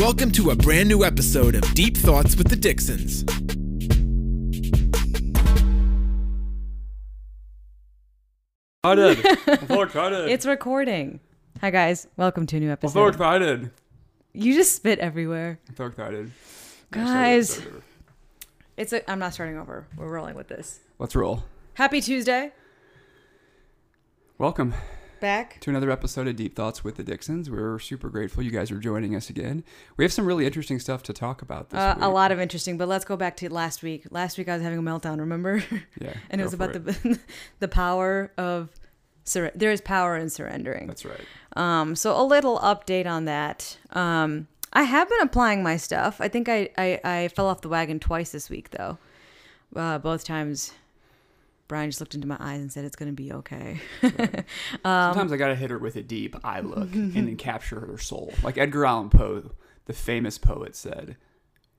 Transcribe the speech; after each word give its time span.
Welcome 0.00 0.30
to 0.32 0.48
a 0.48 0.56
brand 0.56 0.88
new 0.88 1.04
episode 1.04 1.54
of 1.54 1.74
Deep 1.74 1.94
Thoughts 1.94 2.34
with 2.34 2.48
the 2.48 2.56
Dixons. 2.56 3.22
excited. 8.82 9.38
I'm 9.46 9.68
so 9.68 9.82
excited. 9.82 10.30
It's 10.30 10.46
recording. 10.46 11.20
Hi 11.60 11.68
guys, 11.68 12.06
welcome 12.16 12.46
to 12.46 12.56
a 12.56 12.60
new 12.60 12.70
episode. 12.70 12.98
I'm 12.98 13.04
so 13.04 13.08
excited. 13.08 13.70
You 14.32 14.54
just 14.54 14.74
spit 14.74 15.00
everywhere. 15.00 15.60
I'm 15.68 15.76
so 15.76 15.84
excited. 15.84 16.30
Guys. 16.90 17.50
Start 17.50 17.68
over. 17.68 17.82
It's 18.78 18.92
a 18.94 19.10
I'm 19.10 19.18
not 19.18 19.34
starting 19.34 19.58
over. 19.58 19.86
We're 19.98 20.08
rolling 20.08 20.34
with 20.34 20.48
this. 20.48 20.80
Let's 20.98 21.14
roll. 21.14 21.44
Happy 21.74 22.00
Tuesday. 22.00 22.52
Welcome 24.38 24.72
Back. 25.20 25.60
to 25.60 25.70
another 25.70 25.90
episode 25.90 26.26
of 26.28 26.36
Deep 26.36 26.54
Thoughts 26.56 26.82
with 26.82 26.96
the 26.96 27.02
Dixons. 27.02 27.50
We're 27.50 27.78
super 27.78 28.08
grateful 28.08 28.42
you 28.42 28.50
guys 28.50 28.70
are 28.70 28.78
joining 28.78 29.14
us 29.14 29.28
again. 29.28 29.64
We 29.96 30.04
have 30.04 30.12
some 30.12 30.24
really 30.24 30.46
interesting 30.46 30.78
stuff 30.78 31.02
to 31.04 31.12
talk 31.12 31.42
about 31.42 31.70
this 31.70 31.78
Uh, 31.78 31.94
week. 31.96 32.04
a 32.04 32.08
lot 32.08 32.32
of 32.32 32.40
interesting, 32.40 32.78
but 32.78 32.88
let's 32.88 33.04
go 33.04 33.16
back 33.16 33.36
to 33.38 33.52
last 33.52 33.82
week. 33.82 34.06
Last 34.10 34.38
week 34.38 34.48
I 34.48 34.54
was 34.54 34.62
having 34.62 34.78
a 34.78 34.82
meltdown, 34.82 35.18
remember? 35.18 35.62
Yeah. 36.00 36.14
and 36.30 36.40
it 36.40 36.44
was 36.44 36.54
about 36.54 36.74
it. 36.74 36.84
the 36.84 37.18
the 37.58 37.68
power 37.68 38.32
of 38.38 38.70
sur- 39.24 39.52
there 39.54 39.70
is 39.70 39.80
power 39.80 40.16
in 40.16 40.30
surrendering. 40.30 40.86
That's 40.86 41.04
right. 41.04 41.20
Um, 41.56 41.94
so 41.96 42.18
a 42.18 42.24
little 42.24 42.58
update 42.60 43.06
on 43.06 43.26
that. 43.26 43.76
Um, 43.90 44.48
I 44.72 44.84
have 44.84 45.08
been 45.08 45.20
applying 45.20 45.62
my 45.62 45.76
stuff. 45.76 46.20
I 46.20 46.28
think 46.28 46.48
I, 46.48 46.70
I, 46.78 47.00
I 47.04 47.28
fell 47.28 47.46
off 47.48 47.60
the 47.60 47.68
wagon 47.68 47.98
twice 48.00 48.30
this 48.32 48.48
week, 48.48 48.70
though. 48.70 48.98
Uh, 49.76 49.98
both 49.98 50.24
times, 50.24 50.72
Brian 51.70 51.88
just 51.88 52.00
looked 52.00 52.16
into 52.16 52.26
my 52.26 52.36
eyes 52.40 52.60
and 52.60 52.72
said, 52.72 52.84
It's 52.84 52.96
going 52.96 53.10
to 53.10 53.14
be 53.14 53.32
okay. 53.32 53.80
Um, 54.02 55.12
Sometimes 55.14 55.30
I 55.32 55.36
gotta 55.36 55.54
hit 55.54 55.70
her 55.70 55.78
with 55.78 55.94
a 55.94 56.02
deep 56.02 56.34
eye 56.44 56.60
look 56.60 56.92
and 56.94 57.14
then 57.14 57.36
capture 57.36 57.78
her 57.80 57.96
soul. 57.96 58.32
Like 58.42 58.58
Edgar 58.58 58.84
Allan 58.86 59.08
Poe, 59.08 59.52
the 59.86 59.92
famous 59.92 60.36
poet, 60.36 60.74
said, 60.74 61.16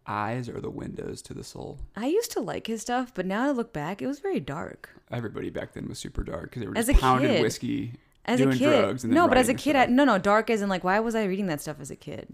"Eyes 0.07 0.47
are 0.47 0.61
the 0.61 0.69
windows 0.69 1.21
to 1.23 1.33
the 1.33 1.43
soul." 1.43 1.79
I 1.95 2.07
used 2.07 2.31
to 2.31 2.39
like 2.39 2.67
his 2.67 2.81
stuff, 2.81 3.11
but 3.13 3.25
now 3.25 3.47
I 3.47 3.51
look 3.51 3.73
back, 3.73 4.01
it 4.01 4.07
was 4.07 4.19
very 4.19 4.39
dark. 4.39 4.89
Everybody 5.11 5.49
back 5.49 5.73
then 5.73 5.87
was 5.89 5.99
super 5.99 6.23
dark 6.23 6.43
because 6.51 6.61
they 6.61 6.67
were 6.67 6.77
As 6.77 6.87
just 6.87 6.97
a 6.97 7.01
pounding 7.01 7.31
kid. 7.31 7.41
whiskey, 7.41 7.93
As 8.23 8.39
doing 8.39 8.55
a 8.55 8.57
kid. 8.57 8.79
drugs, 8.81 9.03
and 9.03 9.11
then 9.11 9.15
no, 9.15 9.27
but 9.27 9.37
as 9.37 9.49
a 9.49 9.53
kid, 9.53 9.75
I, 9.75 9.87
no, 9.87 10.05
no, 10.05 10.17
dark 10.17 10.49
as 10.49 10.61
in, 10.61 10.69
like, 10.69 10.83
why 10.85 10.99
was 11.01 11.15
I 11.15 11.25
reading 11.25 11.47
that 11.47 11.59
stuff 11.61 11.81
as 11.81 11.91
a 11.91 11.97
kid? 11.97 12.27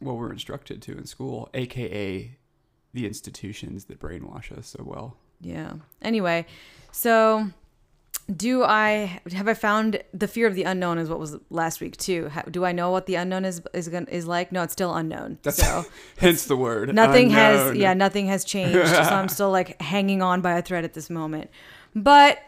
well, 0.00 0.16
we're 0.16 0.32
instructed 0.32 0.80
to 0.82 0.92
in 0.96 1.06
school, 1.06 1.48
aka 1.54 2.36
the 2.94 3.06
institutions 3.06 3.86
that 3.86 3.98
brainwash 3.98 4.56
us 4.56 4.68
so 4.68 4.82
well. 4.86 5.16
Yeah. 5.40 5.72
Anyway, 6.02 6.44
so 6.92 7.50
do 8.34 8.62
I 8.62 9.20
have 9.32 9.48
I 9.48 9.54
found 9.54 10.02
the 10.14 10.28
fear 10.28 10.46
of 10.46 10.54
the 10.54 10.62
unknown 10.62 10.98
is 10.98 11.08
what 11.08 11.18
was 11.18 11.36
last 11.50 11.80
week 11.80 11.96
too? 11.96 12.28
How, 12.28 12.42
do 12.42 12.64
I 12.64 12.72
know 12.72 12.90
what 12.90 13.06
the 13.06 13.16
unknown 13.16 13.44
is 13.44 13.62
is 13.72 13.88
gonna, 13.88 14.06
is 14.08 14.26
like? 14.26 14.52
No, 14.52 14.62
it's 14.62 14.72
still 14.72 14.94
unknown. 14.94 15.38
That's 15.42 15.56
so 15.58 15.84
hence 16.18 16.44
the 16.44 16.56
word. 16.56 16.94
nothing 16.94 17.30
has 17.30 17.76
yeah 17.76 17.94
nothing 17.94 18.26
has 18.26 18.44
changed. 18.44 18.88
so 18.88 19.00
I'm 19.00 19.28
still 19.36 19.50
like 19.50 19.80
hanging 19.80 20.22
on 20.22 20.40
by 20.40 20.56
a 20.58 20.62
thread 20.62 20.84
at 20.84 20.94
this 20.94 21.10
moment. 21.10 21.50
But 21.94 22.38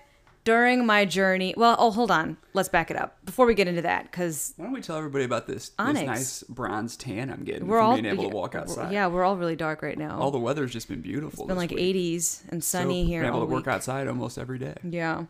during 0.44 0.84
my 0.84 1.04
journey, 1.04 1.54
well, 1.56 1.76
oh 1.78 1.90
hold 1.90 2.10
on, 2.10 2.36
let's 2.52 2.68
back 2.68 2.90
it 2.90 2.96
up 2.96 3.24
before 3.24 3.46
we 3.46 3.54
get 3.54 3.68
into 3.68 3.82
that 3.82 4.10
because 4.10 4.54
Why 4.56 4.64
don't 4.64 4.74
we 4.74 4.80
tell 4.80 4.96
everybody 4.96 5.24
about 5.24 5.46
this, 5.46 5.70
this 5.78 6.02
nice 6.02 6.42
bronze 6.44 6.96
tan 6.96 7.30
I'm 7.30 7.44
getting 7.44 7.66
we're 7.68 7.78
from 7.78 7.86
all 7.86 7.94
being 7.94 8.06
able 8.06 8.24
to 8.24 8.34
walk 8.34 8.54
outside? 8.54 8.92
Yeah, 8.92 9.06
we're 9.06 9.24
all 9.24 9.36
really 9.36 9.56
dark 9.56 9.82
right 9.82 9.98
now. 9.98 10.18
All 10.18 10.30
the 10.30 10.38
weather's 10.38 10.72
just 10.72 10.88
been 10.88 11.00
beautiful. 11.00 11.44
it's 11.44 11.48
been 11.48 11.56
like 11.56 11.70
week. 11.70 11.96
80s 11.96 12.42
and 12.50 12.62
sunny 12.62 13.04
so 13.04 13.08
here. 13.08 13.20
Been 13.22 13.30
able 13.30 13.46
to 13.46 13.52
work 13.52 13.68
outside 13.68 14.08
almost 14.08 14.38
every 14.38 14.58
day. 14.58 14.74
Yeah. 14.82 15.24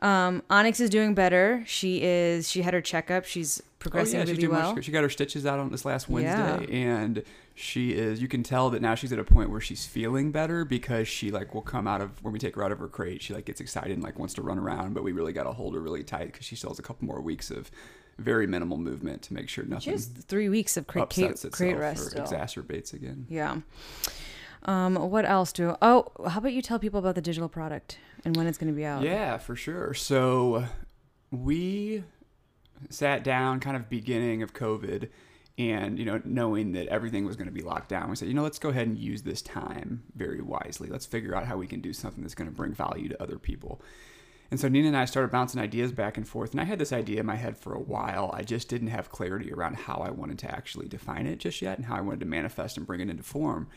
Um, 0.00 0.42
Onyx 0.48 0.80
is 0.80 0.88
doing 0.90 1.14
better. 1.14 1.62
She 1.66 2.02
is. 2.02 2.48
She 2.50 2.62
had 2.62 2.72
her 2.74 2.80
checkup. 2.80 3.24
She's 3.26 3.60
Oh 3.60 3.64
progressing 3.82 4.20
yeah, 4.20 4.26
really 4.26 4.46
well. 4.46 4.74
much. 4.74 4.84
She 4.84 4.92
got 4.92 5.02
her 5.02 5.08
stitches 5.08 5.46
out 5.46 5.58
on 5.58 5.70
this 5.70 5.84
last 5.86 6.08
Yeah. 6.08 6.56
Wednesday, 6.56 6.82
and 6.82 7.22
she 7.54 7.92
is. 7.92 8.20
You 8.20 8.28
can 8.28 8.42
tell 8.42 8.68
that 8.70 8.82
now 8.82 8.94
she's 8.94 9.12
at 9.12 9.18
a 9.18 9.24
point 9.24 9.48
where 9.50 9.60
she's 9.60 9.86
feeling 9.86 10.32
better 10.32 10.64
because 10.66 11.08
she 11.08 11.30
like 11.30 11.54
will 11.54 11.62
come 11.62 11.86
out 11.86 12.00
of 12.02 12.22
when 12.22 12.32
we 12.34 12.38
take 12.38 12.56
her 12.56 12.62
out 12.64 12.72
of 12.72 12.78
her 12.78 12.88
crate. 12.88 13.22
She 13.22 13.32
like 13.34 13.46
gets 13.46 13.60
excited 13.60 13.92
and 13.92 14.02
like 14.02 14.18
wants 14.18 14.34
to 14.34 14.42
run 14.42 14.58
around, 14.58 14.92
but 14.94 15.02
we 15.02 15.12
really 15.12 15.32
got 15.32 15.44
to 15.44 15.52
hold 15.52 15.74
her 15.74 15.80
really 15.80 16.02
tight 16.04 16.26
because 16.32 16.44
she 16.46 16.56
still 16.56 16.70
has 16.70 16.78
a 16.78 16.82
couple 16.82 17.06
more 17.06 17.20
weeks 17.22 17.50
of 17.50 17.70
very 18.18 18.46
minimal 18.46 18.76
movement 18.76 19.22
to 19.22 19.32
make 19.34 19.48
sure 19.48 19.64
She 19.64 19.70
nothing 19.70 19.92
has 19.94 20.04
three 20.06 20.50
weeks 20.50 20.76
of 20.76 20.86
crate, 20.86 21.08
crate, 21.08 21.42
crate 21.52 21.76
rest. 21.78 22.06
or 22.06 22.10
Still. 22.10 22.24
exacerbates 22.26 22.92
again. 22.92 23.24
Yeah. 23.30 23.56
Um, 24.64 24.96
what 24.96 25.24
else 25.24 25.52
do? 25.52 25.76
Oh, 25.80 26.06
how 26.28 26.38
about 26.38 26.52
you 26.52 26.62
tell 26.62 26.78
people 26.78 26.98
about 26.98 27.14
the 27.14 27.22
digital 27.22 27.48
product 27.48 27.98
and 28.24 28.36
when 28.36 28.46
it's 28.46 28.58
going 28.58 28.72
to 28.72 28.76
be 28.76 28.84
out? 28.84 29.02
Yeah, 29.02 29.38
for 29.38 29.56
sure. 29.56 29.94
So 29.94 30.66
we 31.30 32.04
sat 32.88 33.24
down 33.24 33.60
kind 33.60 33.76
of 33.76 33.88
beginning 33.88 34.42
of 34.42 34.52
COVID 34.52 35.08
and, 35.58 35.98
you 35.98 36.04
know, 36.04 36.20
knowing 36.24 36.72
that 36.72 36.88
everything 36.88 37.26
was 37.26 37.36
going 37.36 37.48
to 37.48 37.52
be 37.52 37.62
locked 37.62 37.90
down, 37.90 38.08
we 38.08 38.16
said, 38.16 38.28
you 38.28 38.34
know, 38.34 38.42
let's 38.42 38.58
go 38.58 38.70
ahead 38.70 38.86
and 38.86 38.98
use 38.98 39.22
this 39.22 39.42
time 39.42 40.04
very 40.16 40.40
wisely. 40.40 40.88
Let's 40.88 41.06
figure 41.06 41.34
out 41.34 41.46
how 41.46 41.56
we 41.56 41.66
can 41.66 41.80
do 41.80 41.92
something 41.92 42.22
that's 42.22 42.34
going 42.34 42.48
to 42.48 42.56
bring 42.56 42.72
value 42.72 43.08
to 43.10 43.22
other 43.22 43.38
people. 43.38 43.82
And 44.50 44.58
so 44.58 44.68
Nina 44.68 44.88
and 44.88 44.96
I 44.96 45.04
started 45.04 45.30
bouncing 45.30 45.60
ideas 45.60 45.92
back 45.92 46.16
and 46.16 46.26
forth. 46.26 46.52
And 46.52 46.60
I 46.60 46.64
had 46.64 46.78
this 46.78 46.92
idea 46.92 47.20
in 47.20 47.26
my 47.26 47.36
head 47.36 47.56
for 47.56 47.74
a 47.74 47.80
while. 47.80 48.30
I 48.34 48.42
just 48.42 48.68
didn't 48.68 48.88
have 48.88 49.10
clarity 49.10 49.52
around 49.52 49.76
how 49.76 49.96
I 49.96 50.10
wanted 50.10 50.38
to 50.40 50.50
actually 50.50 50.88
define 50.88 51.26
it 51.26 51.38
just 51.38 51.62
yet 51.62 51.76
and 51.78 51.86
how 51.86 51.96
I 51.96 52.00
wanted 52.00 52.20
to 52.20 52.26
manifest 52.26 52.76
and 52.76 52.86
bring 52.86 53.00
it 53.00 53.10
into 53.10 53.22
form. 53.22 53.68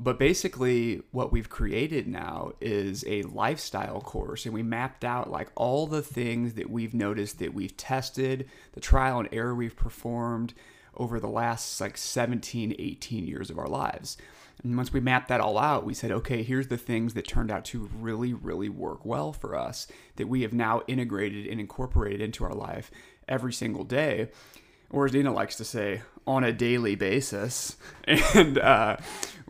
But 0.00 0.16
basically, 0.16 1.02
what 1.10 1.32
we've 1.32 1.48
created 1.48 2.06
now 2.06 2.52
is 2.60 3.04
a 3.08 3.22
lifestyle 3.22 4.00
course, 4.00 4.44
and 4.44 4.54
we 4.54 4.62
mapped 4.62 5.04
out 5.04 5.28
like 5.28 5.50
all 5.56 5.88
the 5.88 6.02
things 6.02 6.54
that 6.54 6.70
we've 6.70 6.94
noticed 6.94 7.40
that 7.40 7.52
we've 7.52 7.76
tested, 7.76 8.48
the 8.74 8.80
trial 8.80 9.18
and 9.18 9.28
error 9.32 9.56
we've 9.56 9.74
performed 9.74 10.54
over 10.96 11.18
the 11.18 11.26
last 11.28 11.80
like 11.80 11.96
17, 11.96 12.76
18 12.78 13.26
years 13.26 13.50
of 13.50 13.58
our 13.58 13.66
lives. 13.66 14.16
And 14.62 14.76
once 14.76 14.92
we 14.92 15.00
mapped 15.00 15.28
that 15.28 15.40
all 15.40 15.58
out, 15.58 15.84
we 15.84 15.94
said, 15.94 16.12
okay, 16.12 16.44
here's 16.44 16.68
the 16.68 16.78
things 16.78 17.14
that 17.14 17.26
turned 17.26 17.50
out 17.50 17.64
to 17.66 17.90
really, 17.98 18.32
really 18.32 18.68
work 18.68 19.04
well 19.04 19.32
for 19.32 19.56
us 19.56 19.88
that 20.14 20.28
we 20.28 20.42
have 20.42 20.52
now 20.52 20.82
integrated 20.86 21.48
and 21.48 21.58
incorporated 21.58 22.20
into 22.20 22.44
our 22.44 22.54
life 22.54 22.92
every 23.28 23.52
single 23.52 23.84
day 23.84 24.28
or 24.90 25.04
as 25.04 25.12
Dina 25.12 25.32
likes 25.32 25.56
to 25.56 25.64
say, 25.64 26.02
on 26.26 26.44
a 26.44 26.52
daily 26.52 26.94
basis. 26.94 27.76
And 28.34 28.58
uh, 28.58 28.96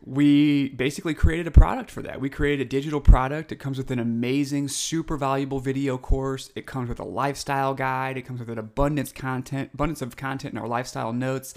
we 0.09 0.71
basically 0.71 1.13
created 1.13 1.47
a 1.47 1.51
product 1.51 1.91
for 1.91 2.01
that. 2.01 2.19
We 2.19 2.31
created 2.31 2.67
a 2.67 2.69
digital 2.69 3.01
product. 3.01 3.53
It 3.53 3.57
comes 3.57 3.77
with 3.77 3.91
an 3.91 3.99
amazing, 3.99 4.69
super 4.69 5.19
valuable 5.19 5.61
video 5.61 5.99
course. 5.99 6.51
It 6.55 6.65
comes 6.65 6.89
with 6.89 6.99
a 6.99 7.05
lifestyle 7.05 7.75
guide. 7.75 8.17
It 8.17 8.23
comes 8.23 8.41
with 8.41 8.49
an 8.49 8.59
abundance 8.59 9.13
content, 9.13 9.71
abundance 9.75 10.01
of 10.01 10.17
content 10.17 10.55
in 10.55 10.59
our 10.59 10.67
lifestyle 10.67 11.13
notes. 11.13 11.53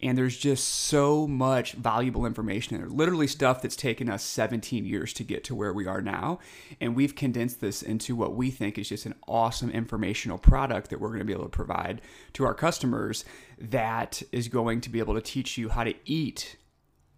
And 0.00 0.16
there's 0.16 0.36
just 0.36 0.68
so 0.68 1.26
much 1.26 1.72
valuable 1.72 2.24
information 2.24 2.76
in 2.76 2.82
there. 2.82 2.88
Literally 2.90 3.26
stuff 3.26 3.60
that's 3.60 3.74
taken 3.74 4.08
us 4.08 4.22
17 4.22 4.84
years 4.84 5.12
to 5.14 5.24
get 5.24 5.42
to 5.44 5.56
where 5.56 5.72
we 5.72 5.88
are 5.88 6.00
now. 6.00 6.38
And 6.80 6.94
we've 6.94 7.16
condensed 7.16 7.60
this 7.60 7.82
into 7.82 8.14
what 8.14 8.36
we 8.36 8.52
think 8.52 8.78
is 8.78 8.90
just 8.90 9.06
an 9.06 9.16
awesome 9.26 9.70
informational 9.70 10.38
product 10.38 10.90
that 10.90 11.00
we're 11.00 11.08
going 11.08 11.18
to 11.18 11.24
be 11.24 11.32
able 11.32 11.46
to 11.46 11.48
provide 11.48 12.00
to 12.34 12.44
our 12.44 12.54
customers 12.54 13.24
that 13.58 14.22
is 14.30 14.46
going 14.46 14.82
to 14.82 14.88
be 14.88 15.00
able 15.00 15.14
to 15.14 15.20
teach 15.20 15.58
you 15.58 15.70
how 15.70 15.82
to 15.82 15.94
eat 16.04 16.54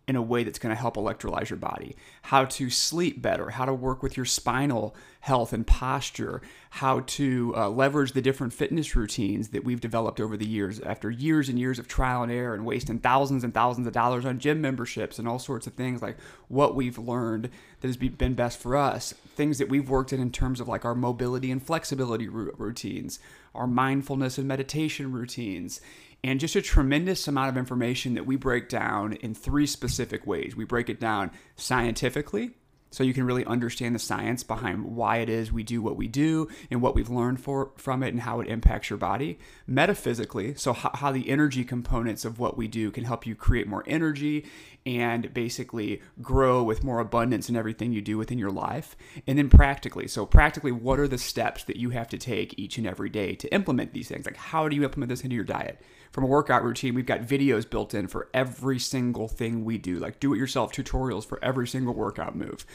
in 0.08 0.16
a 0.16 0.22
way 0.22 0.42
that's 0.42 0.58
going 0.58 0.74
to 0.74 0.80
help 0.80 0.96
electrolyze 0.96 1.50
your 1.50 1.56
body, 1.58 1.94
how 2.22 2.44
to 2.44 2.68
sleep 2.68 3.22
better, 3.22 3.50
how 3.50 3.64
to 3.64 3.72
work 3.72 4.02
with 4.02 4.16
your 4.16 4.26
spinal 4.26 4.94
health 5.20 5.52
and 5.52 5.66
posture, 5.66 6.42
how 6.70 7.00
to 7.00 7.54
uh, 7.56 7.68
leverage 7.68 8.12
the 8.12 8.22
different 8.22 8.52
fitness 8.52 8.96
routines 8.96 9.50
that 9.50 9.62
we've 9.62 9.80
developed 9.80 10.18
over 10.18 10.36
the 10.36 10.46
years. 10.46 10.80
After 10.80 11.10
years 11.10 11.48
and 11.48 11.58
years 11.58 11.78
of 11.78 11.86
trial 11.86 12.22
and 12.22 12.32
error 12.32 12.54
and 12.54 12.64
wasting 12.64 12.98
thousands 12.98 13.44
and 13.44 13.54
thousands 13.54 13.86
of 13.86 13.92
dollars 13.92 14.24
on 14.24 14.38
gym 14.38 14.60
memberships 14.60 15.18
and 15.18 15.28
all 15.28 15.38
sorts 15.38 15.66
of 15.66 15.74
things 15.74 16.02
like 16.02 16.16
what 16.48 16.74
we've 16.74 16.98
learned 16.98 17.50
that 17.80 17.86
has 17.86 17.96
been 17.96 18.34
best 18.34 18.58
for 18.58 18.76
us, 18.76 19.12
things 19.36 19.58
that 19.58 19.68
we've 19.68 19.90
worked 19.90 20.12
in 20.12 20.20
in 20.20 20.32
terms 20.32 20.60
of 20.60 20.68
like 20.68 20.84
our 20.84 20.94
mobility 20.94 21.50
and 21.50 21.62
flexibility 21.62 22.26
routines, 22.28 23.20
our 23.54 23.66
mindfulness 23.66 24.38
and 24.38 24.48
meditation 24.48 25.12
routines 25.12 25.80
and 26.22 26.40
just 26.40 26.56
a 26.56 26.62
tremendous 26.62 27.26
amount 27.28 27.48
of 27.48 27.56
information 27.56 28.14
that 28.14 28.26
we 28.26 28.36
break 28.36 28.68
down 28.68 29.14
in 29.14 29.34
three 29.34 29.66
specific 29.66 30.26
ways. 30.26 30.54
We 30.56 30.64
break 30.64 30.88
it 30.88 31.00
down 31.00 31.30
scientifically, 31.56 32.50
so 32.90 33.04
you 33.04 33.14
can 33.14 33.24
really 33.24 33.44
understand 33.44 33.94
the 33.94 34.00
science 34.00 34.42
behind 34.42 34.84
why 34.84 35.18
it 35.18 35.28
is 35.28 35.52
we 35.52 35.62
do 35.62 35.80
what 35.80 35.96
we 35.96 36.08
do 36.08 36.48
and 36.70 36.82
what 36.82 36.96
we've 36.96 37.08
learned 37.08 37.40
for, 37.40 37.70
from 37.76 38.02
it 38.02 38.08
and 38.08 38.20
how 38.20 38.40
it 38.40 38.48
impacts 38.48 38.90
your 38.90 38.98
body. 38.98 39.38
Metaphysically, 39.66 40.54
so 40.54 40.72
how, 40.72 40.90
how 40.94 41.12
the 41.12 41.28
energy 41.30 41.64
components 41.64 42.24
of 42.24 42.40
what 42.40 42.56
we 42.56 42.66
do 42.66 42.90
can 42.90 43.04
help 43.04 43.26
you 43.26 43.36
create 43.36 43.68
more 43.68 43.84
energy 43.86 44.44
and 44.84 45.32
basically 45.32 46.02
grow 46.20 46.64
with 46.64 46.82
more 46.82 46.98
abundance 46.98 47.48
in 47.48 47.54
everything 47.54 47.92
you 47.92 48.00
do 48.00 48.18
within 48.18 48.38
your 48.38 48.50
life. 48.50 48.96
And 49.26 49.38
then 49.38 49.50
practically, 49.50 50.08
so 50.08 50.26
practically, 50.26 50.72
what 50.72 50.98
are 50.98 51.08
the 51.08 51.18
steps 51.18 51.64
that 51.64 51.76
you 51.76 51.90
have 51.90 52.08
to 52.08 52.18
take 52.18 52.58
each 52.58 52.76
and 52.76 52.86
every 52.86 53.10
day 53.10 53.36
to 53.36 53.54
implement 53.54 53.92
these 53.92 54.08
things? 54.08 54.26
Like, 54.26 54.36
how 54.36 54.68
do 54.68 54.74
you 54.74 54.82
implement 54.82 55.10
this 55.10 55.22
into 55.22 55.36
your 55.36 55.44
diet? 55.44 55.80
From 56.10 56.24
a 56.24 56.26
workout 56.26 56.64
routine, 56.64 56.94
we've 56.94 57.06
got 57.06 57.20
videos 57.20 57.68
built 57.68 57.94
in 57.94 58.08
for 58.08 58.28
every 58.34 58.78
single 58.78 59.28
thing 59.28 59.64
we 59.64 59.78
do, 59.78 59.98
like 59.98 60.18
do 60.18 60.34
it 60.34 60.38
yourself 60.38 60.72
tutorials 60.72 61.24
for 61.24 61.42
every 61.42 61.68
single 61.68 61.94
workout 61.94 62.34
move. 62.34 62.66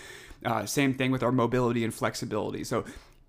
Uh, 0.43 0.65
same 0.65 0.93
thing 0.93 1.11
with 1.11 1.23
our 1.23 1.31
mobility 1.31 1.83
and 1.83 1.93
flexibility. 1.93 2.63
So, 2.63 2.85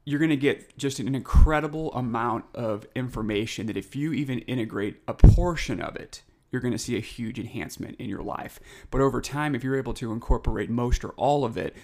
you're 0.08 0.20
going 0.20 0.30
to 0.30 0.36
get 0.36 0.78
just 0.78 1.00
an 1.00 1.12
incredible 1.12 1.92
amount 1.92 2.44
of 2.54 2.86
information 2.94 3.66
that 3.66 3.76
if 3.76 3.96
you 3.96 4.12
even 4.12 4.38
integrate 4.40 5.02
a 5.08 5.14
portion 5.14 5.80
of 5.80 5.96
it, 5.96 6.22
you're 6.50 6.62
going 6.62 6.72
to 6.72 6.78
see 6.78 6.96
a 6.96 7.00
huge 7.00 7.40
enhancement 7.40 7.96
in 7.98 8.08
your 8.08 8.22
life. 8.22 8.60
But 8.92 9.00
over 9.00 9.20
time, 9.20 9.56
if 9.56 9.64
you're 9.64 9.76
able 9.76 9.94
to 9.94 10.12
incorporate 10.12 10.70
most 10.70 11.04
or 11.04 11.10
all 11.10 11.44
of 11.44 11.56
it, 11.56 11.74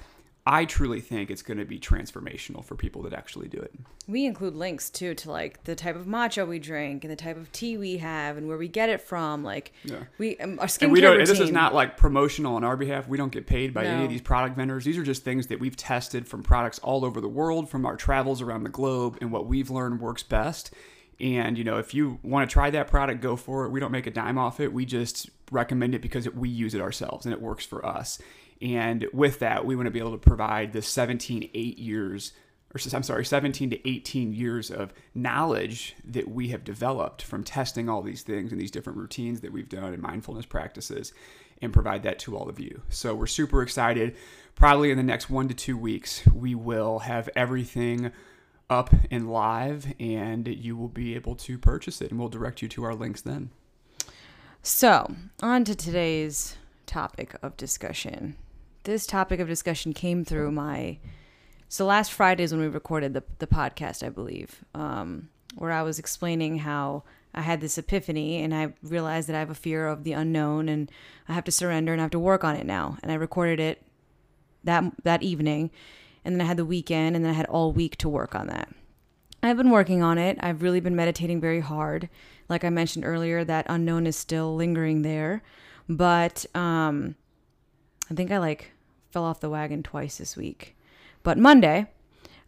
I 0.44 0.64
truly 0.64 1.00
think 1.00 1.30
it's 1.30 1.42
going 1.42 1.58
to 1.58 1.64
be 1.64 1.78
transformational 1.78 2.64
for 2.64 2.74
people 2.74 3.02
that 3.02 3.12
actually 3.12 3.46
do 3.46 3.58
it. 3.58 3.72
We 4.08 4.26
include 4.26 4.56
links 4.56 4.90
too 4.90 5.14
to 5.14 5.30
like 5.30 5.62
the 5.62 5.76
type 5.76 5.94
of 5.94 6.06
matcha 6.06 6.46
we 6.48 6.58
drink 6.58 7.04
and 7.04 7.12
the 7.12 7.16
type 7.16 7.36
of 7.36 7.52
tea 7.52 7.76
we 7.76 7.98
have 7.98 8.36
and 8.36 8.48
where 8.48 8.58
we 8.58 8.66
get 8.66 8.88
it 8.88 9.00
from. 9.00 9.44
Like 9.44 9.72
Yeah. 9.84 10.00
we 10.18 10.36
um, 10.38 10.58
our 10.58 10.66
skincare 10.66 10.82
And 10.82 10.92
we 10.92 11.00
don't. 11.00 11.18
routine. 11.18 11.26
This 11.28 11.38
is 11.40 11.52
not 11.52 11.74
like 11.74 11.96
promotional 11.96 12.56
on 12.56 12.64
our 12.64 12.76
behalf. 12.76 13.06
We 13.06 13.16
don't 13.16 13.30
get 13.30 13.46
paid 13.46 13.72
by 13.72 13.84
any 13.84 14.02
of 14.04 14.10
these 14.10 14.20
product 14.20 14.56
vendors. 14.56 14.84
These 14.84 14.98
are 14.98 15.04
just 15.04 15.22
things 15.22 15.46
that 15.46 15.60
we've 15.60 15.76
tested 15.76 16.26
from 16.26 16.42
products 16.42 16.80
all 16.80 17.04
over 17.04 17.20
the 17.20 17.28
world, 17.28 17.70
from 17.70 17.86
our 17.86 17.96
travels 17.96 18.42
around 18.42 18.64
the 18.64 18.70
globe, 18.70 19.18
and 19.20 19.30
what 19.30 19.46
we've 19.46 19.70
learned 19.70 20.00
works 20.00 20.24
best. 20.24 20.74
And 21.20 21.56
you 21.56 21.62
know, 21.62 21.78
if 21.78 21.94
you 21.94 22.18
want 22.24 22.50
to 22.50 22.52
try 22.52 22.68
that 22.70 22.88
product, 22.88 23.20
go 23.20 23.36
for 23.36 23.64
it. 23.64 23.70
We 23.70 23.78
don't 23.78 23.92
make 23.92 24.08
a 24.08 24.10
dime 24.10 24.38
off 24.38 24.58
it. 24.58 24.72
We 24.72 24.86
just 24.86 25.30
recommend 25.52 25.94
it 25.94 26.02
because 26.02 26.26
it, 26.26 26.34
we 26.36 26.48
use 26.48 26.74
it 26.74 26.80
ourselves 26.80 27.26
and 27.26 27.32
it 27.32 27.40
works 27.40 27.64
for 27.64 27.86
us. 27.86 28.18
And 28.62 29.06
with 29.12 29.40
that, 29.40 29.66
we 29.66 29.74
want 29.74 29.86
to 29.86 29.90
be 29.90 29.98
able 29.98 30.12
to 30.12 30.18
provide 30.18 30.72
the 30.72 30.82
17, 30.82 31.50
eight 31.52 31.78
years, 31.78 32.32
or 32.74 32.80
I'm 32.94 33.02
sorry, 33.02 33.24
17 33.24 33.70
to 33.70 33.88
18 33.88 34.32
years 34.32 34.70
of 34.70 34.92
knowledge 35.14 35.96
that 36.04 36.28
we 36.28 36.48
have 36.48 36.62
developed 36.62 37.22
from 37.22 37.42
testing 37.42 37.88
all 37.88 38.02
these 38.02 38.22
things 38.22 38.52
and 38.52 38.60
these 38.60 38.70
different 38.70 38.98
routines 38.98 39.40
that 39.40 39.52
we've 39.52 39.68
done 39.68 39.92
and 39.92 40.00
mindfulness 40.00 40.46
practices 40.46 41.12
and 41.60 41.72
provide 41.72 42.02
that 42.04 42.18
to 42.20 42.36
all 42.36 42.48
of 42.48 42.60
you. 42.60 42.82
So 42.88 43.14
we're 43.14 43.26
super 43.26 43.62
excited. 43.62 44.16
Probably 44.54 44.90
in 44.90 44.96
the 44.96 45.02
next 45.02 45.28
one 45.28 45.48
to 45.48 45.54
two 45.54 45.76
weeks, 45.76 46.26
we 46.32 46.54
will 46.54 47.00
have 47.00 47.28
everything 47.34 48.12
up 48.70 48.94
and 49.10 49.30
live, 49.30 49.92
and 50.00 50.48
you 50.48 50.76
will 50.76 50.88
be 50.88 51.14
able 51.14 51.34
to 51.36 51.58
purchase 51.58 52.00
it, 52.00 52.10
and 52.10 52.18
we'll 52.18 52.28
direct 52.28 52.62
you 52.62 52.68
to 52.68 52.84
our 52.84 52.94
links 52.94 53.20
then. 53.20 53.50
So, 54.62 55.14
on 55.42 55.64
to 55.64 55.74
today's 55.74 56.56
topic 56.86 57.34
of 57.42 57.56
discussion. 57.56 58.36
This 58.84 59.06
topic 59.06 59.38
of 59.38 59.46
discussion 59.46 59.92
came 59.92 60.24
through 60.24 60.50
my. 60.50 60.98
So, 61.68 61.86
last 61.86 62.12
Friday 62.12 62.42
is 62.42 62.52
when 62.52 62.60
we 62.60 62.68
recorded 62.68 63.14
the, 63.14 63.22
the 63.38 63.46
podcast, 63.46 64.04
I 64.04 64.08
believe, 64.08 64.64
um, 64.74 65.28
where 65.56 65.70
I 65.70 65.82
was 65.82 65.98
explaining 65.98 66.58
how 66.58 67.04
I 67.32 67.42
had 67.42 67.60
this 67.60 67.78
epiphany 67.78 68.42
and 68.42 68.52
I 68.52 68.74
realized 68.82 69.28
that 69.28 69.36
I 69.36 69.38
have 69.38 69.50
a 69.50 69.54
fear 69.54 69.86
of 69.86 70.02
the 70.02 70.12
unknown 70.12 70.68
and 70.68 70.90
I 71.28 71.32
have 71.32 71.44
to 71.44 71.52
surrender 71.52 71.92
and 71.92 72.00
I 72.00 72.04
have 72.04 72.10
to 72.10 72.18
work 72.18 72.42
on 72.42 72.56
it 72.56 72.66
now. 72.66 72.98
And 73.02 73.12
I 73.12 73.14
recorded 73.14 73.60
it 73.60 73.82
that 74.64 74.84
that 75.04 75.22
evening, 75.22 75.70
and 76.24 76.34
then 76.34 76.40
I 76.40 76.48
had 76.48 76.56
the 76.56 76.64
weekend, 76.64 77.14
and 77.14 77.24
then 77.24 77.32
I 77.32 77.36
had 77.36 77.46
all 77.46 77.72
week 77.72 77.96
to 77.98 78.08
work 78.08 78.34
on 78.34 78.48
that. 78.48 78.68
I've 79.44 79.56
been 79.56 79.70
working 79.70 80.02
on 80.02 80.18
it. 80.18 80.38
I've 80.40 80.62
really 80.62 80.80
been 80.80 80.96
meditating 80.96 81.40
very 81.40 81.60
hard. 81.60 82.08
Like 82.48 82.64
I 82.64 82.70
mentioned 82.70 83.04
earlier, 83.04 83.44
that 83.44 83.66
unknown 83.68 84.06
is 84.06 84.16
still 84.16 84.54
lingering 84.56 85.02
there, 85.02 85.42
but 85.88 86.46
um, 86.54 87.16
I 88.12 88.14
think 88.14 88.30
I 88.30 88.38
like 88.38 88.72
fell 89.10 89.24
off 89.24 89.40
the 89.40 89.48
wagon 89.48 89.82
twice 89.82 90.18
this 90.18 90.36
week. 90.36 90.76
But 91.22 91.38
Monday, 91.38 91.86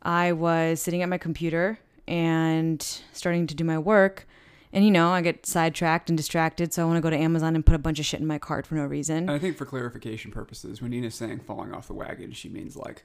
I 0.03 0.33
was 0.33 0.81
sitting 0.81 1.03
at 1.03 1.09
my 1.09 1.17
computer 1.17 1.79
and 2.07 2.83
starting 3.15 3.47
to 3.47 3.55
do 3.55 3.65
my 3.65 3.79
work. 3.79 4.29
And 4.75 4.85
you 4.85 4.91
know, 4.91 5.09
I 5.09 5.23
get 5.23 5.47
sidetracked 5.47 6.11
and 6.11 6.19
distracted, 6.19 6.75
so 6.75 6.83
I 6.83 6.85
want 6.85 6.99
to 6.99 7.01
go 7.01 7.09
to 7.09 7.17
Amazon 7.17 7.55
and 7.55 7.65
put 7.65 7.75
a 7.75 7.79
bunch 7.79 7.99
of 7.99 8.05
shit 8.05 8.21
in 8.21 8.27
my 8.27 8.39
cart 8.39 8.67
for 8.67 8.75
no 8.75 8.85
reason. 8.85 9.17
And 9.17 9.31
I 9.31 9.39
think 9.39 9.57
for 9.57 9.65
clarification 9.65 10.31
purposes, 10.31 10.83
when 10.83 10.91
Nina's 10.91 11.15
saying 11.15 11.41
falling 11.41 11.73
off 11.73 11.87
the 11.87 11.95
wagon, 11.95 12.33
she 12.33 12.51
means 12.51 12.77
like 12.77 13.05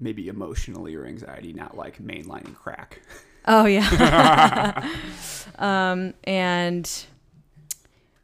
maybe 0.00 0.26
emotionally 0.26 0.96
or 0.96 1.06
anxiety, 1.06 1.52
not 1.52 1.76
like 1.76 2.02
mainlining 2.02 2.56
crack. 2.56 3.02
Oh 3.46 3.66
yeah. 3.66 4.90
um, 5.58 6.14
and 6.24 6.90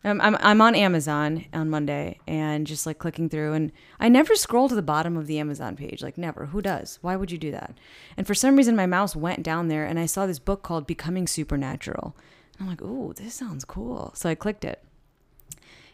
I'm, 0.06 0.20
I'm 0.20 0.36
I'm 0.40 0.60
on 0.60 0.74
Amazon 0.74 1.46
on 1.52 1.68
Monday 1.68 2.20
and 2.26 2.66
just 2.66 2.86
like 2.86 2.98
clicking 2.98 3.28
through, 3.28 3.52
and 3.54 3.72
I 3.98 4.08
never 4.08 4.34
scroll 4.36 4.68
to 4.68 4.74
the 4.74 4.82
bottom 4.82 5.16
of 5.16 5.26
the 5.26 5.38
Amazon 5.38 5.76
page. 5.76 6.02
Like 6.02 6.16
never. 6.16 6.46
Who 6.46 6.62
does? 6.62 6.98
Why 7.02 7.16
would 7.16 7.30
you 7.30 7.38
do 7.38 7.50
that? 7.50 7.76
And 8.16 8.26
for 8.26 8.34
some 8.34 8.56
reason, 8.56 8.76
my 8.76 8.86
mouse 8.86 9.16
went 9.16 9.42
down 9.42 9.68
there, 9.68 9.84
and 9.84 9.98
I 9.98 10.06
saw 10.06 10.26
this 10.26 10.38
book 10.38 10.62
called 10.62 10.86
Becoming 10.86 11.26
Supernatural. 11.26 12.16
And 12.58 12.62
I'm 12.62 12.70
like, 12.70 12.82
ooh, 12.82 13.12
this 13.14 13.34
sounds 13.34 13.64
cool. 13.64 14.12
So 14.14 14.28
I 14.28 14.34
clicked 14.34 14.64
it. 14.64 14.82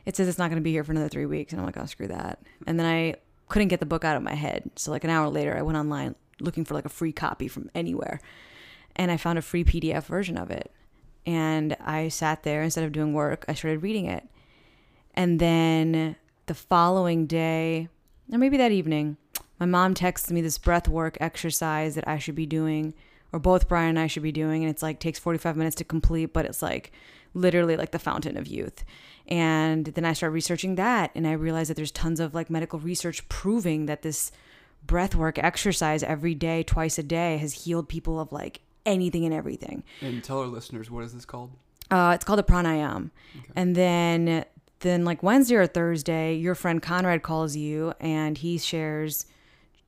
It 0.05 0.17
says 0.17 0.29
it's 0.29 0.39
not 0.39 0.49
going 0.49 0.61
to 0.61 0.65
be 0.65 0.73
here 0.73 0.85
for 0.85 0.93
another 0.93 1.09
three 1.09 1.27
weeks, 1.27 1.53
and 1.53 1.61
I'm 1.61 1.67
like, 1.67 1.79
oh, 1.79 1.87
screw 1.87 2.09
that. 2.09 2.41
And 2.67 2.79
then 2.79 2.87
I 2.87 3.15
couldn't 3.49 3.69
get 3.69 3.81
the 3.81 3.87
book 3.87 4.05
out 4.05 4.17
of 4.17 4.23
my 4.23 4.35
head. 4.35 4.71
So 4.77 4.91
like 4.91 5.05
an 5.05 5.11
hour 5.11 5.29
later, 5.29 5.57
I 5.57 5.63
went 5.63 5.79
online 5.79 6.15
looking 6.41 6.65
for 6.65 6.75
like 6.75 6.85
a 6.85 6.91
free 6.91 7.13
copy 7.13 7.49
from 7.49 7.71
anywhere 7.75 8.21
and 8.97 9.11
I 9.11 9.17
found 9.17 9.39
a 9.39 9.43
free 9.43 9.65
PDF 9.65 10.05
version 10.05 10.37
of 10.37 10.51
it. 10.51 10.71
And 11.27 11.77
I 11.81 12.09
sat 12.09 12.43
there 12.43 12.63
instead 12.63 12.85
of 12.85 12.93
doing 12.93 13.13
work, 13.13 13.45
I 13.49 13.55
started 13.55 13.83
reading 13.83 14.07
it. 14.07 14.29
And 15.15 15.39
then 15.39 16.17
the 16.47 16.55
following 16.55 17.27
day, 17.27 17.89
or 18.33 18.39
maybe 18.39 18.57
that 18.57 18.73
evening, 18.73 19.17
my 19.61 19.67
mom 19.67 19.95
texts 19.95 20.31
me 20.33 20.41
this 20.41 20.59
breath 20.59 20.89
work 20.89 21.17
exercise 21.21 21.95
that 21.95 22.09
I 22.09 22.19
should 22.19 22.35
be 22.35 22.47
doing, 22.47 22.95
or 23.33 23.39
both 23.39 23.69
Brian 23.69 23.91
and 23.91 23.99
I 23.99 24.07
should 24.09 24.23
be 24.23 24.33
doing. 24.33 24.63
And 24.63 24.71
it's 24.71 24.83
like 24.83 24.99
takes 24.99 25.19
45 25.19 25.57
minutes 25.57 25.77
to 25.77 25.85
complete, 25.85 26.33
but 26.33 26.47
it's 26.47 26.63
like 26.63 26.93
literally 27.35 27.77
like 27.77 27.93
the 27.93 27.99
fountain 27.99 28.37
of 28.37 28.47
youth. 28.47 28.85
And 29.29 29.87
then 29.87 30.05
I 30.05 30.15
start 30.15 30.33
researching 30.33 30.75
that, 30.75 31.13
and 31.15 31.27
I 31.27 31.33
realize 31.33 31.69
that 31.69 31.75
there's 31.75 31.93
tons 31.93 32.19
of 32.19 32.35
like 32.35 32.51
medical 32.51 32.81
research 32.81 33.29
proving 33.29 33.87
that 33.87 34.03
this 34.03 34.33
breath 34.85 35.15
work 35.15 35.39
exercise 35.39 36.03
every 36.03 36.35
day, 36.35 36.63
twice 36.65 36.99
a 36.99 37.03
day, 37.03 37.37
has 37.37 37.65
healed 37.65 37.89
people 37.89 38.19
of 38.19 38.33
like 38.33 38.63
anything 38.87 39.25
and 39.25 39.35
everything. 39.35 39.85
And 40.01 40.23
tell 40.23 40.41
our 40.41 40.47
listeners 40.47 40.91
what 40.91 41.05
is 41.05 41.15
this 41.15 41.25
called? 41.25 41.51
Uh, 41.91 42.13
it's 42.15 42.25
called 42.25 42.39
a 42.39 42.43
pranayam. 42.43 43.11
And 43.55 43.75
then 43.77 44.45
then 44.81 45.05
like 45.05 45.23
Wednesday 45.23 45.57
or 45.57 45.67
Thursday, 45.67 46.35
your 46.35 46.55
friend 46.55 46.83
Conrad 46.83 47.23
calls 47.23 47.57
you 47.57 47.95
and 48.01 48.39
he 48.39 48.59
shares 48.59 49.27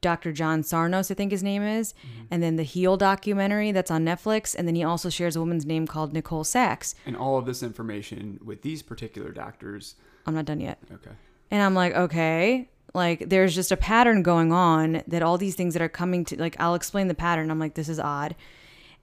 Dr. 0.00 0.32
John 0.32 0.62
Sarnos, 0.62 1.10
I 1.10 1.14
think 1.14 1.32
his 1.32 1.42
name 1.42 1.62
is, 1.62 1.94
and 2.30 2.42
then 2.42 2.56
the 2.56 2.62
Heal 2.62 2.98
documentary 2.98 3.72
that's 3.72 3.90
on 3.90 4.04
Netflix, 4.04 4.54
and 4.54 4.68
then 4.68 4.74
he 4.74 4.84
also 4.84 5.08
shares 5.08 5.34
a 5.34 5.40
woman's 5.40 5.64
name 5.64 5.86
called 5.86 6.12
Nicole 6.12 6.44
Sachs. 6.44 6.94
And 7.06 7.16
all 7.16 7.38
of 7.38 7.46
this 7.46 7.62
information 7.62 8.38
with 8.44 8.60
these 8.60 8.82
particular 8.82 9.30
doctors. 9.30 9.94
I'm 10.26 10.34
not 10.34 10.44
done 10.44 10.60
yet. 10.60 10.78
Okay. 10.92 11.12
And 11.50 11.62
I'm 11.62 11.72
like, 11.74 11.94
okay, 11.94 12.68
like 12.92 13.30
there's 13.30 13.54
just 13.54 13.72
a 13.72 13.78
pattern 13.78 14.22
going 14.22 14.52
on 14.52 15.02
that 15.08 15.22
all 15.22 15.38
these 15.38 15.54
things 15.54 15.72
that 15.72 15.82
are 15.82 15.88
coming 15.88 16.26
to 16.26 16.38
like 16.38 16.56
I'll 16.60 16.74
explain 16.74 17.08
the 17.08 17.14
pattern. 17.14 17.50
I'm 17.50 17.58
like, 17.58 17.74
this 17.74 17.88
is 17.88 17.98
odd. 17.98 18.36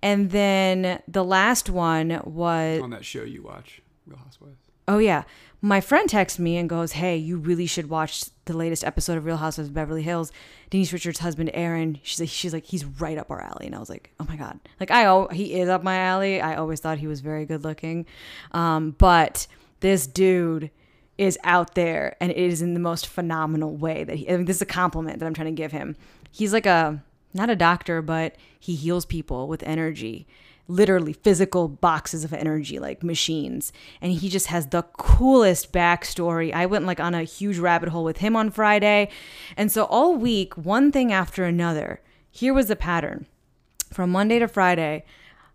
And 0.04 0.32
then 0.32 1.02
the 1.08 1.24
last 1.24 1.70
one 1.70 2.22
was 2.24 2.82
On 2.82 2.90
that 2.90 3.06
show 3.06 3.24
you 3.24 3.44
watch, 3.44 3.82
Real 4.06 4.18
Housewives. 4.20 4.58
Oh 4.88 4.98
yeah. 4.98 5.24
My 5.64 5.80
friend 5.80 6.10
texts 6.10 6.40
me 6.40 6.58
and 6.58 6.68
goes, 6.68 6.94
"Hey, 6.94 7.18
you 7.18 7.38
really 7.38 7.68
should 7.68 7.88
watch 7.88 8.26
the 8.46 8.58
latest 8.58 8.84
episode 8.84 9.16
of 9.18 9.26
Real 9.26 9.38
Housewives 9.38 9.70
of 9.70 9.76
Beverly 9.76 10.02
Hills. 10.02 10.32
Denise 10.72 10.92
Richards' 10.92 11.20
husband 11.20 11.52
Aaron. 11.54 12.00
She's 12.02 12.20
like, 12.20 12.30
she's 12.30 12.52
like, 12.52 12.66
he's 12.66 12.84
right 12.84 13.18
up 13.18 13.30
our 13.30 13.40
alley." 13.42 13.68
And 13.68 13.76
I 13.76 13.80
was 13.80 13.90
like, 13.90 14.12
"Oh 14.20 14.26
my 14.28 14.36
god!" 14.36 14.60
Like 14.80 14.90
I, 14.90 15.04
al- 15.04 15.28
he 15.28 15.54
is 15.54 15.70
up 15.70 15.84
my 15.84 15.98
alley. 15.98 16.42
I 16.42 16.56
always 16.56 16.80
thought 16.80 16.98
he 16.98 17.06
was 17.06 17.22
very 17.22 17.46
good 17.46 17.64
looking, 17.64 18.08
um, 18.54 18.96
but 18.98 19.46
this 19.82 20.08
dude 20.08 20.72
is 21.20 21.38
out 21.44 21.76
there, 21.76 22.18
and 22.20 22.32
it 22.32 22.38
is 22.38 22.64
in 22.64 22.74
the 22.74 22.80
most 22.80 23.06
phenomenal 23.06 23.76
way. 23.78 24.04
That 24.04 24.16
he, 24.16 24.28
I 24.28 24.38
mean, 24.38 24.46
this 24.46 24.56
is 24.56 24.62
a 24.64 24.66
compliment 24.66 25.20
that 25.20 25.28
I'm 25.28 25.36
trying 25.36 25.56
to 25.56 25.62
give 25.62 25.72
him. 25.72 25.96
He's 26.32 26.54
like 26.54 26.66
a 26.66 27.04
not 27.34 27.50
a 27.50 27.56
doctor, 27.56 28.02
but 28.02 28.36
he 28.60 28.76
heals 28.76 29.06
people 29.06 29.48
with 29.48 29.64
energy 29.64 30.28
literally 30.72 31.12
physical 31.14 31.68
boxes 31.68 32.24
of 32.24 32.34
energy 32.34 32.80
like 32.80 33.04
machines. 33.04 33.74
And 34.00 34.12
he 34.14 34.30
just 34.30 34.48
has 34.48 34.68
the 34.68 34.84
coolest 34.98 35.74
backstory. 35.74 36.54
I 36.54 36.66
went 36.66 36.86
like 36.86 37.00
on 37.00 37.14
a 37.14 37.24
huge 37.24 37.58
rabbit 37.58 37.90
hole 37.90 38.04
with 38.04 38.18
him 38.18 38.36
on 38.36 38.50
friday. 38.50 39.10
And 39.58 39.72
so 39.72 39.86
all 39.86 40.16
week 40.16 40.56
one 40.56 40.92
thing 40.92 41.12
after 41.12 41.44
another 41.44 42.02
here 42.30 42.54
was 42.54 42.68
the 42.68 42.76
pattern. 42.76 43.28
From 43.92 44.10
monday 44.10 44.40
to 44.40 44.48
friday 44.48 45.04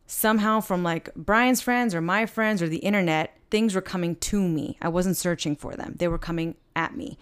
somehow 0.09 0.61
from 0.61 0.85
like 0.85 1.12
brian's 1.16 1.61
friends 1.61 1.95
or 1.95 2.00
my 2.00 2.26
friends 2.26 2.62
or 2.62 2.68
the 2.68 2.76
internet 2.78 3.37
things 3.50 3.75
were 3.75 3.80
coming 3.80 4.16
to 4.16 4.47
me. 4.47 4.76
I 4.83 4.88
wasn't 4.88 5.16
searching 5.16 5.56
for 5.56 5.75
them. 5.75 5.95
They 5.99 6.09
were 6.09 6.18
coming 6.18 6.56
at 6.75 6.97
me. 6.97 7.18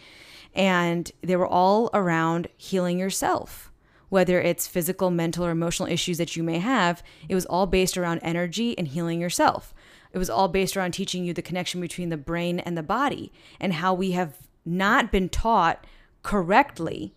And 0.54 1.10
they 1.22 1.36
were 1.36 1.46
all 1.46 1.90
around 1.92 2.48
healing 2.56 2.98
yourself 2.98 3.70
whether 4.14 4.40
it's 4.40 4.68
physical, 4.68 5.10
mental, 5.10 5.44
or 5.44 5.50
emotional 5.50 5.88
issues 5.88 6.18
that 6.18 6.36
you 6.36 6.44
may 6.44 6.60
have, 6.60 7.02
it 7.28 7.34
was 7.34 7.44
all 7.46 7.66
based 7.66 7.98
around 7.98 8.20
energy 8.22 8.78
and 8.78 8.86
healing 8.86 9.20
yourself. 9.20 9.74
It 10.12 10.18
was 10.18 10.30
all 10.30 10.46
based 10.46 10.76
around 10.76 10.92
teaching 10.92 11.24
you 11.24 11.34
the 11.34 11.42
connection 11.42 11.80
between 11.80 12.10
the 12.10 12.16
brain 12.16 12.60
and 12.60 12.78
the 12.78 12.84
body 12.84 13.32
and 13.58 13.72
how 13.72 13.92
we 13.92 14.12
have 14.12 14.36
not 14.64 15.10
been 15.10 15.28
taught 15.28 15.84
correctly 16.22 17.12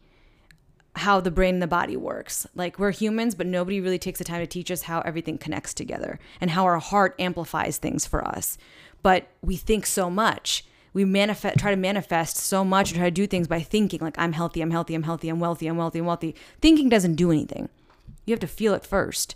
how 0.95 1.19
the 1.19 1.29
brain 1.29 1.53
and 1.53 1.61
the 1.61 1.67
body 1.67 1.95
works. 1.95 2.47
Like 2.55 2.79
we're 2.79 2.89
humans, 2.89 3.35
but 3.35 3.45
nobody 3.45 3.79
really 3.79 3.99
takes 3.99 4.17
the 4.17 4.25
time 4.25 4.39
to 4.39 4.47
teach 4.47 4.71
us 4.71 4.81
how 4.81 5.01
everything 5.01 5.37
connects 5.37 5.75
together 5.75 6.17
and 6.41 6.49
how 6.49 6.63
our 6.63 6.79
heart 6.79 7.13
amplifies 7.19 7.77
things 7.77 8.07
for 8.07 8.27
us. 8.27 8.57
But 9.03 9.27
we 9.43 9.55
think 9.55 9.85
so 9.85 10.09
much 10.09 10.65
we 10.97 11.05
manifest 11.05 11.59
try 11.59 11.69
to 11.69 11.77
manifest 11.77 12.37
so 12.37 12.65
much 12.65 12.89
and 12.89 12.97
try 12.97 13.07
to 13.07 13.11
do 13.11 13.27
things 13.27 13.47
by 13.47 13.61
thinking 13.61 13.99
like 14.01 14.17
i'm 14.17 14.33
healthy 14.33 14.61
i'm 14.61 14.71
healthy 14.71 14.95
i'm 14.95 15.03
healthy 15.03 15.29
i'm 15.29 15.39
wealthy 15.39 15.67
i'm 15.67 15.77
wealthy 15.77 15.99
i'm 15.99 16.05
wealthy 16.05 16.35
thinking 16.59 16.89
doesn't 16.89 17.13
do 17.13 17.31
anything 17.31 17.69
you 18.25 18.31
have 18.33 18.39
to 18.39 18.47
feel 18.47 18.73
it 18.73 18.83
first 18.83 19.35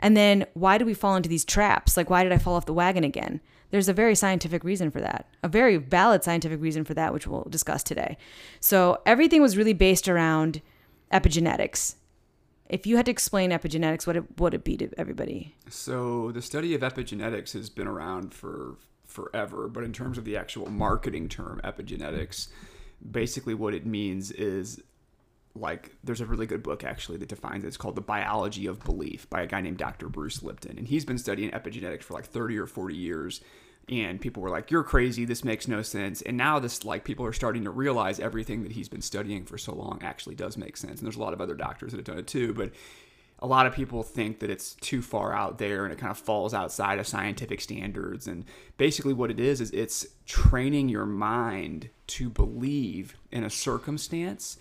and 0.00 0.16
then 0.16 0.46
why 0.54 0.78
do 0.78 0.86
we 0.86 0.94
fall 0.94 1.14
into 1.14 1.28
these 1.28 1.44
traps 1.44 1.98
like 1.98 2.08
why 2.08 2.22
did 2.22 2.32
i 2.32 2.38
fall 2.38 2.54
off 2.54 2.64
the 2.66 2.72
wagon 2.72 3.04
again 3.04 3.40
There's 3.72 3.88
a 3.88 3.94
very 3.94 4.14
scientific 4.14 4.64
reason 4.64 4.90
for 4.90 5.00
that, 5.00 5.26
a 5.42 5.48
very 5.48 5.78
valid 5.78 6.22
scientific 6.22 6.60
reason 6.60 6.84
for 6.84 6.92
that, 6.94 7.12
which 7.14 7.26
we'll 7.26 7.48
discuss 7.48 7.82
today. 7.82 8.18
So 8.60 9.00
everything 9.06 9.40
was 9.40 9.56
really 9.56 9.72
based 9.72 10.08
around 10.08 10.60
epigenetics. 11.10 11.94
If 12.68 12.86
you 12.86 12.96
had 12.96 13.06
to 13.06 13.10
explain 13.10 13.50
epigenetics, 13.50 14.06
what 14.06 14.16
it, 14.16 14.24
would 14.38 14.52
it 14.52 14.62
be 14.62 14.76
to 14.76 14.90
everybody? 14.98 15.54
So 15.70 16.32
the 16.32 16.42
study 16.42 16.74
of 16.74 16.82
epigenetics 16.82 17.54
has 17.54 17.70
been 17.70 17.86
around 17.86 18.34
for 18.34 18.76
forever, 19.12 19.68
but 19.68 19.84
in 19.84 19.92
terms 19.92 20.18
of 20.18 20.24
the 20.24 20.36
actual 20.36 20.70
marketing 20.70 21.28
term 21.28 21.60
epigenetics, 21.62 22.48
basically 23.10 23.54
what 23.54 23.74
it 23.74 23.86
means 23.86 24.30
is 24.30 24.80
like 25.54 25.90
there's 26.02 26.20
a 26.20 26.26
really 26.26 26.46
good 26.46 26.62
book 26.62 26.84
actually 26.84 27.18
that 27.18 27.28
defines 27.28 27.64
it. 27.64 27.68
It's 27.68 27.76
called 27.76 27.96
The 27.96 28.00
Biology 28.00 28.66
of 28.66 28.82
Belief 28.84 29.28
by 29.28 29.42
a 29.42 29.46
guy 29.46 29.60
named 29.60 29.78
Dr. 29.78 30.08
Bruce 30.08 30.42
Lipton. 30.42 30.78
And 30.78 30.88
he's 30.88 31.04
been 31.04 31.18
studying 31.18 31.50
epigenetics 31.50 32.02
for 32.02 32.14
like 32.14 32.24
30 32.24 32.58
or 32.58 32.66
40 32.66 32.94
years. 32.94 33.40
And 33.88 34.20
people 34.20 34.42
were 34.42 34.50
like, 34.50 34.70
You're 34.70 34.84
crazy, 34.84 35.24
this 35.24 35.44
makes 35.44 35.68
no 35.68 35.82
sense. 35.82 36.22
And 36.22 36.36
now 36.36 36.58
this 36.58 36.84
like 36.84 37.04
people 37.04 37.26
are 37.26 37.32
starting 37.32 37.64
to 37.64 37.70
realize 37.70 38.20
everything 38.20 38.62
that 38.62 38.72
he's 38.72 38.88
been 38.88 39.02
studying 39.02 39.44
for 39.44 39.58
so 39.58 39.74
long 39.74 40.00
actually 40.02 40.36
does 40.36 40.56
make 40.56 40.76
sense. 40.76 41.00
And 41.00 41.06
there's 41.06 41.16
a 41.16 41.22
lot 41.22 41.34
of 41.34 41.40
other 41.40 41.54
doctors 41.54 41.90
that 41.90 41.98
have 41.98 42.06
done 42.06 42.18
it 42.18 42.26
too, 42.26 42.54
but 42.54 42.72
a 43.42 43.46
lot 43.46 43.66
of 43.66 43.74
people 43.74 44.04
think 44.04 44.38
that 44.38 44.50
it's 44.50 44.74
too 44.76 45.02
far 45.02 45.34
out 45.34 45.58
there 45.58 45.84
and 45.84 45.92
it 45.92 45.98
kind 45.98 46.12
of 46.12 46.18
falls 46.18 46.54
outside 46.54 47.00
of 47.00 47.08
scientific 47.08 47.60
standards. 47.60 48.28
And 48.28 48.44
basically, 48.78 49.12
what 49.12 49.32
it 49.32 49.40
is, 49.40 49.60
is 49.60 49.72
it's 49.72 50.06
training 50.26 50.88
your 50.88 51.06
mind 51.06 51.90
to 52.06 52.30
believe 52.30 53.16
in 53.32 53.42
a 53.42 53.50
circumstance 53.50 54.58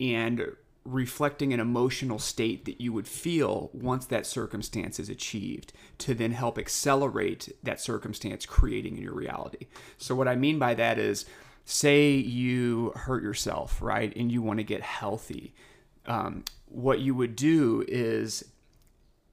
and 0.00 0.44
reflecting 0.84 1.52
an 1.52 1.60
emotional 1.60 2.18
state 2.18 2.64
that 2.64 2.80
you 2.80 2.92
would 2.92 3.08
feel 3.08 3.70
once 3.72 4.04
that 4.06 4.26
circumstance 4.26 4.98
is 4.98 5.08
achieved 5.08 5.72
to 5.98 6.12
then 6.12 6.32
help 6.32 6.58
accelerate 6.58 7.50
that 7.62 7.80
circumstance 7.80 8.44
creating 8.44 8.96
in 8.96 9.02
your 9.02 9.14
reality. 9.14 9.68
So, 9.96 10.14
what 10.16 10.28
I 10.28 10.34
mean 10.34 10.58
by 10.58 10.74
that 10.74 10.98
is, 10.98 11.24
say 11.64 12.10
you 12.10 12.92
hurt 12.96 13.22
yourself, 13.22 13.80
right, 13.80 14.14
and 14.16 14.30
you 14.30 14.42
want 14.42 14.58
to 14.58 14.64
get 14.64 14.82
healthy. 14.82 15.54
Um, 16.06 16.44
what 16.66 17.00
you 17.00 17.14
would 17.14 17.36
do 17.36 17.84
is, 17.86 18.44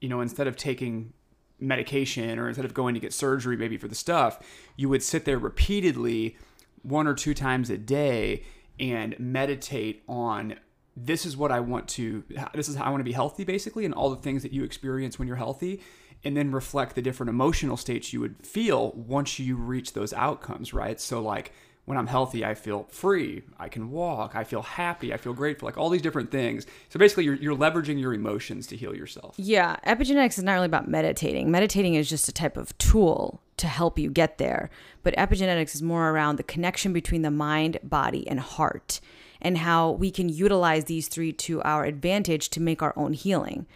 you 0.00 0.08
know, 0.08 0.20
instead 0.20 0.46
of 0.46 0.56
taking 0.56 1.12
medication 1.58 2.38
or 2.38 2.48
instead 2.48 2.64
of 2.64 2.74
going 2.74 2.94
to 2.94 3.00
get 3.00 3.12
surgery 3.12 3.56
maybe 3.56 3.76
for 3.76 3.88
the 3.88 3.94
stuff, 3.94 4.40
you 4.76 4.88
would 4.88 5.02
sit 5.02 5.24
there 5.24 5.38
repeatedly 5.38 6.36
one 6.82 7.06
or 7.06 7.14
two 7.14 7.34
times 7.34 7.70
a 7.70 7.78
day 7.78 8.42
and 8.80 9.18
meditate 9.18 10.02
on 10.08 10.56
this 10.96 11.24
is 11.24 11.36
what 11.36 11.50
I 11.50 11.60
want 11.60 11.88
to 11.88 12.22
this 12.52 12.68
is 12.68 12.76
how 12.76 12.84
I 12.84 12.90
want 12.90 13.00
to 13.00 13.04
be 13.04 13.12
healthy 13.12 13.44
basically 13.44 13.84
and 13.84 13.94
all 13.94 14.10
the 14.10 14.16
things 14.16 14.42
that 14.42 14.52
you 14.52 14.64
experience 14.64 15.18
when 15.18 15.26
you're 15.26 15.36
healthy 15.36 15.80
and 16.24 16.36
then 16.36 16.52
reflect 16.52 16.94
the 16.94 17.02
different 17.02 17.30
emotional 17.30 17.76
states 17.76 18.12
you 18.12 18.20
would 18.20 18.46
feel 18.46 18.92
once 18.92 19.38
you 19.38 19.56
reach 19.56 19.92
those 19.92 20.12
outcomes, 20.12 20.72
right? 20.72 21.00
So 21.00 21.20
like 21.20 21.52
when 21.84 21.98
I'm 21.98 22.06
healthy, 22.06 22.44
I 22.44 22.54
feel 22.54 22.86
free. 22.90 23.42
I 23.58 23.68
can 23.68 23.90
walk. 23.90 24.36
I 24.36 24.44
feel 24.44 24.62
happy. 24.62 25.12
I 25.12 25.16
feel 25.16 25.32
grateful. 25.32 25.66
Like 25.66 25.76
all 25.76 25.90
these 25.90 26.02
different 26.02 26.30
things. 26.30 26.64
So 26.90 26.98
basically, 26.98 27.24
you're, 27.24 27.34
you're 27.34 27.56
leveraging 27.56 28.00
your 28.00 28.14
emotions 28.14 28.68
to 28.68 28.76
heal 28.76 28.94
yourself. 28.94 29.34
Yeah. 29.36 29.76
Epigenetics 29.86 30.38
is 30.38 30.44
not 30.44 30.54
really 30.54 30.66
about 30.66 30.88
meditating. 30.88 31.50
Meditating 31.50 31.94
is 31.94 32.08
just 32.08 32.28
a 32.28 32.32
type 32.32 32.56
of 32.56 32.76
tool 32.78 33.42
to 33.56 33.66
help 33.66 33.98
you 33.98 34.10
get 34.10 34.38
there. 34.38 34.70
But 35.02 35.16
epigenetics 35.16 35.74
is 35.74 35.82
more 35.82 36.10
around 36.10 36.36
the 36.36 36.44
connection 36.44 36.92
between 36.92 37.22
the 37.22 37.30
mind, 37.30 37.78
body, 37.82 38.28
and 38.28 38.38
heart 38.38 39.00
and 39.40 39.58
how 39.58 39.90
we 39.90 40.10
can 40.10 40.28
utilize 40.28 40.84
these 40.84 41.08
three 41.08 41.32
to 41.32 41.60
our 41.62 41.84
advantage 41.84 42.48
to 42.50 42.60
make 42.60 42.80
our 42.80 42.94
own 42.96 43.12
healing, 43.12 43.66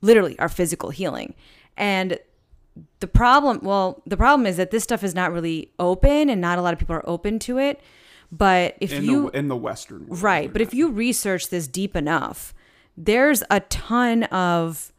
literally, 0.00 0.38
our 0.38 0.48
physical 0.48 0.90
healing. 0.90 1.34
And 1.76 2.18
the 3.00 3.06
problem 3.06 3.60
well 3.62 4.02
the 4.06 4.16
problem 4.16 4.46
is 4.46 4.56
that 4.56 4.70
this 4.70 4.82
stuff 4.82 5.02
is 5.02 5.14
not 5.14 5.32
really 5.32 5.70
open 5.78 6.28
and 6.28 6.40
not 6.40 6.58
a 6.58 6.62
lot 6.62 6.72
of 6.72 6.78
people 6.78 6.94
are 6.94 7.08
open 7.08 7.38
to 7.40 7.58
it. 7.58 7.80
But 8.32 8.76
if 8.80 8.92
in 8.92 9.04
you 9.04 9.30
the, 9.30 9.38
in 9.38 9.48
the 9.48 9.56
western 9.56 10.06
world, 10.06 10.22
right 10.22 10.52
but 10.52 10.60
if 10.60 10.74
you 10.74 10.90
research 10.90 11.48
this 11.48 11.68
deep 11.68 11.94
enough 11.94 12.52
there's 12.96 13.42
a 13.50 13.60
ton 13.60 14.24
of 14.24 14.92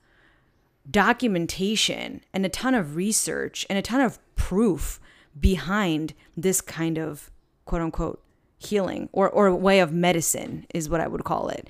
documentation 0.89 2.22
and 2.34 2.46
a 2.46 2.50
ton 2.50 2.74
of 2.74 2.96
research 2.96 3.65
and 3.69 3.77
a 3.77 3.81
ton 3.81 4.01
of 4.01 4.19
proof 4.36 5.00
behind 5.39 6.13
this 6.36 6.62
kind 6.62 6.98
of 6.98 7.29
quote 7.65 7.81
unquote 7.81 8.24
healing 8.60 9.10
or, 9.12 9.29
or 9.29 9.53
way 9.53 9.79
of 9.79 9.91
medicine 9.91 10.65
is 10.74 10.89
what 10.89 11.01
i 11.01 11.07
would 11.07 11.24
call 11.24 11.50
it. 11.50 11.69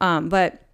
Um, 0.00 0.28
but 0.28 0.65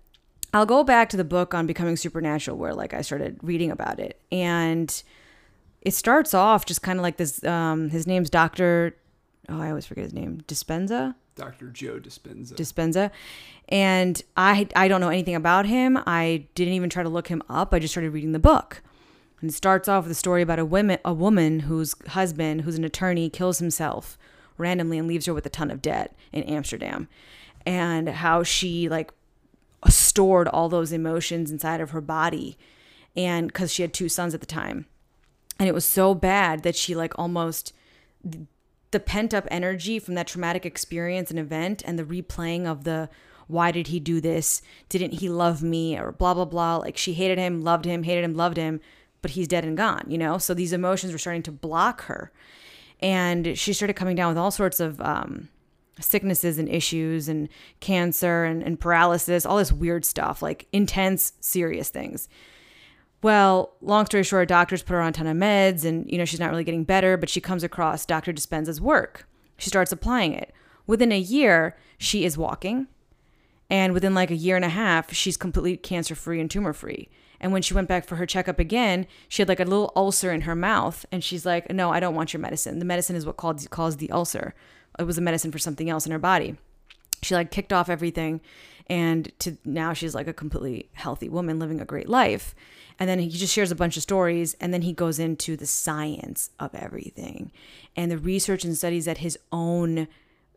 I'll 0.55 0.67
go 0.67 0.85
back 0.85 1.09
to 1.11 1.17
the 1.17 1.25
book 1.25 1.55
on 1.55 1.67
becoming 1.67 1.97
supernatural 1.97 2.57
where 2.59 2.75
like 2.75 2.93
I 2.93 3.01
started 3.03 3.39
reading 3.43 3.71
about 3.71 3.99
it 3.99 4.21
and 4.31 5.03
it 5.81 5.95
starts 5.95 6.35
off 6.35 6.67
just 6.67 6.83
kind 6.83 6.99
of 6.99 7.03
like 7.03 7.17
this 7.17 7.43
um 7.45 7.91
his 7.91 8.07
name's 8.07 8.31
Dr. 8.31 8.97
Oh, 9.49 9.61
I 9.61 9.71
always 9.71 9.87
forget 9.87 10.05
his 10.05 10.13
name. 10.13 10.43
Dispenza? 10.47 11.15
Dr. 11.35 11.69
Joe 11.69 11.99
Dispenza. 11.99 12.55
Dispenza. 12.55 13.11
And 13.69 14.23
I 14.37 14.69
I 14.77 14.89
don't 14.89 15.01
know 15.01 15.09
anything 15.09 15.35
about 15.35 15.67
him. 15.67 15.99
I 16.07 16.47
didn't 16.55 16.75
even 16.75 16.91
try 16.91 17.03
to 17.03 17.09
look 17.09 17.29
him 17.29 17.43
up. 17.49 17.73
I 17.73 17.79
just 17.79 17.95
started 17.95 18.11
reading 18.11 18.33
the 18.33 18.39
book. 18.39 18.83
And 19.41 19.51
it 19.51 19.55
starts 19.55 19.89
off 19.89 20.05
with 20.05 20.13
a 20.13 20.17
story 20.17 20.43
about 20.43 20.59
a 20.59 20.65
woman 20.65 20.99
a 21.05 21.15
woman 21.15 21.61
whose 21.61 21.95
husband, 22.09 22.61
who's 22.63 22.77
an 22.77 22.85
attorney, 22.85 23.31
kills 23.31 23.59
himself 23.59 24.19
randomly 24.59 24.99
and 24.99 25.09
leaves 25.09 25.27
her 25.27 25.35
with 25.35 25.47
a 25.47 25.51
ton 25.51 25.71
of 25.71 25.81
debt 25.81 26.15
in 26.31 26.43
Amsterdam. 26.45 27.09
And 27.65 28.09
how 28.09 28.43
she 28.43 28.89
like 28.89 29.13
stored 29.89 30.49
all 30.49 30.69
those 30.69 30.93
emotions 30.93 31.51
inside 31.51 31.81
of 31.81 31.91
her 31.91 32.01
body 32.01 32.57
and 33.17 33.49
because 33.49 33.73
she 33.73 33.83
had 33.83 33.93
two 33.93 34.09
sons 34.09 34.35
at 34.35 34.41
the 34.41 34.47
time. 34.47 34.87
And 35.59 35.69
it 35.69 35.75
was 35.75 35.85
so 35.85 36.15
bad 36.15 36.62
that 36.62 36.77
she 36.77 36.95
like 36.95 37.19
almost 37.19 37.73
the 38.91 39.01
pent 39.01 39.35
up 39.35 39.47
energy 39.51 39.99
from 39.99 40.15
that 40.15 40.27
traumatic 40.27 40.65
experience 40.65 41.31
and 41.31 41.39
event 41.39 41.83
and 41.85 41.99
the 41.99 42.05
replaying 42.05 42.67
of 42.67 42.85
the 42.85 43.09
why 43.49 43.71
did 43.71 43.89
he 43.89 44.01
do 44.01 44.21
this? 44.21 44.62
Didn't 44.89 45.15
he 45.15 45.29
love 45.29 45.62
me? 45.62 45.99
or 45.99 46.12
blah 46.12 46.35
blah 46.35 46.45
blah. 46.45 46.77
Like 46.77 46.97
she 46.97 47.15
hated 47.15 47.39
him 47.39 47.62
loved 47.62 47.85
him 47.85 48.05
hated 48.05 48.25
him 48.25 48.35
loved 48.35 48.57
him 48.57 48.81
but 49.21 49.33
he's 49.33 49.49
dead 49.49 49.65
and 49.65 49.77
gone 49.77 50.05
you 50.09 50.19
know? 50.19 50.39
So 50.39 50.55
these 50.55 50.73
emotions 50.73 51.12
were 51.12 51.19
starting 51.19 51.43
to 51.45 51.53
block 51.53 52.03
her. 52.05 52.33
And 53.01 53.59
she 53.59 53.73
started 53.73 53.95
coming 53.95 54.15
down 54.15 54.29
with 54.29 54.39
all 54.39 54.53
sorts 54.53 54.79
of 54.79 55.01
um, 55.01 55.49
sicknesses 56.03 56.59
and 56.59 56.69
issues 56.69 57.29
and 57.29 57.49
cancer 57.81 58.45
and, 58.45 58.63
and 58.63 58.79
paralysis, 58.79 59.47
all 59.47 59.57
this 59.57 59.73
weird 59.73 60.05
stuff, 60.05 60.43
like 60.43 60.67
intense, 60.73 61.33
serious 61.41 61.89
things. 61.89 62.29
Well, 63.23 63.77
long 63.81 64.07
story 64.07 64.25
short, 64.25 64.49
doctors 64.49 64.83
put 64.83 64.95
her 64.95 65.01
on 65.01 65.11
a 65.11 65.13
ton 65.13 65.27
of 65.29 65.37
meds 65.37 65.85
and, 65.85 66.11
you 66.11 66.19
know, 66.19 66.25
she's 66.25 66.41
not 66.41 66.51
really 66.51 66.65
getting 66.65 66.85
better, 66.85 67.17
but 67.17 67.29
she 67.29 67.41
comes 67.41 67.63
across 67.63 68.05
Dr. 68.05 68.33
Dispenza's 68.33 68.81
work. 68.81 69.29
She 69.59 69.69
starts 69.69 69.93
applying 69.93 70.33
it. 70.35 70.53
Within 70.89 71.13
a 71.13 71.19
year, 71.19 71.77
she 71.99 72.25
is 72.25 72.37
walking. 72.37 72.89
And 73.71 73.95
within 73.95 74.13
like 74.13 74.31
a 74.31 74.37
year 74.37 74.57
and 74.57 74.65
a 74.65 74.71
half, 74.71 75.13
she's 75.15 75.37
completely 75.37 75.77
cancer 75.77 76.15
free 76.17 76.41
and 76.41 76.51
tumor 76.51 76.73
free. 76.73 77.09
And 77.41 77.53
when 77.53 77.63
she 77.63 77.75
went 77.75 77.89
back 77.89 78.07
for 78.07 78.17
her 78.17 78.27
checkup 78.27 78.59
again, 78.59 79.07
she 79.29 79.43
had 79.43 79.49
like 79.49 79.61
a 79.61 79.65
little 79.65 79.93
ulcer 79.97 80.33
in 80.33 80.43
her 80.43 80.55
mouth. 80.55 81.07
And 81.11 81.25
she's 81.25 81.47
like, 81.47 81.71
No, 81.73 81.91
I 81.91 81.99
don't 81.99 82.15
want 82.15 82.33
your 82.33 82.41
medicine. 82.41 82.79
The 82.79 82.85
medicine 82.85 83.17
is 83.17 83.25
what 83.25 83.37
called, 83.37 83.69
caused 83.71 83.99
the 83.99 84.11
ulcer 84.11 84.55
it 84.99 85.05
was 85.05 85.19
a 85.19 85.23
medicine 85.23 85.53
for 85.53 85.59
something 85.59 85.89
else 85.89 86.07
in 86.07 86.13
her 86.13 86.19
body. 86.19 86.57
She 87.23 87.35
like 87.35 87.51
kicked 87.51 87.73
off 87.73 87.89
everything 87.89 88.41
and 88.89 89.31
to 89.39 89.57
now 89.65 89.93
she's 89.93 90.15
like 90.15 90.27
a 90.27 90.33
completely 90.33 90.91
healthy 90.95 91.29
woman 91.29 91.59
living 91.59 91.81
a 91.81 91.85
great 91.85 92.09
life. 92.09 92.55
And 92.99 93.09
then 93.09 93.19
he 93.19 93.29
just 93.29 93.55
shares 93.55 93.71
a 93.71 93.77
bunch 93.77 93.97
of 93.97 94.03
stories 94.03 94.55
and 94.61 94.73
then 94.75 94.83
he 94.83 94.93
goes 94.93 95.19
into 95.19 95.57
the 95.57 95.67
science 95.67 96.51
of 96.59 96.75
everything 96.75 97.53
and 97.97 98.11
the 98.11 98.19
research 98.19 98.65
and 98.65 98.77
studies 98.77 99.07
that 99.07 99.19
his 99.19 99.39
own 99.51 100.09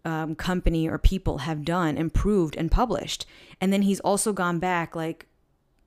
um, 0.04 0.36
company 0.36 0.88
or 0.88 0.98
people 0.98 1.40
have 1.40 1.66
done 1.66 1.98
and 1.98 2.14
proved 2.14 2.56
and 2.56 2.72
published. 2.72 3.26
And 3.62 3.72
then 3.72 3.84
he's 3.84 4.00
also 4.02 4.34
gone 4.34 4.60
back 4.60 4.96
like 4.96 5.28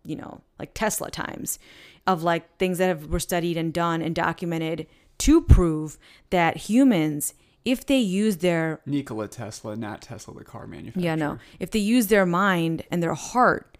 you 0.04 0.16
know, 0.16 0.40
like 0.58 0.70
Tesla 0.74 1.10
times 1.10 1.58
of 2.06 2.22
like 2.22 2.56
things 2.56 2.78
that 2.78 2.88
have 2.88 3.06
were 3.06 3.20
studied 3.20 3.56
and 3.56 3.72
done 3.72 4.00
and 4.00 4.14
documented 4.14 4.86
to 5.18 5.42
prove 5.42 5.98
that 6.30 6.56
humans 6.56 7.34
if 7.64 7.84
they 7.84 7.98
use 7.98 8.38
their 8.38 8.80
Nikola 8.86 9.28
Tesla, 9.28 9.76
not 9.76 10.00
Tesla, 10.02 10.34
the 10.34 10.44
car 10.44 10.66
manufacturer. 10.66 11.02
yeah 11.02 11.14
no. 11.14 11.38
If 11.60 11.70
they 11.70 11.78
use 11.78 12.06
their 12.06 12.24
mind 12.26 12.84
and 12.90 13.02
their 13.02 13.14
heart 13.14 13.76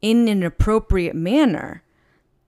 in 0.00 0.28
an 0.28 0.42
appropriate 0.42 1.14
manner 1.14 1.82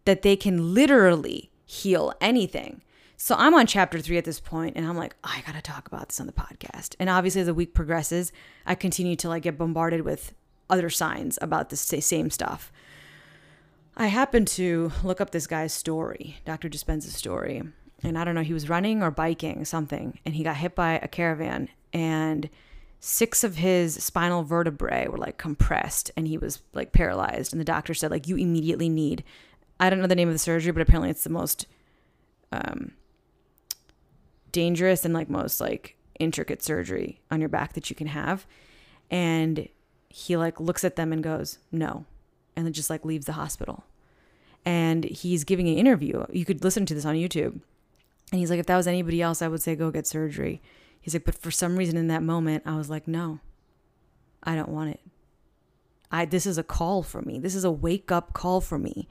that 0.04 0.22
they 0.22 0.36
can 0.36 0.74
literally 0.74 1.50
heal 1.64 2.12
anything. 2.20 2.82
So 3.16 3.34
i'm 3.38 3.54
on 3.54 3.66
chapter 3.66 4.00
three 4.00 4.18
at 4.18 4.24
this 4.24 4.40
point 4.40 4.76
and 4.76 4.86
i'm 4.86 4.96
like 4.96 5.14
oh, 5.24 5.32
i 5.34 5.40
gotta 5.46 5.62
talk 5.62 5.86
about 5.86 6.08
this 6.08 6.20
on 6.20 6.26
the 6.26 6.32
podcast. 6.32 6.94
And 6.98 7.08
obviously 7.08 7.40
as 7.40 7.46
the 7.46 7.54
week 7.54 7.72
progresses 7.74 8.32
i 8.66 8.74
continue 8.74 9.16
to 9.16 9.28
like 9.28 9.44
get 9.44 9.56
bombarded 9.56 10.02
with 10.02 10.34
other 10.68 10.90
signs 10.90 11.38
about 11.42 11.70
the 11.70 11.76
same 11.76 12.30
stuff. 12.30 12.72
I 13.96 14.06
happened 14.08 14.48
to 14.48 14.90
look 15.04 15.20
up 15.20 15.30
this 15.30 15.46
guy's 15.46 15.72
story 15.72 16.36
dr 16.44 16.68
dispenza's 16.68 17.14
story 17.14 17.62
and 18.04 18.18
I 18.18 18.24
don't 18.24 18.34
know, 18.34 18.42
he 18.42 18.52
was 18.52 18.68
running 18.68 19.02
or 19.02 19.10
biking 19.10 19.64
something, 19.64 20.18
and 20.24 20.34
he 20.34 20.44
got 20.44 20.56
hit 20.56 20.74
by 20.74 21.00
a 21.02 21.08
caravan, 21.08 21.68
and 21.92 22.48
six 23.00 23.44
of 23.44 23.56
his 23.56 24.02
spinal 24.02 24.42
vertebrae 24.42 25.08
were 25.08 25.18
like 25.18 25.36
compressed, 25.36 26.10
and 26.16 26.28
he 26.28 26.38
was 26.38 26.62
like 26.72 26.92
paralyzed. 26.92 27.52
And 27.52 27.60
the 27.60 27.64
doctor 27.64 27.94
said, 27.94 28.10
like, 28.10 28.28
you 28.28 28.36
immediately 28.36 28.88
need. 28.88 29.24
I 29.80 29.90
don't 29.90 30.00
know 30.00 30.06
the 30.06 30.14
name 30.14 30.28
of 30.28 30.34
the 30.34 30.38
surgery, 30.38 30.72
but 30.72 30.82
apparently 30.82 31.10
it's 31.10 31.24
the 31.24 31.30
most 31.30 31.66
um, 32.52 32.92
dangerous 34.52 35.04
and 35.04 35.12
like 35.12 35.28
most 35.28 35.60
like 35.60 35.96
intricate 36.18 36.62
surgery 36.62 37.20
on 37.30 37.40
your 37.40 37.48
back 37.48 37.72
that 37.72 37.90
you 37.90 37.96
can 37.96 38.06
have. 38.06 38.46
And 39.10 39.68
he 40.08 40.36
like 40.36 40.60
looks 40.60 40.84
at 40.84 40.96
them 40.96 41.12
and 41.12 41.22
goes, 41.22 41.58
no. 41.72 42.06
And 42.56 42.64
then 42.64 42.72
just 42.72 42.88
like 42.88 43.04
leaves 43.04 43.26
the 43.26 43.32
hospital. 43.32 43.84
And 44.64 45.04
he's 45.04 45.44
giving 45.44 45.68
an 45.68 45.76
interview. 45.76 46.24
You 46.32 46.44
could 46.44 46.64
listen 46.64 46.86
to 46.86 46.94
this 46.94 47.04
on 47.04 47.16
YouTube. 47.16 47.60
And 48.32 48.40
he's 48.40 48.50
like, 48.50 48.60
if 48.60 48.66
that 48.66 48.76
was 48.76 48.86
anybody 48.86 49.22
else, 49.22 49.42
I 49.42 49.48
would 49.48 49.62
say 49.62 49.76
go 49.76 49.90
get 49.90 50.06
surgery. 50.06 50.60
He's 51.00 51.14
like, 51.14 51.24
but 51.24 51.34
for 51.34 51.50
some 51.50 51.76
reason 51.76 51.96
in 51.96 52.08
that 52.08 52.22
moment, 52.22 52.64
I 52.66 52.76
was 52.76 52.88
like, 52.90 53.06
no, 53.06 53.40
I 54.42 54.54
don't 54.54 54.70
want 54.70 54.90
it. 54.90 55.00
I 56.10 56.24
this 56.24 56.46
is 56.46 56.58
a 56.58 56.62
call 56.62 57.02
for 57.02 57.22
me. 57.22 57.38
This 57.38 57.54
is 57.54 57.64
a 57.64 57.70
wake 57.70 58.10
up 58.10 58.32
call 58.32 58.60
for 58.60 58.78
me. 58.78 59.08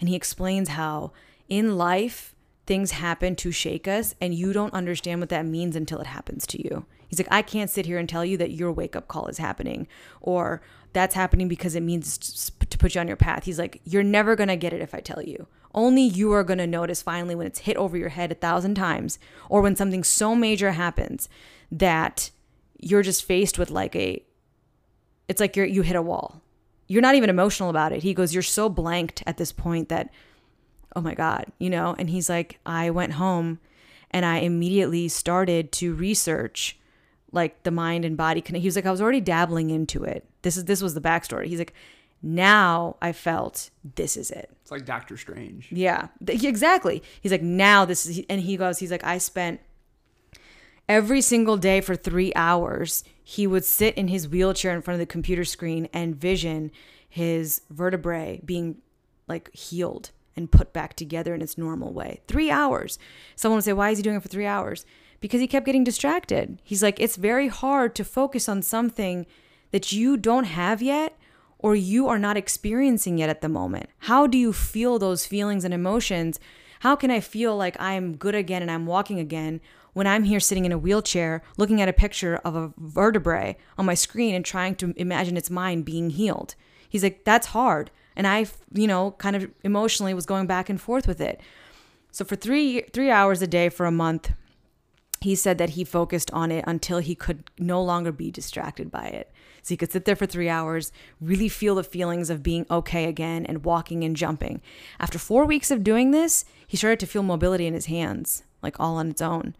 And 0.00 0.08
he 0.08 0.14
explains 0.14 0.70
how 0.70 1.12
in 1.48 1.76
life 1.76 2.34
things 2.66 2.92
happen 2.92 3.36
to 3.36 3.52
shake 3.52 3.86
us 3.86 4.14
and 4.20 4.34
you 4.34 4.52
don't 4.52 4.72
understand 4.72 5.20
what 5.20 5.28
that 5.28 5.44
means 5.44 5.76
until 5.76 5.98
it 5.98 6.06
happens 6.06 6.46
to 6.48 6.62
you. 6.62 6.86
He's 7.08 7.18
like, 7.18 7.28
I 7.30 7.42
can't 7.42 7.70
sit 7.70 7.86
here 7.86 7.98
and 7.98 8.08
tell 8.08 8.24
you 8.24 8.36
that 8.38 8.52
your 8.52 8.72
wake 8.72 8.96
up 8.96 9.08
call 9.08 9.26
is 9.26 9.38
happening 9.38 9.86
or 10.20 10.62
that's 10.92 11.14
happening 11.14 11.48
because 11.48 11.74
it 11.74 11.82
means 11.82 12.50
to 12.70 12.78
put 12.78 12.94
you 12.94 13.00
on 13.00 13.08
your 13.08 13.16
path. 13.16 13.44
He's 13.44 13.58
like, 13.58 13.80
You're 13.84 14.02
never 14.02 14.34
going 14.34 14.48
to 14.48 14.56
get 14.56 14.72
it 14.72 14.80
if 14.80 14.94
I 14.94 15.00
tell 15.00 15.22
you. 15.22 15.46
Only 15.74 16.02
you 16.02 16.32
are 16.32 16.44
going 16.44 16.58
to 16.58 16.66
notice 16.66 17.02
finally 17.02 17.34
when 17.34 17.46
it's 17.46 17.60
hit 17.60 17.76
over 17.76 17.96
your 17.96 18.10
head 18.10 18.30
a 18.30 18.36
thousand 18.36 18.76
times 18.76 19.18
or 19.48 19.60
when 19.60 19.76
something 19.76 20.04
so 20.04 20.34
major 20.36 20.72
happens 20.72 21.28
that 21.70 22.30
you're 22.78 23.02
just 23.02 23.24
faced 23.24 23.58
with 23.58 23.70
like 23.70 23.96
a, 23.96 24.22
it's 25.28 25.40
like 25.40 25.56
you're, 25.56 25.66
you 25.66 25.82
hit 25.82 25.96
a 25.96 26.02
wall. 26.02 26.40
You're 26.86 27.02
not 27.02 27.14
even 27.14 27.30
emotional 27.30 27.70
about 27.70 27.92
it. 27.92 28.02
He 28.02 28.14
goes, 28.14 28.34
You're 28.34 28.42
so 28.42 28.68
blanked 28.68 29.22
at 29.26 29.38
this 29.38 29.52
point 29.52 29.88
that, 29.88 30.10
oh 30.94 31.00
my 31.00 31.14
God, 31.14 31.46
you 31.58 31.70
know? 31.70 31.96
And 31.98 32.10
he's 32.10 32.28
like, 32.28 32.60
I 32.66 32.90
went 32.90 33.14
home 33.14 33.58
and 34.10 34.24
I 34.24 34.38
immediately 34.38 35.08
started 35.08 35.72
to 35.72 35.94
research 35.94 36.78
like 37.32 37.64
the 37.64 37.70
mind 37.70 38.04
and 38.04 38.16
body 38.16 38.40
connect. 38.40 38.62
He 38.62 38.68
was 38.68 38.76
like, 38.76 38.86
I 38.86 38.90
was 38.90 39.02
already 39.02 39.20
dabbling 39.20 39.70
into 39.70 40.04
it. 40.04 40.24
This 40.42 40.56
is 40.56 40.66
this 40.66 40.82
was 40.82 40.94
the 40.94 41.00
backstory. 41.00 41.46
He's 41.46 41.58
like, 41.58 41.74
now 42.24 42.96
I 43.02 43.12
felt 43.12 43.70
this 43.96 44.16
is 44.16 44.30
it. 44.30 44.50
It's 44.62 44.70
like 44.70 44.86
Doctor 44.86 45.16
Strange. 45.16 45.68
Yeah, 45.70 46.08
exactly. 46.26 47.02
He's 47.20 47.30
like, 47.32 47.42
now 47.42 47.84
this 47.84 48.06
is, 48.06 48.24
and 48.30 48.40
he 48.40 48.56
goes, 48.56 48.78
he's 48.78 48.90
like, 48.90 49.04
I 49.04 49.18
spent 49.18 49.60
every 50.88 51.20
single 51.20 51.58
day 51.58 51.82
for 51.82 51.94
three 51.94 52.32
hours. 52.34 53.04
He 53.22 53.46
would 53.46 53.64
sit 53.64 53.94
in 53.96 54.08
his 54.08 54.26
wheelchair 54.26 54.74
in 54.74 54.80
front 54.80 54.96
of 54.96 55.06
the 55.06 55.12
computer 55.12 55.44
screen 55.44 55.88
and 55.92 56.16
vision 56.16 56.70
his 57.08 57.60
vertebrae 57.68 58.40
being 58.44 58.78
like 59.28 59.54
healed 59.54 60.10
and 60.34 60.50
put 60.50 60.72
back 60.72 60.94
together 60.94 61.34
in 61.34 61.42
its 61.42 61.58
normal 61.58 61.92
way. 61.92 62.22
Three 62.26 62.50
hours. 62.50 62.98
Someone 63.36 63.58
would 63.58 63.64
say, 63.64 63.72
Why 63.74 63.90
is 63.90 63.98
he 63.98 64.02
doing 64.02 64.16
it 64.16 64.22
for 64.22 64.28
three 64.28 64.46
hours? 64.46 64.86
Because 65.20 65.40
he 65.40 65.46
kept 65.46 65.66
getting 65.66 65.84
distracted. 65.84 66.60
He's 66.64 66.82
like, 66.82 66.98
It's 66.98 67.16
very 67.16 67.48
hard 67.48 67.94
to 67.96 68.04
focus 68.04 68.48
on 68.48 68.62
something 68.62 69.26
that 69.72 69.92
you 69.92 70.16
don't 70.16 70.44
have 70.44 70.80
yet 70.80 71.16
or 71.64 71.74
you 71.74 72.08
are 72.08 72.18
not 72.18 72.36
experiencing 72.36 73.16
yet 73.16 73.30
at 73.30 73.40
the 73.40 73.48
moment. 73.48 73.88
How 74.00 74.26
do 74.26 74.36
you 74.36 74.52
feel 74.52 74.98
those 74.98 75.24
feelings 75.24 75.64
and 75.64 75.72
emotions? 75.72 76.38
How 76.80 76.94
can 76.94 77.10
I 77.10 77.20
feel 77.20 77.56
like 77.56 77.74
I'm 77.80 78.16
good 78.16 78.34
again 78.34 78.60
and 78.60 78.70
I'm 78.70 78.84
walking 78.84 79.18
again 79.18 79.62
when 79.94 80.06
I'm 80.06 80.24
here 80.24 80.40
sitting 80.40 80.66
in 80.66 80.72
a 80.72 80.78
wheelchair 80.78 81.42
looking 81.56 81.80
at 81.80 81.88
a 81.88 81.94
picture 81.94 82.36
of 82.44 82.54
a 82.54 82.74
vertebrae 82.76 83.56
on 83.78 83.86
my 83.86 83.94
screen 83.94 84.34
and 84.34 84.44
trying 84.44 84.74
to 84.74 84.92
imagine 84.98 85.38
its 85.38 85.48
mind 85.48 85.86
being 85.86 86.10
healed? 86.10 86.54
He's 86.86 87.02
like, 87.02 87.24
That's 87.24 87.46
hard. 87.46 87.90
And 88.14 88.26
I, 88.26 88.44
you 88.74 88.86
know, 88.86 89.12
kind 89.12 89.34
of 89.34 89.50
emotionally 89.62 90.12
was 90.12 90.26
going 90.26 90.46
back 90.46 90.68
and 90.68 90.78
forth 90.78 91.08
with 91.08 91.22
it. 91.22 91.40
So 92.12 92.26
for 92.26 92.36
three 92.36 92.82
three 92.92 93.10
hours 93.10 93.40
a 93.40 93.46
day 93.46 93.70
for 93.70 93.86
a 93.86 93.90
month, 93.90 94.32
he 95.22 95.34
said 95.34 95.56
that 95.56 95.70
he 95.70 95.84
focused 95.84 96.30
on 96.32 96.52
it 96.52 96.62
until 96.66 96.98
he 96.98 97.14
could 97.14 97.50
no 97.58 97.82
longer 97.82 98.12
be 98.12 98.30
distracted 98.30 98.90
by 98.90 99.06
it. 99.06 99.32
So 99.64 99.70
he 99.70 99.78
could 99.78 99.90
sit 99.90 100.04
there 100.04 100.14
for 100.14 100.26
three 100.26 100.50
hours, 100.50 100.92
really 101.22 101.48
feel 101.48 101.74
the 101.74 101.82
feelings 101.82 102.28
of 102.28 102.42
being 102.42 102.66
okay 102.70 103.06
again 103.06 103.46
and 103.46 103.64
walking 103.64 104.04
and 104.04 104.14
jumping. 104.14 104.60
After 105.00 105.18
four 105.18 105.46
weeks 105.46 105.70
of 105.70 105.82
doing 105.82 106.10
this, 106.10 106.44
he 106.66 106.76
started 106.76 107.00
to 107.00 107.06
feel 107.06 107.22
mobility 107.22 107.66
in 107.66 107.72
his 107.72 107.86
hands, 107.86 108.42
like 108.62 108.78
all 108.78 108.96
on 108.96 109.08
its 109.08 109.22
own. 109.22 109.56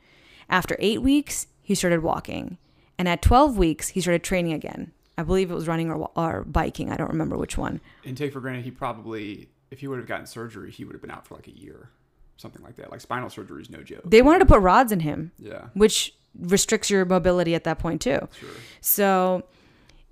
After 0.50 0.76
eight 0.78 1.00
weeks, 1.00 1.46
he 1.62 1.74
started 1.74 2.02
walking. 2.02 2.58
And 2.98 3.08
at 3.08 3.22
12 3.22 3.56
weeks, 3.56 3.88
he 3.88 4.02
started 4.02 4.22
training 4.22 4.52
again. 4.52 4.92
I 5.16 5.22
believe 5.22 5.50
it 5.50 5.54
was 5.54 5.66
running 5.66 5.90
or, 5.90 6.10
or 6.14 6.44
biking. 6.44 6.92
I 6.92 6.98
don't 6.98 7.08
remember 7.08 7.38
which 7.38 7.56
one. 7.56 7.80
And 8.04 8.14
take 8.14 8.34
for 8.34 8.40
granted, 8.40 8.64
he 8.64 8.70
probably, 8.70 9.48
if 9.70 9.80
he 9.80 9.88
would 9.88 9.98
have 9.98 10.06
gotten 10.06 10.26
surgery, 10.26 10.70
he 10.70 10.84
would 10.84 10.92
have 10.92 11.00
been 11.00 11.10
out 11.10 11.26
for 11.26 11.34
like 11.34 11.48
a 11.48 11.56
year, 11.58 11.88
something 12.36 12.62
like 12.62 12.76
that. 12.76 12.90
Like 12.90 13.00
spinal 13.00 13.30
surgery 13.30 13.62
is 13.62 13.70
no 13.70 13.82
joke. 13.82 14.02
They 14.04 14.20
wanted 14.20 14.40
to 14.40 14.46
put 14.46 14.60
rods 14.60 14.92
in 14.92 15.00
him. 15.00 15.32
Yeah. 15.38 15.68
Which 15.72 16.14
restricts 16.38 16.90
your 16.90 17.06
mobility 17.06 17.54
at 17.54 17.64
that 17.64 17.78
point 17.78 18.02
too. 18.02 18.28
Sure. 18.38 18.50
So 18.82 19.44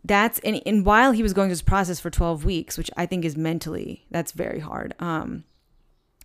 that's 0.05 0.39
and, 0.41 0.61
and 0.67 0.85
while 0.85 1.13
he 1.13 1.23
was 1.23 1.33
going 1.33 1.49
through 1.49 1.55
this 1.55 1.63
process 1.63 2.01
for 2.01 2.11
12 2.11 2.45
weeks, 2.45 2.77
which 2.77 2.91
I 2.97 3.07
think 3.07 3.25
is 3.25 3.37
mentally 3.37 4.05
that's 4.11 4.33
very 4.33 4.61
hard. 4.61 4.95
Um, 4.99 5.45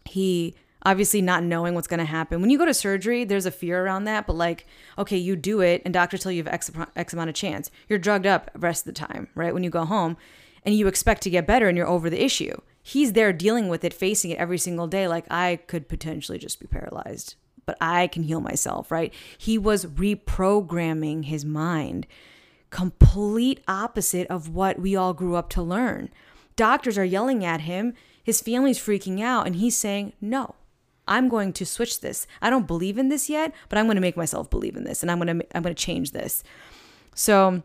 he 0.06 0.56
obviously 0.84 1.22
not 1.22 1.44
knowing 1.44 1.74
what's 1.74 1.88
going 1.88 2.00
to 2.00 2.06
happen. 2.06 2.40
When 2.40 2.50
you 2.50 2.58
go 2.58 2.66
to 2.66 2.74
surgery, 2.74 3.24
there's 3.26 3.46
a 3.46 3.52
fear 3.52 3.84
around 3.84 4.06
that, 4.06 4.26
but 4.26 4.36
like, 4.36 4.66
okay, 4.98 5.18
you 5.18 5.36
do 5.36 5.62
it 5.62 5.82
and 5.84 5.94
doctors 5.94 6.22
tell 6.22 6.32
you 6.32 6.44
have 6.44 6.54
X, 6.54 6.72
X 6.96 7.14
amount 7.14 7.30
of 7.30 7.36
chance. 7.36 7.70
You're 7.90 8.00
drugged 8.00 8.26
up 8.26 8.52
rest 8.56 8.88
of 8.88 8.94
the 8.94 9.00
time, 9.00 9.28
right? 9.36 9.54
When 9.54 9.64
you 9.64 9.70
go 9.70 9.86
home 9.86 10.18
and 10.64 10.76
you 10.76 10.88
expect 10.88 11.22
to 11.24 11.30
get 11.30 11.48
better 11.48 11.68
and 11.68 11.78
you're 11.78 11.88
over 11.88 12.10
the 12.10 12.24
issue. 12.24 12.56
He's 12.82 13.14
there 13.14 13.34
dealing 13.34 13.68
with 13.68 13.84
it, 13.84 13.94
facing 13.94 14.32
it 14.32 14.38
every 14.38 14.58
single 14.58 14.88
day. 14.88 15.08
Like, 15.08 15.26
I 15.30 15.60
could 15.68 15.90
potentially 15.90 16.38
just 16.38 16.60
be 16.60 16.68
paralyzed, 16.68 17.36
but 17.66 17.78
I 17.82 18.08
can 18.08 18.24
heal 18.24 18.40
myself, 18.40 18.92
right? 18.92 19.14
He 19.38 19.58
was 19.58 19.86
reprogramming 19.86 21.26
his 21.26 21.44
mind, 21.44 22.08
complete 22.70 23.64
opposite 23.68 24.28
of 24.28 24.50
what 24.50 24.80
we 24.80 24.96
all 24.96 25.14
grew 25.14 25.36
up 25.36 25.50
to 25.50 25.62
learn. 25.62 26.10
Doctors 26.56 26.98
are 26.98 27.06
yelling 27.06 27.46
at 27.46 27.62
him, 27.62 27.94
his 28.24 28.42
family's 28.42 28.80
freaking 28.80 29.22
out, 29.22 29.46
and 29.46 29.56
he's 29.56 29.78
saying, 29.78 30.14
no, 30.20 30.56
I'm 31.08 31.30
going 31.30 31.54
to 31.54 31.66
switch 31.66 32.02
this. 32.02 32.28
I 32.42 32.50
don't 32.50 32.68
believe 32.68 32.98
in 32.98 33.10
this 33.10 33.30
yet, 33.30 33.54
but 33.70 33.78
I'm 33.78 33.86
going 33.86 33.96
to 33.96 34.02
make 34.02 34.18
myself 34.18 34.50
believe 34.50 34.76
in 34.76 34.84
this 34.84 35.02
and 35.02 35.12
I'm 35.12 35.20
going 35.20 35.40
to 35.40 35.58
I'm 35.58 35.64
going 35.64 35.74
to 35.74 35.82
change 35.82 36.12
this. 36.12 36.44
So 37.16 37.64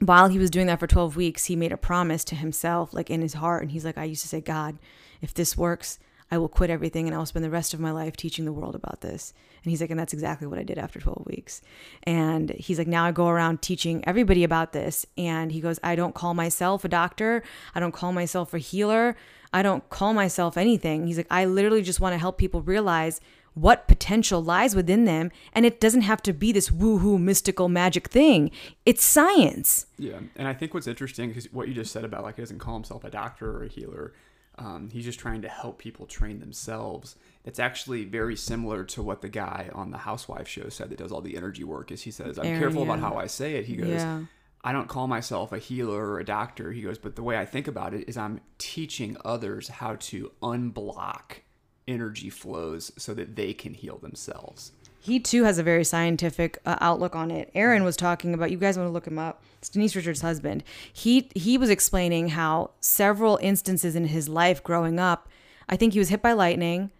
while 0.00 0.28
he 0.28 0.38
was 0.38 0.50
doing 0.50 0.66
that 0.66 0.78
for 0.78 0.86
12 0.86 1.16
weeks, 1.16 1.46
he 1.46 1.56
made 1.56 1.72
a 1.72 1.76
promise 1.76 2.24
to 2.24 2.36
himself 2.36 2.94
like 2.94 3.10
in 3.10 3.22
his 3.22 3.34
heart 3.34 3.62
and 3.62 3.72
he's 3.72 3.84
like 3.84 3.98
I 3.98 4.04
used 4.04 4.22
to 4.22 4.28
say, 4.28 4.40
"God, 4.40 4.78
if 5.20 5.34
this 5.34 5.56
works, 5.56 5.98
I 6.30 6.38
will 6.38 6.48
quit 6.48 6.70
everything 6.70 7.06
and 7.06 7.14
I 7.14 7.18
will 7.18 7.26
spend 7.26 7.44
the 7.44 7.50
rest 7.50 7.72
of 7.72 7.80
my 7.80 7.90
life 7.90 8.16
teaching 8.16 8.44
the 8.44 8.52
world 8.52 8.74
about 8.74 9.00
this. 9.00 9.32
And 9.62 9.70
he's 9.70 9.80
like, 9.80 9.90
and 9.90 9.98
that's 9.98 10.12
exactly 10.12 10.46
what 10.46 10.58
I 10.58 10.62
did 10.62 10.78
after 10.78 11.00
12 11.00 11.24
weeks. 11.26 11.62
And 12.02 12.50
he's 12.50 12.78
like, 12.78 12.88
now 12.88 13.04
I 13.04 13.12
go 13.12 13.28
around 13.28 13.62
teaching 13.62 14.02
everybody 14.06 14.44
about 14.44 14.72
this. 14.72 15.06
And 15.16 15.52
he 15.52 15.60
goes, 15.60 15.78
I 15.82 15.94
don't 15.94 16.14
call 16.14 16.34
myself 16.34 16.84
a 16.84 16.88
doctor. 16.88 17.42
I 17.74 17.80
don't 17.80 17.92
call 17.92 18.12
myself 18.12 18.54
a 18.54 18.58
healer. 18.58 19.16
I 19.52 19.62
don't 19.62 19.88
call 19.88 20.14
myself 20.14 20.56
anything. 20.56 21.06
He's 21.06 21.16
like, 21.16 21.28
I 21.30 21.44
literally 21.44 21.82
just 21.82 22.00
want 22.00 22.12
to 22.14 22.18
help 22.18 22.38
people 22.38 22.62
realize 22.62 23.20
what 23.54 23.88
potential 23.88 24.42
lies 24.42 24.76
within 24.76 25.06
them. 25.06 25.30
And 25.54 25.64
it 25.64 25.80
doesn't 25.80 26.02
have 26.02 26.22
to 26.24 26.34
be 26.34 26.52
this 26.52 26.68
woohoo 26.68 27.18
mystical 27.18 27.68
magic 27.68 28.08
thing. 28.08 28.50
It's 28.84 29.02
science. 29.02 29.86
Yeah. 29.98 30.18
And 30.36 30.46
I 30.46 30.52
think 30.52 30.74
what's 30.74 30.86
interesting 30.86 31.32
is 31.32 31.48
what 31.52 31.66
you 31.66 31.72
just 31.72 31.90
said 31.90 32.04
about 32.04 32.22
like 32.22 32.36
he 32.36 32.42
doesn't 32.42 32.58
call 32.58 32.74
himself 32.74 33.02
a 33.02 33.10
doctor 33.10 33.56
or 33.56 33.64
a 33.64 33.68
healer. 33.68 34.12
Um, 34.58 34.88
he's 34.90 35.04
just 35.04 35.18
trying 35.18 35.42
to 35.42 35.48
help 35.48 35.78
people 35.78 36.06
train 36.06 36.40
themselves. 36.40 37.16
It's 37.44 37.58
actually 37.58 38.04
very 38.04 38.36
similar 38.36 38.84
to 38.84 39.02
what 39.02 39.20
the 39.20 39.28
guy 39.28 39.68
on 39.72 39.90
the 39.90 39.98
Housewife 39.98 40.48
show 40.48 40.68
said 40.68 40.90
that 40.90 40.98
does 40.98 41.12
all 41.12 41.20
the 41.20 41.36
energy 41.36 41.62
work. 41.62 41.92
Is 41.92 42.02
he 42.02 42.10
says, 42.10 42.38
"I'm 42.38 42.46
Aaron, 42.46 42.60
careful 42.60 42.86
yeah. 42.86 42.94
about 42.94 43.00
how 43.00 43.16
I 43.18 43.26
say 43.26 43.56
it." 43.56 43.66
He 43.66 43.76
goes, 43.76 43.88
Yeah. 43.88 44.24
"I 44.64 44.72
don't 44.72 44.88
call 44.88 45.06
myself 45.08 45.52
a 45.52 45.58
healer 45.58 46.06
or 46.08 46.18
a 46.18 46.24
doctor." 46.24 46.72
He 46.72 46.80
goes, 46.82 46.98
"But 46.98 47.16
the 47.16 47.22
way 47.22 47.38
I 47.38 47.44
think 47.44 47.68
about 47.68 47.92
it 47.92 48.08
is 48.08 48.16
I'm 48.16 48.40
teaching 48.58 49.16
others 49.24 49.68
how 49.68 49.96
to 49.96 50.32
unblock 50.42 51.42
energy 51.86 52.30
flows 52.30 52.90
so 52.96 53.14
that 53.14 53.36
they 53.36 53.52
can 53.52 53.74
heal 53.74 53.98
themselves." 53.98 54.72
He 55.06 55.20
too 55.20 55.44
has 55.44 55.56
a 55.56 55.62
very 55.62 55.84
scientific 55.84 56.58
uh, 56.66 56.76
outlook 56.80 57.14
on 57.14 57.30
it. 57.30 57.52
Aaron 57.54 57.84
was 57.84 57.96
talking 57.96 58.34
about. 58.34 58.50
You 58.50 58.56
guys 58.56 58.76
want 58.76 58.88
to 58.88 58.92
look 58.92 59.06
him 59.06 59.20
up? 59.20 59.40
It's 59.58 59.68
Denise 59.68 59.94
Richards' 59.94 60.20
husband. 60.20 60.64
He 60.92 61.30
he 61.36 61.56
was 61.56 61.70
explaining 61.70 62.30
how 62.30 62.72
several 62.80 63.38
instances 63.40 63.94
in 63.94 64.06
his 64.06 64.28
life 64.28 64.64
growing 64.64 64.98
up. 64.98 65.28
I 65.68 65.76
think 65.76 65.92
he 65.92 66.00
was 66.00 66.08
hit 66.08 66.22
by 66.22 66.32
lightning. 66.32 66.90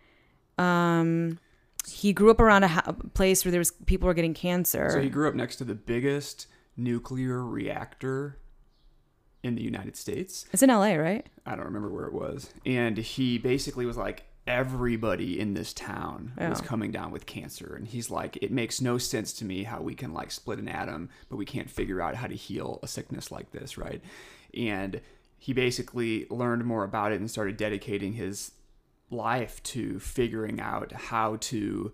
Um, 0.57 1.41
he 1.85 2.13
grew 2.13 2.31
up 2.31 2.39
around 2.39 2.63
a 2.63 2.69
ha- 2.69 2.95
place 3.15 3.45
where 3.45 3.51
there 3.51 3.59
was 3.59 3.73
people 3.73 4.07
were 4.07 4.15
getting 4.15 4.35
cancer. 4.35 4.89
So 4.91 5.01
he 5.01 5.11
grew 5.11 5.27
up 5.27 5.35
next 5.35 5.57
to 5.57 5.65
the 5.65 5.75
biggest 5.75 6.47
nuclear 6.77 7.45
reactor 7.45 8.39
in 9.43 9.57
the 9.57 9.63
United 9.63 9.97
States. 9.97 10.47
it's 10.53 10.63
in 10.63 10.71
L.A., 10.71 10.97
right? 10.97 11.27
I 11.45 11.57
don't 11.57 11.65
remember 11.65 11.91
where 11.91 12.07
it 12.07 12.13
was. 12.13 12.51
And 12.65 12.97
he 12.99 13.39
basically 13.39 13.85
was 13.85 13.97
like, 13.97 14.25
everybody 14.47 15.41
in 15.41 15.55
this 15.55 15.73
town 15.73 16.33
was 16.39 16.61
coming 16.61 16.91
down 16.91 17.11
with 17.11 17.27
cancer. 17.27 17.75
And 17.77 17.87
he's 17.87 18.11
like, 18.11 18.37
it 18.41 18.53
makes 18.53 18.81
no 18.81 18.97
sense 18.99 19.33
to 19.35 19.45
me 19.45 19.65
how 19.65 19.81
we 19.81 19.95
can 19.95 20.13
like 20.15 20.31
split 20.31 20.59
an 20.59 20.69
atom, 20.69 21.09
but 21.29 21.37
we 21.37 21.45
can't 21.45 21.69
figure 21.69 22.01
out 22.01 22.15
how 22.15 22.27
to 22.27 22.35
heal 22.35 22.79
a 22.83 22.87
sickness 22.87 23.31
like 23.31 23.51
this, 23.51 23.77
right? 23.77 24.01
And 24.55 25.01
he 25.39 25.53
basically 25.53 26.27
learned 26.31 26.65
more 26.65 26.85
about 26.85 27.13
it 27.13 27.21
and 27.21 27.31
started 27.31 27.57
dedicating 27.57 28.13
his 28.13 28.53
life 29.11 29.63
to 29.65 29.99
figuring 30.01 30.61
out 30.61 30.93
how 30.93 31.37
to, 31.37 31.93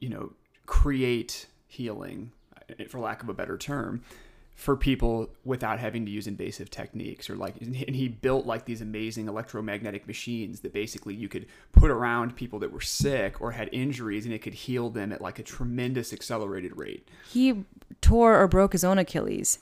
you 0.00 0.08
know, 0.08 0.32
create 0.66 1.46
healing, 1.66 2.32
for 2.88 3.00
lack 3.00 3.22
of 3.22 3.28
a 3.28 3.34
better 3.34 3.58
term, 3.58 4.02
for 4.54 4.76
people 4.76 5.30
without 5.44 5.80
having 5.80 6.06
to 6.06 6.12
use 6.12 6.26
invasive 6.28 6.70
techniques 6.70 7.28
or 7.28 7.34
like 7.34 7.56
and 7.60 7.74
he 7.74 8.06
built 8.06 8.46
like 8.46 8.64
these 8.66 8.80
amazing 8.80 9.26
electromagnetic 9.26 10.06
machines 10.06 10.60
that 10.60 10.72
basically 10.72 11.12
you 11.12 11.28
could 11.28 11.44
put 11.72 11.90
around 11.90 12.36
people 12.36 12.60
that 12.60 12.70
were 12.70 12.80
sick 12.80 13.40
or 13.40 13.50
had 13.50 13.68
injuries 13.72 14.24
and 14.24 14.32
it 14.32 14.38
could 14.38 14.54
heal 14.54 14.90
them 14.90 15.12
at 15.12 15.20
like 15.20 15.40
a 15.40 15.42
tremendous 15.42 16.12
accelerated 16.12 16.76
rate 16.76 17.08
He 17.28 17.64
tore 18.00 18.38
or 18.38 18.46
broke 18.46 18.72
his 18.72 18.84
own 18.84 18.98
Achilles, 18.98 19.58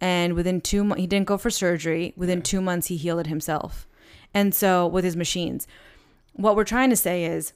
and 0.00 0.34
within 0.34 0.60
two 0.60 0.84
months, 0.84 1.00
he 1.00 1.06
didn't 1.06 1.26
go 1.26 1.38
for 1.38 1.50
surgery. 1.50 2.12
Within 2.16 2.42
two 2.42 2.60
months, 2.60 2.88
he 2.88 2.96
healed 2.96 3.20
it 3.20 3.26
himself. 3.26 3.86
And 4.32 4.54
so, 4.54 4.86
with 4.86 5.04
his 5.04 5.16
machines, 5.16 5.66
what 6.32 6.56
we're 6.56 6.64
trying 6.64 6.90
to 6.90 6.96
say 6.96 7.24
is 7.24 7.52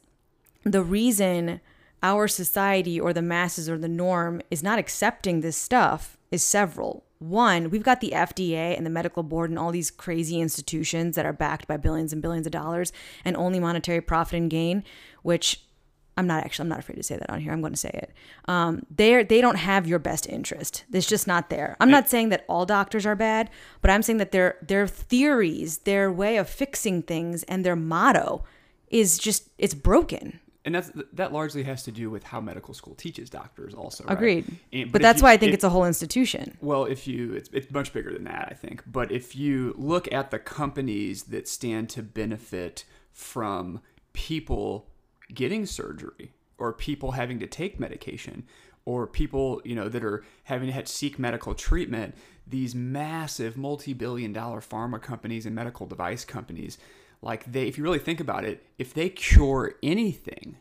the 0.63 0.83
reason 0.83 1.61
our 2.03 2.29
society 2.29 3.01
or 3.01 3.13
the 3.13 3.23
masses 3.23 3.69
or 3.69 3.77
the 3.77 3.89
norm 3.89 4.41
is 4.51 4.63
not 4.63 4.79
accepting 4.79 5.41
this 5.41 5.57
stuff 5.57 6.17
is 6.31 6.43
several. 6.43 7.05
One, 7.19 7.71
we've 7.71 7.83
got 7.83 8.01
the 8.01 8.13
FDA 8.13 8.77
and 8.77 8.87
the 8.87 8.91
medical 8.91 9.23
board 9.23 9.51
and 9.51 9.59
all 9.59 9.73
these 9.73 9.91
crazy 9.91 10.41
institutions 10.41 11.17
that 11.17 11.27
are 11.27 11.33
backed 11.33 11.67
by 11.67 11.77
billions 11.77 12.13
and 12.13 12.23
billions 12.23 12.47
of 12.47 12.53
dollars 12.53 12.93
and 13.25 13.37
only 13.37 13.59
monetary 13.59 14.01
profit 14.01 14.35
and 14.39 14.51
gain, 14.51 14.85
which 15.23 15.63
I'm 16.19 16.27
not 16.27 16.45
actually 16.45 16.65
I'm 16.65 16.69
not 16.71 16.81
afraid 16.81 16.97
to 16.97 17.03
say 17.05 17.17
that 17.17 17.31
on 17.31 17.41
here. 17.41 17.53
I'm 17.53 17.61
going 17.61 17.73
to 17.73 17.79
say 17.79 17.91
it. 17.93 18.13
Um, 18.47 18.85
they 18.95 19.23
they 19.23 19.41
don't 19.41 19.57
have 19.57 19.87
your 19.87 20.01
best 20.01 20.29
interest. 20.29 20.85
It's 20.93 21.07
just 21.07 21.29
not 21.29 21.49
there. 21.49 21.77
I'm 21.81 21.93
not 21.93 22.09
saying 22.09 22.31
that 22.31 22.45
all 22.49 22.67
doctors 22.67 23.07
are 23.07 23.15
bad, 23.15 23.51
but 23.81 23.91
I'm 23.91 24.03
saying 24.03 24.19
that 24.19 24.33
their 24.33 24.57
their 24.61 24.89
theories, 24.89 25.79
their 25.79 26.11
way 26.11 26.37
of 26.37 26.49
fixing 26.49 27.03
things, 27.03 27.45
and 27.45 27.65
their 27.65 27.77
motto 27.77 28.45
is 28.89 29.17
just 29.17 29.49
it's 29.59 29.75
broken. 29.75 30.41
And 30.69 30.75
that's 30.75 30.91
that 31.15 31.33
largely 31.33 31.63
has 31.63 31.83
to 31.85 31.91
do 31.91 32.11
with 32.11 32.23
how 32.25 32.41
medical 32.43 32.75
school 32.75 32.95
teaches 32.95 33.31
doctors 33.31 33.73
also 33.73 34.05
right? 34.05 34.13
Agreed. 34.13 34.45
And- 34.71 34.93
but 34.93 35.01
if 35.01 35.03
that's 35.03 35.21
you- 35.21 35.25
why 35.25 35.33
I 35.33 35.37
think 35.39 35.49
if- 35.51 35.55
it's 35.55 35.65
a 35.65 35.71
whole 35.71 35.87
institution. 35.87 36.59
Well, 36.61 36.85
if 36.85 37.09
you, 37.09 37.33
it's, 37.33 37.49
it's 37.55 37.71
much 37.73 37.95
bigger 37.95 38.13
than 38.13 38.25
that, 38.25 38.49
I 38.51 38.55
think. 38.55 38.83
But 38.87 39.11
if 39.11 39.35
you 39.35 39.75
look 39.79 40.13
at 40.13 40.31
the 40.31 40.39
companies 40.39 41.25
that 41.25 41.49
stand 41.49 41.89
to 41.91 42.03
benefit 42.03 42.85
from 43.13 43.81
people 44.13 44.87
getting 45.35 45.65
surgery 45.65 46.33
or 46.59 46.73
people 46.75 47.13
having 47.13 47.39
to 47.41 47.47
take 47.47 47.81
medication 47.81 48.45
or 48.85 49.07
people, 49.07 49.63
you 49.65 49.75
know, 49.75 49.89
that 49.89 50.05
are 50.05 50.23
having 50.45 50.71
to 50.71 50.87
seek 50.87 51.19
medical 51.19 51.55
treatment, 51.55 52.15
these 52.47 52.75
massive 52.75 53.57
multi-billion 53.57 54.33
dollar 54.35 54.61
pharma 54.61 55.01
companies 55.01 55.47
and 55.47 55.55
medical 55.55 55.87
device 55.87 56.25
companies, 56.25 56.77
like 57.21 57.51
they, 57.51 57.67
if 57.67 57.77
you 57.77 57.85
really 57.85 57.99
think 57.99 58.21
about 58.21 58.45
it, 58.45 58.65
if 58.79 58.95
they 58.95 59.09
cure 59.09 59.75
anything, 59.83 60.57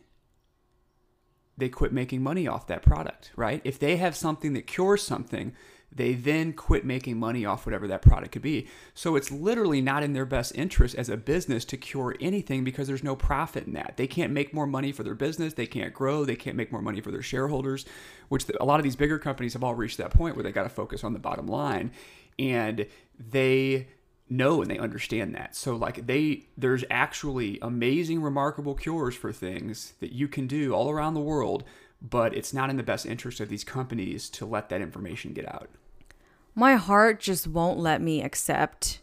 they 1.56 1.68
quit 1.68 1.92
making 1.92 2.22
money 2.22 2.46
off 2.46 2.66
that 2.68 2.82
product, 2.82 3.32
right? 3.36 3.60
If 3.64 3.78
they 3.78 3.96
have 3.96 4.16
something 4.16 4.52
that 4.54 4.66
cures 4.66 5.02
something, 5.02 5.54
they 5.90 6.12
then 6.12 6.52
quit 6.52 6.84
making 6.84 7.18
money 7.18 7.44
off 7.46 7.64
whatever 7.64 7.88
that 7.88 8.02
product 8.02 8.32
could 8.32 8.42
be. 8.42 8.68
So 8.94 9.16
it's 9.16 9.30
literally 9.30 9.80
not 9.80 10.02
in 10.02 10.12
their 10.12 10.26
best 10.26 10.52
interest 10.54 10.94
as 10.94 11.08
a 11.08 11.16
business 11.16 11.64
to 11.66 11.76
cure 11.76 12.14
anything 12.20 12.62
because 12.62 12.86
there's 12.86 13.02
no 13.02 13.16
profit 13.16 13.66
in 13.66 13.72
that. 13.72 13.94
They 13.96 14.06
can't 14.06 14.32
make 14.32 14.52
more 14.52 14.66
money 14.66 14.92
for 14.92 15.02
their 15.02 15.14
business, 15.14 15.54
they 15.54 15.66
can't 15.66 15.94
grow, 15.94 16.24
they 16.24 16.36
can't 16.36 16.56
make 16.56 16.70
more 16.70 16.82
money 16.82 17.00
for 17.00 17.10
their 17.10 17.22
shareholders, 17.22 17.86
which 18.28 18.44
a 18.60 18.64
lot 18.64 18.78
of 18.78 18.84
these 18.84 18.96
bigger 18.96 19.18
companies 19.18 19.54
have 19.54 19.64
all 19.64 19.74
reached 19.74 19.98
that 19.98 20.10
point 20.10 20.36
where 20.36 20.42
they 20.42 20.52
got 20.52 20.64
to 20.64 20.68
focus 20.68 21.04
on 21.04 21.14
the 21.14 21.18
bottom 21.18 21.46
line 21.46 21.90
and 22.38 22.86
they 23.18 23.88
know 24.30 24.62
and 24.62 24.70
they 24.70 24.78
understand 24.78 25.34
that. 25.34 25.56
So 25.56 25.76
like 25.76 26.06
they 26.06 26.46
there's 26.56 26.84
actually 26.90 27.58
amazing 27.62 28.22
remarkable 28.22 28.74
cures 28.74 29.14
for 29.14 29.32
things 29.32 29.94
that 30.00 30.12
you 30.12 30.28
can 30.28 30.46
do 30.46 30.72
all 30.72 30.90
around 30.90 31.14
the 31.14 31.20
world, 31.20 31.64
but 32.00 32.34
it's 32.34 32.52
not 32.52 32.70
in 32.70 32.76
the 32.76 32.82
best 32.82 33.06
interest 33.06 33.40
of 33.40 33.48
these 33.48 33.64
companies 33.64 34.28
to 34.30 34.46
let 34.46 34.68
that 34.68 34.80
information 34.80 35.32
get 35.32 35.48
out. 35.48 35.68
my 36.54 36.74
heart 36.76 37.20
just 37.20 37.46
won't 37.46 37.78
let 37.78 38.00
me 38.00 38.22
accept 38.22 39.00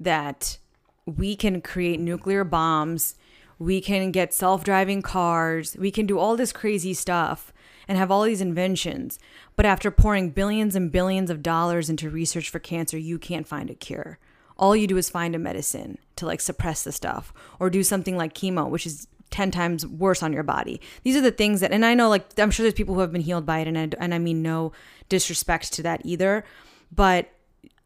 that 0.00 0.58
we 1.06 1.34
can 1.34 1.60
create 1.60 1.98
nuclear 1.98 2.44
bombs, 2.44 3.14
we 3.58 3.80
can 3.80 4.12
get 4.12 4.32
self 4.34 4.62
driving 4.62 5.02
cars, 5.02 5.76
we 5.76 5.90
can 5.90 6.06
do 6.06 6.18
all 6.18 6.36
this 6.36 6.52
crazy 6.52 6.94
stuff 6.94 7.52
and 7.88 7.98
have 7.98 8.10
all 8.10 8.22
these 8.22 8.40
inventions. 8.40 9.18
But 9.56 9.66
after 9.66 9.90
pouring 9.90 10.30
billions 10.30 10.76
and 10.76 10.92
billions 10.92 11.30
of 11.30 11.42
dollars 11.42 11.88
into 11.88 12.10
research 12.10 12.50
for 12.50 12.58
cancer, 12.58 12.98
you 12.98 13.18
can't 13.18 13.48
find 13.48 13.70
a 13.70 13.74
cure. 13.74 14.18
All 14.58 14.74
you 14.74 14.86
do 14.86 14.96
is 14.96 15.08
find 15.08 15.34
a 15.34 15.38
medicine 15.38 15.98
to 16.16 16.26
like 16.26 16.40
suppress 16.40 16.82
the 16.82 16.92
stuff 16.92 17.32
or 17.60 17.70
do 17.70 17.82
something 17.82 18.16
like 18.16 18.34
chemo, 18.34 18.68
which 18.68 18.86
is 18.86 19.06
10 19.30 19.50
times 19.50 19.86
worse 19.86 20.22
on 20.22 20.32
your 20.32 20.42
body. 20.42 20.80
These 21.02 21.16
are 21.16 21.20
the 21.20 21.30
things 21.30 21.60
that, 21.60 21.72
and 21.72 21.84
I 21.84 21.94
know 21.94 22.08
like, 22.08 22.38
I'm 22.38 22.50
sure 22.50 22.64
there's 22.64 22.74
people 22.74 22.94
who 22.94 23.00
have 23.00 23.12
been 23.12 23.22
healed 23.22 23.46
by 23.46 23.60
it, 23.60 23.68
and 23.68 23.78
I, 23.78 23.88
and 23.98 24.14
I 24.14 24.18
mean 24.18 24.42
no 24.42 24.72
disrespect 25.08 25.72
to 25.74 25.82
that 25.82 26.02
either. 26.04 26.44
But 26.90 27.30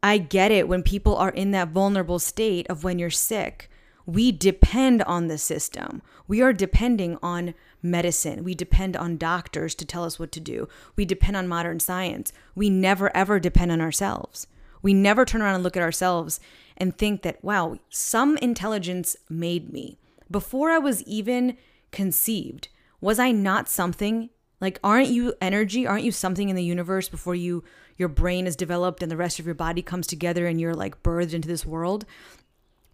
I 0.01 0.17
get 0.17 0.51
it 0.51 0.67
when 0.67 0.83
people 0.83 1.15
are 1.15 1.29
in 1.29 1.51
that 1.51 1.69
vulnerable 1.69 2.19
state 2.19 2.67
of 2.69 2.83
when 2.83 2.99
you're 2.99 3.09
sick. 3.09 3.69
We 4.05 4.31
depend 4.31 5.01
on 5.03 5.27
the 5.27 5.37
system. 5.37 6.01
We 6.27 6.41
are 6.41 6.51
depending 6.51 7.17
on 7.21 7.53
medicine. 7.81 8.43
We 8.43 8.53
depend 8.53 8.97
on 8.97 9.17
doctors 9.17 9.75
to 9.75 9.85
tell 9.85 10.03
us 10.03 10.19
what 10.19 10.31
to 10.33 10.39
do. 10.39 10.67
We 10.95 11.05
depend 11.05 11.37
on 11.37 11.47
modern 11.47 11.79
science. 11.79 12.33
We 12.55 12.69
never 12.69 13.15
ever 13.15 13.39
depend 13.39 13.71
on 13.71 13.79
ourselves. 13.79 14.47
We 14.81 14.93
never 14.93 15.23
turn 15.23 15.41
around 15.41 15.55
and 15.55 15.63
look 15.63 15.77
at 15.77 15.83
ourselves 15.83 16.41
and 16.77 16.97
think 16.97 17.21
that, 17.21 17.43
wow, 17.43 17.77
some 17.89 18.37
intelligence 18.37 19.15
made 19.29 19.71
me. 19.71 19.97
Before 20.29 20.69
I 20.69 20.77
was 20.79 21.03
even 21.03 21.57
conceived, 21.91 22.69
was 23.01 23.19
I 23.19 23.31
not 23.31 23.69
something? 23.69 24.29
Like, 24.59 24.79
aren't 24.83 25.09
you 25.09 25.33
energy? 25.41 25.85
Aren't 25.85 26.05
you 26.05 26.11
something 26.11 26.49
in 26.49 26.55
the 26.55 26.63
universe 26.63 27.09
before 27.09 27.35
you 27.35 27.63
your 27.97 28.09
brain 28.09 28.47
is 28.47 28.55
developed 28.55 29.03
and 29.03 29.11
the 29.11 29.17
rest 29.17 29.37
of 29.39 29.45
your 29.45 29.53
body 29.53 29.81
comes 29.81 30.07
together 30.07 30.47
and 30.47 30.59
you're 30.59 30.73
like 30.73 31.03
birthed 31.03 31.33
into 31.33 31.47
this 31.47 31.65
world? 31.65 32.05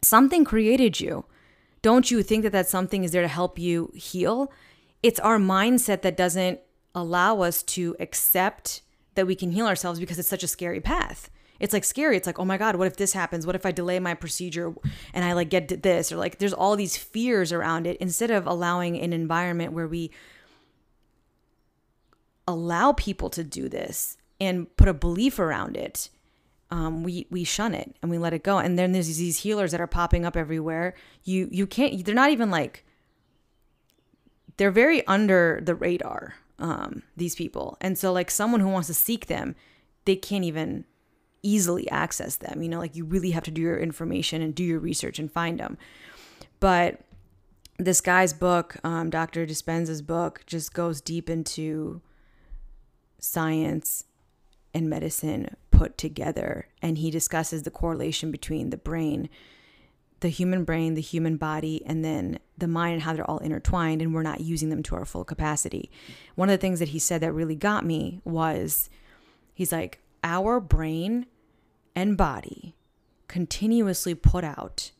Something 0.01 0.43
created 0.43 0.99
you. 0.99 1.25
Don't 1.81 2.11
you 2.11 2.23
think 2.23 2.43
that 2.43 2.51
that 2.51 2.67
something 2.67 3.03
is 3.03 3.11
there 3.11 3.21
to 3.21 3.27
help 3.27 3.57
you 3.57 3.91
heal? 3.95 4.51
It's 5.01 5.19
our 5.19 5.37
mindset 5.37 6.01
that 6.01 6.17
doesn't 6.17 6.59
allow 6.93 7.41
us 7.41 7.63
to 7.63 7.95
accept 7.99 8.81
that 9.15 9.27
we 9.27 9.35
can 9.35 9.51
heal 9.51 9.67
ourselves 9.67 9.99
because 9.99 10.19
it's 10.19 10.27
such 10.27 10.43
a 10.43 10.47
scary 10.47 10.81
path. 10.81 11.29
It's 11.59 11.73
like 11.73 11.83
scary. 11.83 12.15
It's 12.17 12.27
like, 12.27 12.39
oh 12.39 12.45
my 12.45 12.57
God, 12.57 12.75
what 12.75 12.87
if 12.87 12.95
this 12.95 13.13
happens? 13.13 13.45
What 13.45 13.55
if 13.55 13.65
I 13.65 13.71
delay 13.71 13.99
my 13.99 14.13
procedure 14.13 14.73
and 15.13 15.25
I 15.25 15.33
like 15.33 15.49
get 15.49 15.83
this? 15.83 16.11
Or 16.11 16.17
like 16.17 16.39
there's 16.39 16.53
all 16.53 16.75
these 16.75 16.97
fears 16.97 17.51
around 17.51 17.85
it 17.87 17.97
instead 17.97 18.31
of 18.31 18.47
allowing 18.47 18.97
an 18.97 19.13
environment 19.13 19.73
where 19.73 19.87
we 19.87 20.11
allow 22.47 22.93
people 22.93 23.29
to 23.29 23.43
do 23.43 23.69
this 23.69 24.17
and 24.39 24.75
put 24.77 24.87
a 24.87 24.93
belief 24.93 25.37
around 25.39 25.77
it. 25.77 26.09
Um, 26.71 27.03
we 27.03 27.27
we 27.31 27.43
shun 27.43 27.73
it 27.73 27.95
and 28.01 28.11
we 28.11 28.17
let 28.17 28.33
it 28.33 28.43
go. 28.43 28.59
And 28.59 28.77
then 28.77 28.91
there's 28.91 29.17
these 29.17 29.39
healers 29.39 29.71
that 29.71 29.81
are 29.81 29.87
popping 29.87 30.25
up 30.25 30.37
everywhere. 30.37 30.93
You 31.23 31.49
you 31.51 31.67
can't. 31.67 32.05
They're 32.05 32.15
not 32.15 32.31
even 32.31 32.49
like. 32.51 32.85
They're 34.57 34.71
very 34.71 35.05
under 35.07 35.61
the 35.63 35.75
radar. 35.75 36.35
Um, 36.59 37.03
these 37.15 37.35
people, 37.35 37.77
and 37.79 37.97
so 37.97 38.11
like 38.11 38.29
someone 38.29 38.59
who 38.59 38.67
wants 38.67 38.87
to 38.87 38.93
seek 38.93 39.27
them, 39.27 39.55
they 40.03 40.17
can't 40.17 40.43
even 40.43 40.83
easily 41.41 41.89
access 41.89 42.35
them. 42.35 42.61
You 42.61 42.69
know, 42.69 42.79
like 42.79 42.95
you 42.95 43.05
really 43.05 43.31
have 43.31 43.43
to 43.43 43.51
do 43.51 43.61
your 43.61 43.77
information 43.77 44.41
and 44.41 44.53
do 44.53 44.63
your 44.63 44.79
research 44.79 45.19
and 45.19 45.31
find 45.31 45.59
them. 45.59 45.77
But 46.59 47.01
this 47.77 48.01
guy's 48.01 48.33
book, 48.33 48.75
um, 48.83 49.09
Dr. 49.09 49.45
Dispenza's 49.45 50.01
book, 50.01 50.43
just 50.45 50.73
goes 50.73 51.01
deep 51.01 51.29
into 51.29 52.01
science 53.19 54.03
and 54.73 54.89
medicine 54.89 55.55
put 55.71 55.97
together. 55.97 56.67
And 56.81 56.97
he 56.97 57.09
discusses 57.09 57.63
the 57.63 57.71
correlation 57.71 58.31
between 58.31 58.69
the 58.69 58.77
brain, 58.77 59.29
the 60.19 60.29
human 60.29 60.65
brain, 60.65 60.95
the 60.95 61.01
human 61.01 61.37
body, 61.37 61.81
and 61.85 62.03
then 62.03 62.39
the 62.57 62.67
mind 62.67 62.95
and 62.95 63.03
how 63.03 63.13
they're 63.13 63.29
all 63.29 63.37
intertwined, 63.39 64.01
and 64.01 64.13
we're 64.13 64.21
not 64.21 64.41
using 64.41 64.69
them 64.69 64.83
to 64.83 64.95
our 64.95 65.05
full 65.05 65.23
capacity. 65.23 65.89
One 66.35 66.49
of 66.49 66.53
the 66.53 66.61
things 66.61 66.79
that 66.79 66.89
he 66.89 66.99
said 66.99 67.21
that 67.21 67.31
really 67.31 67.55
got 67.55 67.85
me 67.85 68.19
was 68.25 68.89
he's 69.53 69.71
like, 69.71 70.01
our 70.23 70.59
brain 70.59 71.25
and 71.95 72.17
body 72.17 72.75
continuously 73.27 74.15
put 74.15 74.43
out 74.43 74.91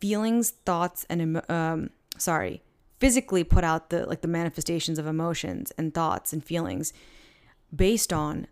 feelings, 0.00 0.50
thoughts, 0.64 1.06
and 1.08 1.40
um, 1.50 1.90
sorry, 2.18 2.62
physically 2.98 3.44
put 3.44 3.64
out 3.64 3.90
the 3.90 4.06
like 4.06 4.20
the 4.20 4.28
manifestations 4.28 4.98
of 4.98 5.06
emotions 5.06 5.72
and 5.78 5.94
thoughts 5.94 6.32
and 6.32 6.44
feelings 6.44 6.92
based 7.74 8.12
on 8.12 8.46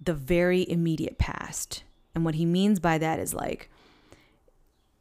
the 0.00 0.14
very 0.14 0.68
immediate 0.68 1.18
past. 1.18 1.84
And 2.14 2.24
what 2.24 2.34
he 2.34 2.44
means 2.44 2.80
by 2.80 2.98
that 2.98 3.18
is 3.18 3.32
like, 3.32 3.70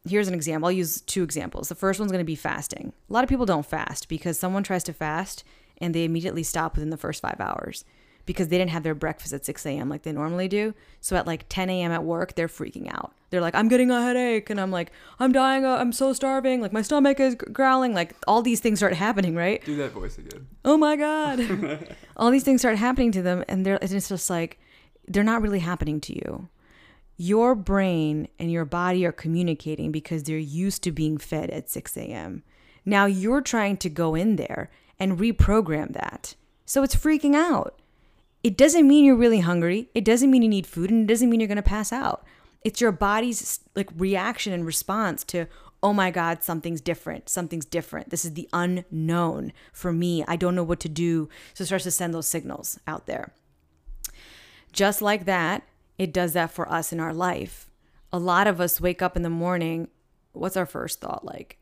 here's 0.08 0.28
an 0.28 0.34
example. 0.34 0.68
I'll 0.68 0.72
use 0.72 1.02
two 1.02 1.24
examples. 1.24 1.70
The 1.70 1.76
first 1.76 2.00
one's 2.00 2.12
going 2.12 2.24
to 2.24 2.26
be 2.26 2.36
fasting. 2.36 2.94
A 3.10 3.14
lot 3.14 3.24
of 3.24 3.30
people 3.30 3.46
don't 3.46 3.66
fast 3.66 4.08
because 4.08 4.40
someone 4.40 4.64
tries 4.64 4.84
to 4.86 4.94
fast 4.94 5.44
and 5.80 5.94
they 5.94 6.06
immediately 6.06 6.44
stop 6.44 6.76
within 6.76 6.92
the 6.92 6.98
first 6.98 7.22
five 7.22 7.40
hours 7.40 7.84
because 8.32 8.48
they 8.50 8.58
didn't 8.58 8.72
have 8.72 8.84
their 8.84 8.96
breakfast 8.96 9.34
at 9.34 9.46
6 9.46 9.66
a.m. 9.66 9.90
like 9.90 10.04
they 10.04 10.12
normally 10.12 10.48
do. 10.48 10.74
So 11.00 11.16
at 11.16 11.28
like 11.28 11.46
10 11.50 11.70
a.m. 11.70 11.92
at 11.92 12.04
work, 12.04 12.36
they're 12.36 12.48
freaking 12.48 12.92
out. 12.94 13.14
They're 13.30 13.42
like, 13.42 13.56
I'm 13.56 13.68
getting 13.68 13.92
a 13.92 14.02
headache. 14.02 14.50
And 14.50 14.60
I'm 14.60 14.72
like, 14.72 14.92
I'm 15.20 15.32
dying. 15.32 15.66
uh, 15.66 15.76
I'm 15.78 15.92
so 15.92 16.12
starving. 16.14 16.62
Like 16.62 16.74
my 16.74 16.82
stomach 16.82 17.20
is 17.20 17.36
growling. 17.36 17.94
Like 17.94 18.16
all 18.28 18.42
these 18.42 18.60
things 18.60 18.80
start 18.80 18.94
happening, 18.94 19.36
right? 19.36 19.64
Do 19.66 19.76
that 19.78 19.92
voice 19.92 20.18
again. 20.18 20.48
oh 20.66 20.78
my 20.78 20.96
god 20.96 21.96
all 22.18 22.30
these 22.32 22.44
things 22.44 22.62
start 22.62 22.78
happening 22.78 23.12
to 23.12 23.22
them 23.22 23.44
and 23.48 23.66
they're 23.66 23.82
and 23.82 23.92
it's 23.92 24.10
just 24.10 24.30
like 24.30 24.60
they're 25.08 25.24
not 25.24 25.42
really 25.42 25.60
happening 25.60 26.00
to 26.02 26.14
you 26.14 26.48
your 27.18 27.56
brain 27.56 28.28
and 28.40 28.52
your 28.52 28.66
body 28.66 29.06
are 29.06 29.12
communicating 29.12 29.92
because 29.92 30.24
they're 30.24 30.38
used 30.38 30.84
to 30.84 30.92
being 30.92 31.18
fed 31.18 31.50
at 31.50 31.70
6 31.70 31.98
a.m 31.98 32.44
now 32.86 33.06
you're 33.06 33.42
trying 33.42 33.78
to 33.78 33.90
go 33.90 34.14
in 34.16 34.36
there 34.36 34.70
and 35.00 35.18
reprogram 35.20 35.94
that 35.94 36.36
so 36.66 36.84
it's 36.84 36.96
freaking 36.96 37.36
out 37.36 37.81
it 38.44 38.58
doesn't 38.58 38.88
mean 38.88 39.06
you're 39.06 39.16
really 39.16 39.42
hungry. 39.42 39.90
It 39.94 40.04
doesn't 40.04 40.32
mean 40.32 40.42
you 40.42 40.50
need 40.50 40.66
food 40.66 40.90
and 40.90 41.04
it 41.04 41.14
doesn't 41.14 41.30
mean 41.30 41.40
you're 41.40 41.48
going 41.48 41.58
to 41.58 41.62
pass 41.62 41.94
out. 41.94 42.26
It's 42.64 42.82
your 42.82 42.92
body's 42.92 43.60
like 43.76 43.90
reaction 43.96 44.54
and 44.54 44.66
response 44.66 45.24
to 45.26 45.48
oh 45.84 45.94
my 45.94 46.12
god 46.12 46.44
something's 46.44 46.82
different. 46.82 47.30
Something's 47.30 47.66
different. 47.66 48.10
This 48.10 48.26
is 48.26 48.34
the 48.34 48.50
unknown 48.54 49.54
for 49.74 49.92
me. 49.92 50.24
I 50.28 50.36
don't 50.36 50.56
know 50.56 50.64
what 50.64 50.80
to 50.82 50.90
do. 50.90 51.30
So 51.54 51.64
it 51.64 51.68
starts 51.68 51.84
to 51.86 51.92
send 51.92 52.14
those 52.14 52.28
signals 52.28 52.80
out 52.88 53.06
there. 53.08 53.34
Just 54.72 55.02
like 55.02 55.26
that 55.26 55.64
it 55.98 56.14
does 56.14 56.34
that 56.34 56.52
for 56.52 56.72
us 56.72 56.92
in 56.92 57.00
our 57.00 57.14
life. 57.14 57.70
A 58.12 58.20
lot 58.20 58.48
of 58.48 58.60
us 58.60 58.82
wake 58.82 59.02
up 59.02 59.16
in 59.16 59.24
the 59.24 59.30
morning 59.30 59.88
what's 60.34 60.58
our 60.58 60.66
first 60.66 61.00
thought? 61.02 61.26
Like 61.26 61.58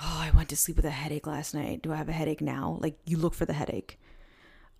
oh 0.00 0.20
i 0.22 0.30
went 0.36 0.48
to 0.50 0.56
sleep 0.56 0.76
with 0.76 0.84
a 0.84 0.90
headache 0.90 1.26
last 1.26 1.54
night. 1.54 1.82
Do 1.82 1.92
i 1.92 1.96
have 1.96 2.08
a 2.08 2.12
headache 2.12 2.40
now? 2.40 2.78
Like 2.80 2.98
you 3.04 3.18
look 3.18 3.34
for 3.34 3.44
the 3.44 3.52
headache 3.52 3.98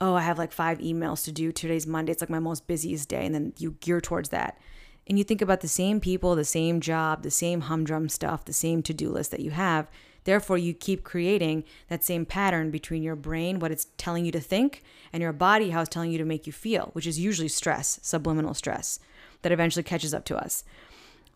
oh, 0.00 0.14
I 0.14 0.22
have 0.22 0.38
like 0.38 0.52
five 0.52 0.78
emails 0.78 1.24
to 1.24 1.32
do. 1.32 1.52
Today's 1.52 1.86
Monday. 1.86 2.12
It's 2.12 2.20
like 2.20 2.30
my 2.30 2.38
most 2.38 2.66
busiest 2.66 3.08
day. 3.08 3.24
And 3.24 3.34
then 3.34 3.52
you 3.58 3.72
gear 3.80 4.00
towards 4.00 4.28
that. 4.30 4.58
And 5.06 5.18
you 5.18 5.24
think 5.24 5.40
about 5.40 5.60
the 5.60 5.68
same 5.68 6.00
people, 6.00 6.34
the 6.34 6.44
same 6.44 6.80
job, 6.80 7.22
the 7.22 7.30
same 7.30 7.62
humdrum 7.62 8.08
stuff, 8.08 8.44
the 8.44 8.52
same 8.52 8.82
to 8.82 8.94
do 8.94 9.08
list 9.08 9.30
that 9.30 9.40
you 9.40 9.52
have. 9.52 9.86
Therefore, 10.24 10.58
you 10.58 10.74
keep 10.74 11.04
creating 11.04 11.62
that 11.88 12.02
same 12.02 12.26
pattern 12.26 12.72
between 12.72 13.04
your 13.04 13.14
brain, 13.14 13.60
what 13.60 13.70
it's 13.70 13.86
telling 13.96 14.24
you 14.24 14.32
to 14.32 14.40
think, 14.40 14.82
and 15.12 15.22
your 15.22 15.32
body, 15.32 15.70
how 15.70 15.82
it's 15.82 15.88
telling 15.88 16.10
you 16.10 16.18
to 16.18 16.24
make 16.24 16.48
you 16.48 16.52
feel, 16.52 16.90
which 16.94 17.06
is 17.06 17.20
usually 17.20 17.46
stress, 17.46 18.00
subliminal 18.02 18.52
stress, 18.52 18.98
that 19.42 19.52
eventually 19.52 19.84
catches 19.84 20.12
up 20.12 20.24
to 20.24 20.36
us. 20.36 20.64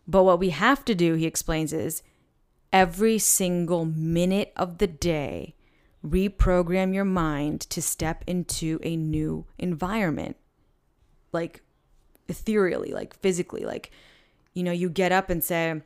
But 0.05 0.23
what 0.23 0.39
we 0.39 0.49
have 0.49 0.83
to 0.85 0.93
do, 0.93 1.13
he 1.13 1.25
explains, 1.25 1.71
is 1.71 2.03
every 2.73 3.17
single 3.17 3.85
minute 3.85 4.51
of 4.57 4.79
the 4.79 4.87
day, 4.87 5.55
reprogram 6.05 6.93
your 6.93 7.05
mind 7.05 7.61
to 7.61 7.81
step 7.81 8.23
into 8.27 8.79
a 8.83 8.95
new 8.95 9.45
environment. 9.57 10.37
Like 11.31 11.61
ethereally, 12.27 12.91
like 12.91 13.15
physically. 13.19 13.63
Like, 13.63 13.91
you 14.53 14.63
know, 14.63 14.71
you 14.71 14.89
get 14.89 15.11
up 15.11 15.29
and 15.29 15.43
say, 15.43 15.81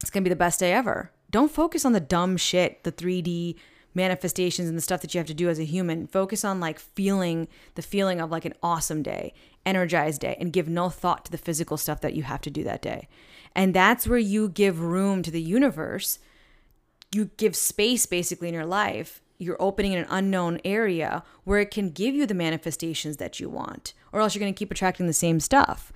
it's 0.00 0.10
going 0.10 0.22
to 0.22 0.28
be 0.28 0.32
the 0.32 0.36
best 0.36 0.60
day 0.60 0.72
ever. 0.72 1.10
Don't 1.30 1.50
focus 1.50 1.84
on 1.84 1.92
the 1.92 2.00
dumb 2.00 2.36
shit, 2.36 2.84
the 2.84 2.92
3D 2.92 3.56
manifestations 3.94 4.68
and 4.68 4.76
the 4.76 4.82
stuff 4.82 5.00
that 5.00 5.14
you 5.14 5.18
have 5.18 5.26
to 5.26 5.34
do 5.34 5.48
as 5.48 5.58
a 5.58 5.64
human. 5.64 6.06
Focus 6.06 6.44
on 6.44 6.60
like 6.60 6.78
feeling 6.78 7.48
the 7.74 7.82
feeling 7.82 8.20
of 8.20 8.30
like 8.30 8.44
an 8.44 8.52
awesome 8.62 9.02
day, 9.02 9.32
energized 9.64 10.20
day, 10.20 10.36
and 10.38 10.52
give 10.52 10.68
no 10.68 10.90
thought 10.90 11.24
to 11.24 11.32
the 11.32 11.38
physical 11.38 11.76
stuff 11.76 12.00
that 12.02 12.14
you 12.14 12.22
have 12.22 12.42
to 12.42 12.50
do 12.50 12.62
that 12.62 12.82
day. 12.82 13.08
And 13.54 13.72
that's 13.72 14.06
where 14.06 14.18
you 14.18 14.50
give 14.50 14.80
room 14.80 15.22
to 15.22 15.30
the 15.30 15.40
universe. 15.40 16.18
You 17.12 17.30
give 17.38 17.56
space 17.56 18.04
basically 18.04 18.48
in 18.48 18.54
your 18.54 18.66
life. 18.66 19.22
You're 19.38 19.60
opening 19.60 19.92
in 19.92 19.98
an 19.98 20.06
unknown 20.08 20.60
area 20.64 21.22
where 21.44 21.60
it 21.60 21.70
can 21.70 21.90
give 21.90 22.14
you 22.14 22.26
the 22.26 22.34
manifestations 22.34 23.18
that 23.18 23.38
you 23.40 23.48
want, 23.48 23.92
or 24.12 24.20
else 24.20 24.34
you're 24.34 24.40
going 24.40 24.54
to 24.54 24.58
keep 24.58 24.70
attracting 24.70 25.06
the 25.06 25.12
same 25.12 25.40
stuff. 25.40 25.92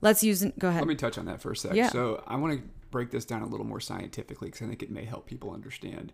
Let's 0.00 0.22
use, 0.22 0.44
go 0.58 0.68
ahead. 0.68 0.80
Let 0.80 0.88
me 0.88 0.94
touch 0.94 1.18
on 1.18 1.26
that 1.26 1.40
for 1.40 1.52
a 1.52 1.56
sec. 1.56 1.74
Yeah. 1.74 1.88
So 1.88 2.22
I 2.26 2.36
want 2.36 2.58
to 2.58 2.68
break 2.90 3.10
this 3.10 3.24
down 3.24 3.42
a 3.42 3.46
little 3.46 3.66
more 3.66 3.80
scientifically 3.80 4.48
because 4.48 4.62
I 4.62 4.68
think 4.68 4.82
it 4.82 4.90
may 4.90 5.04
help 5.04 5.26
people 5.26 5.50
understand. 5.50 6.12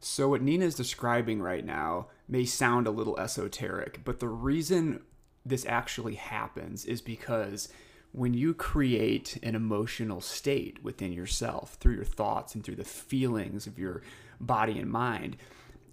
So 0.00 0.28
what 0.28 0.42
Nina 0.42 0.64
is 0.64 0.74
describing 0.74 1.40
right 1.40 1.64
now 1.64 2.08
may 2.28 2.44
sound 2.44 2.86
a 2.86 2.90
little 2.90 3.18
esoteric, 3.18 4.00
but 4.04 4.20
the 4.20 4.28
reason 4.28 5.00
this 5.46 5.64
actually 5.66 6.14
happens 6.14 6.84
is 6.84 7.00
because 7.00 7.68
when 8.12 8.34
you 8.34 8.54
create 8.54 9.38
an 9.42 9.54
emotional 9.54 10.20
state 10.20 10.82
within 10.84 11.12
yourself 11.12 11.74
through 11.80 11.94
your 11.94 12.04
thoughts 12.04 12.54
and 12.54 12.62
through 12.62 12.76
the 12.76 12.84
feelings 12.84 13.66
of 13.66 13.78
your 13.78 14.02
body 14.40 14.78
and 14.78 14.90
mind, 14.90 15.36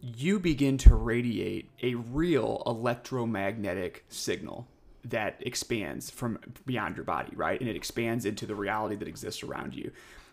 you 0.01 0.39
begin 0.39 0.77
to 0.79 0.95
radiate 0.95 1.69
a 1.81 1.95
real 1.95 2.63
electromagnetic 2.65 4.03
signal 4.09 4.67
that 5.05 5.35
expands 5.39 6.09
from 6.09 6.39
beyond 6.65 6.95
your 6.95 7.05
body, 7.05 7.31
right? 7.35 7.59
And 7.59 7.69
it 7.69 7.75
expands 7.75 8.25
into 8.25 8.45
the 8.45 8.55
reality 8.55 8.95
that 8.95 9.07
exists 9.07 9.43
around 9.43 9.75
you. 9.75 9.91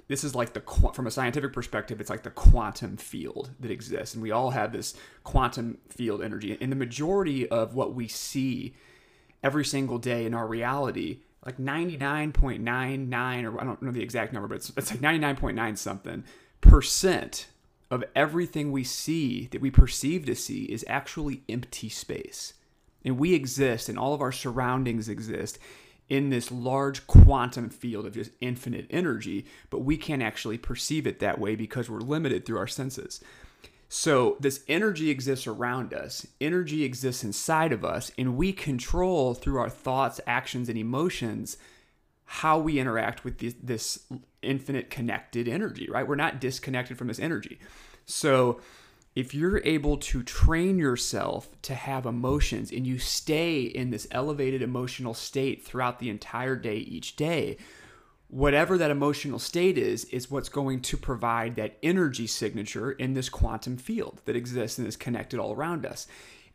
This 0.08 0.24
is 0.24 0.34
like 0.34 0.54
the 0.54 0.62
from 0.94 1.06
a 1.06 1.10
scientific 1.10 1.52
perspective, 1.52 2.00
it's 2.00 2.08
like 2.08 2.22
the 2.22 2.30
quantum 2.30 2.96
field 2.96 3.50
that 3.60 3.70
exists, 3.70 4.14
and 4.14 4.22
we 4.22 4.30
all 4.30 4.50
have 4.50 4.72
this 4.72 4.94
quantum 5.22 5.78
field 5.90 6.22
energy. 6.22 6.56
And 6.60 6.72
the 6.72 6.76
majority 6.76 7.46
of 7.48 7.74
what 7.74 7.94
we 7.94 8.08
see 8.08 8.74
every 9.42 9.66
single 9.66 9.98
day 9.98 10.24
in 10.24 10.32
our 10.32 10.46
reality, 10.46 11.20
like 11.44 11.58
99.99, 11.58 13.44
or 13.44 13.60
I 13.60 13.64
don't 13.64 13.82
know 13.82 13.90
the 13.92 14.02
exact 14.02 14.32
number, 14.32 14.48
but 14.48 14.56
it's, 14.56 14.72
it's 14.76 14.90
like 14.90 15.00
99.9 15.00 15.76
something 15.76 16.24
percent 16.62 17.46
of 17.90 18.04
everything 18.14 18.70
we 18.70 18.84
see 18.84 19.48
that 19.50 19.60
we 19.60 19.70
perceive 19.70 20.26
to 20.26 20.34
see 20.34 20.64
is 20.64 20.84
actually 20.88 21.42
empty 21.48 21.88
space. 21.88 22.54
And 23.04 23.18
we 23.18 23.34
exist, 23.34 23.88
and 23.88 23.98
all 23.98 24.14
of 24.14 24.20
our 24.20 24.32
surroundings 24.32 25.08
exist 25.08 25.58
in 26.08 26.30
this 26.30 26.50
large 26.50 27.06
quantum 27.06 27.68
field 27.70 28.06
of 28.06 28.14
just 28.14 28.32
infinite 28.40 28.86
energy, 28.90 29.46
but 29.70 29.80
we 29.80 29.96
can't 29.96 30.22
actually 30.22 30.58
perceive 30.58 31.06
it 31.06 31.20
that 31.20 31.38
way 31.38 31.54
because 31.54 31.88
we're 31.88 32.00
limited 32.00 32.44
through 32.44 32.58
our 32.58 32.66
senses. 32.66 33.22
So, 33.90 34.36
this 34.38 34.64
energy 34.68 35.08
exists 35.08 35.46
around 35.46 35.94
us, 35.94 36.26
energy 36.42 36.84
exists 36.84 37.24
inside 37.24 37.72
of 37.72 37.86
us, 37.86 38.12
and 38.18 38.36
we 38.36 38.52
control 38.52 39.32
through 39.32 39.58
our 39.58 39.70
thoughts, 39.70 40.20
actions, 40.26 40.68
and 40.68 40.76
emotions 40.76 41.56
how 42.30 42.58
we 42.58 42.78
interact 42.78 43.24
with 43.24 43.38
this, 43.66 44.00
infinite 44.42 44.90
connected 44.90 45.48
energy, 45.48 45.88
right? 45.90 46.06
We're 46.06 46.16
not 46.16 46.40
disconnected 46.40 46.98
from 46.98 47.08
this 47.08 47.18
energy. 47.18 47.58
So, 48.06 48.60
if 49.14 49.34
you're 49.34 49.60
able 49.64 49.96
to 49.96 50.22
train 50.22 50.78
yourself 50.78 51.48
to 51.62 51.74
have 51.74 52.06
emotions 52.06 52.70
and 52.70 52.86
you 52.86 52.98
stay 52.98 53.62
in 53.62 53.90
this 53.90 54.06
elevated 54.12 54.62
emotional 54.62 55.12
state 55.12 55.64
throughout 55.64 55.98
the 55.98 56.08
entire 56.08 56.54
day, 56.54 56.76
each 56.76 57.16
day, 57.16 57.56
whatever 58.28 58.78
that 58.78 58.90
emotional 58.92 59.38
state 59.38 59.76
is, 59.76 60.04
is 60.06 60.30
what's 60.30 60.48
going 60.48 60.80
to 60.82 60.96
provide 60.96 61.56
that 61.56 61.78
energy 61.82 62.26
signature 62.26 62.92
in 62.92 63.14
this 63.14 63.28
quantum 63.28 63.76
field 63.76 64.20
that 64.26 64.36
exists 64.36 64.78
and 64.78 64.86
is 64.86 64.96
connected 64.96 65.40
all 65.40 65.52
around 65.52 65.84
us. 65.84 66.06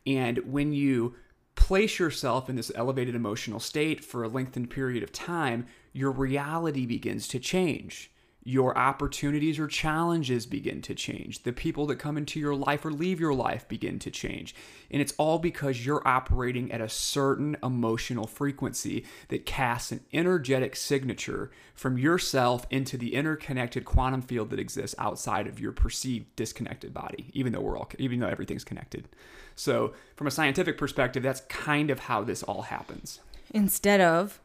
And 0.05 0.37
when 0.39 0.71
you 0.71 1.15
place 1.55 1.99
yourself 1.99 2.49
in 2.49 2.55
this 2.55 2.71
elevated 2.75 3.15
emotional 3.15 3.59
state 3.59 4.03
for 4.03 4.23
a 4.23 4.27
lengthened 4.27 4.69
period 4.69 5.03
of 5.03 5.11
time, 5.11 5.65
your 5.93 6.11
reality 6.11 6.85
begins 6.85 7.27
to 7.29 7.39
change. 7.39 8.09
Your 8.45 8.77
opportunities 8.77 9.57
or 9.57 9.67
challenges 9.67 10.45
begin 10.45 10.81
to 10.81 10.93
change. 10.93 11.43
The 11.43 11.53
people 11.53 11.85
that 11.85 11.95
come 11.95 12.17
into 12.17 12.41
your 12.41 12.55
life 12.55 12.83
or 12.83 12.91
leave 12.91 13.17
your 13.17 13.33
life 13.33 13.65
begin 13.69 13.99
to 13.99 14.11
change. 14.11 14.53
And 14.91 15.01
it's 15.01 15.13
all 15.17 15.39
because 15.39 15.85
you're 15.85 16.05
operating 16.05 16.69
at 16.69 16.81
a 16.81 16.89
certain 16.89 17.55
emotional 17.63 18.27
frequency 18.27 19.05
that 19.29 19.45
casts 19.45 19.93
an 19.93 20.01
energetic 20.11 20.75
signature 20.75 21.51
from 21.73 21.97
yourself 21.97 22.67
into 22.69 22.97
the 22.97 23.15
interconnected 23.15 23.85
quantum 23.85 24.21
field 24.21 24.49
that 24.49 24.59
exists 24.59 24.95
outside 24.99 25.47
of 25.47 25.61
your 25.61 25.71
perceived 25.71 26.35
disconnected 26.35 26.93
body, 26.93 27.29
even 27.31 27.53
though 27.53 27.61
we're 27.61 27.77
all 27.77 27.89
even 27.97 28.19
though 28.19 28.27
everything's 28.27 28.65
connected. 28.65 29.07
So, 29.55 29.93
from 30.17 30.27
a 30.27 30.31
scientific 30.31 30.77
perspective, 30.77 31.23
that's 31.23 31.41
kind 31.41 31.89
of 31.89 31.99
how 31.99 32.23
this 32.25 32.43
all 32.43 32.63
happens. 32.63 33.21
instead 33.51 34.01
of 34.01 34.41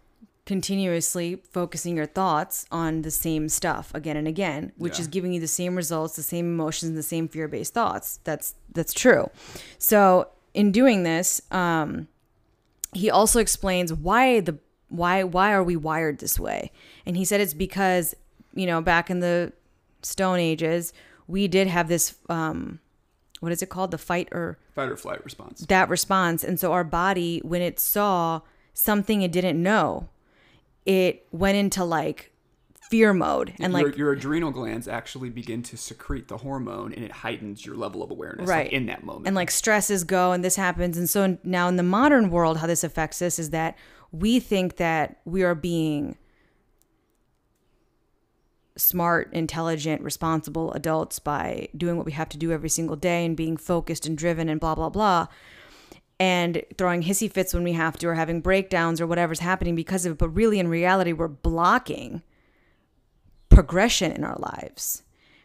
continuously 0.49 1.43
focusing 1.53 1.95
your 1.95 2.07
thoughts 2.07 2.65
on 2.73 3.03
the 3.03 3.11
same 3.11 3.51
stuff 3.51 3.95
again 3.95 4.17
and 4.17 4.27
again 4.27 4.73
which 4.79 4.95
Yeah. 4.95 5.03
is 5.03 5.07
giving 5.09 5.35
you 5.35 5.41
the 5.41 5.47
same 5.47 5.77
results 5.77 6.17
the 6.17 6.23
same 6.23 6.47
emotions 6.47 6.95
the 6.95 7.03
same 7.03 7.29
fear-based 7.29 7.75
thoughts 7.75 8.19
that's 8.25 8.55
that's 8.73 8.95
true 8.95 9.29
so 9.79 10.29
in 10.55 10.73
doing 10.73 11.03
this 11.03 11.43
um 11.51 12.09
he 12.95 13.11
also 13.11 13.41
explains 13.41 13.93
why 13.93 14.41
the 14.41 14.57
why 14.89 15.23
why 15.23 15.53
are 15.53 15.63
we 15.63 15.77
wired 15.77 16.19
this 16.19 16.41
way 16.41 16.73
and 17.05 17.15
he 17.19 17.27
said 17.27 17.43
it's 17.43 17.53
because 17.53 18.15
you 18.55 18.65
know 18.67 18.81
back 18.81 19.11
in 19.11 19.21
the 19.21 19.53
stone 20.01 20.39
ages 20.39 20.95
we 21.27 21.47
did 21.47 21.67
have 21.67 21.89
this 21.89 22.15
um 22.31 22.81
what 23.41 23.53
is 23.53 23.61
it 23.63 23.69
called 23.69 23.91
the 23.91 23.99
fight 23.99 24.29
or 24.33 24.59
Fight 24.75 24.89
or 24.89 24.97
flight 24.97 25.23
response. 25.25 25.61
that 25.69 25.89
response. 25.91 26.43
And 26.43 26.59
so 26.59 26.73
our 26.73 26.85
body, 26.85 27.41
when 27.45 27.63
it 27.63 27.79
saw 27.79 28.41
something 28.75 29.23
it 29.23 29.31
didn't 29.33 29.61
know, 29.63 30.09
it 30.89 31.27
went 31.31 31.59
into 31.59 31.85
like 31.85 32.33
fear 32.91 33.13
mode 33.13 33.53
and 33.61 33.75
your, 33.75 33.83
like 33.89 33.99
your 33.99 34.13
adrenal 34.13 34.51
glands 34.51 34.89
actually 34.89 35.29
begin 35.29 35.63
to 35.63 35.77
secrete 35.77 36.29
the 36.29 36.39
hormone 36.39 36.95
and 36.95 37.05
it 37.05 37.13
heightens 37.13 37.67
your 37.67 37.77
level 37.77 38.03
of 38.03 38.11
awareness 38.11 38.49
like, 38.49 38.57
Right. 38.57 38.73
in 38.73 38.87
that 38.87 39.05
moment. 39.05 39.27
And 39.27 39.37
like 39.37 39.51
stresses 39.51 40.03
go 40.05 40.33
and 40.33 40.43
this 40.43 40.57
happens. 40.57 40.97
And 40.97 41.07
so 41.09 41.37
now 41.45 41.69
in 41.69 41.77
the 41.77 41.83
modern 41.83 42.31
world 42.31 42.57
how 42.57 42.67
this 42.67 42.83
affects 42.83 43.21
us 43.21 43.39
is 43.39 43.51
that 43.51 43.77
we 44.13 44.41
think 44.41 44.77
that 44.79 45.21
we 45.27 45.43
are 45.43 45.55
being 45.55 46.17
smart 48.77 49.29
intelligent 49.35 50.01
responsible 50.01 50.73
adults 50.73 51.19
by 51.19 51.69
doing 51.77 51.97
what 51.99 52.07
we 52.07 52.13
have 52.13 52.29
to 52.31 52.39
do 52.39 52.53
every 52.53 52.69
single 52.71 52.97
day 52.97 53.27
and 53.27 53.37
being 53.37 53.59
focused 53.59 54.07
and 54.07 54.17
driven 54.17 54.49
and 54.49 54.61
blah 54.61 54.75
blah 54.75 54.89
blah 54.89 55.27
and 56.21 56.63
throwing 56.77 57.03
hissy 57.03 57.31
fits 57.31 57.55
when 57.55 57.63
we 57.63 57.73
have 57.73 57.97
to 57.97 58.09
or 58.09 58.15
having 58.15 58.41
breakdowns 58.41 59.01
or 59.01 59.07
whatever's 59.07 59.41
happening 59.41 59.75
because 59.75 60.05
of 60.05 60.13
it 60.13 60.19
but 60.19 60.29
really 60.31 60.59
in 60.59 60.69
reality 60.69 61.13
we're 61.13 61.29
blocking 61.29 62.23
progression 63.49 64.13
in 64.13 64.25
our 64.25 64.37
lives 64.39 65.03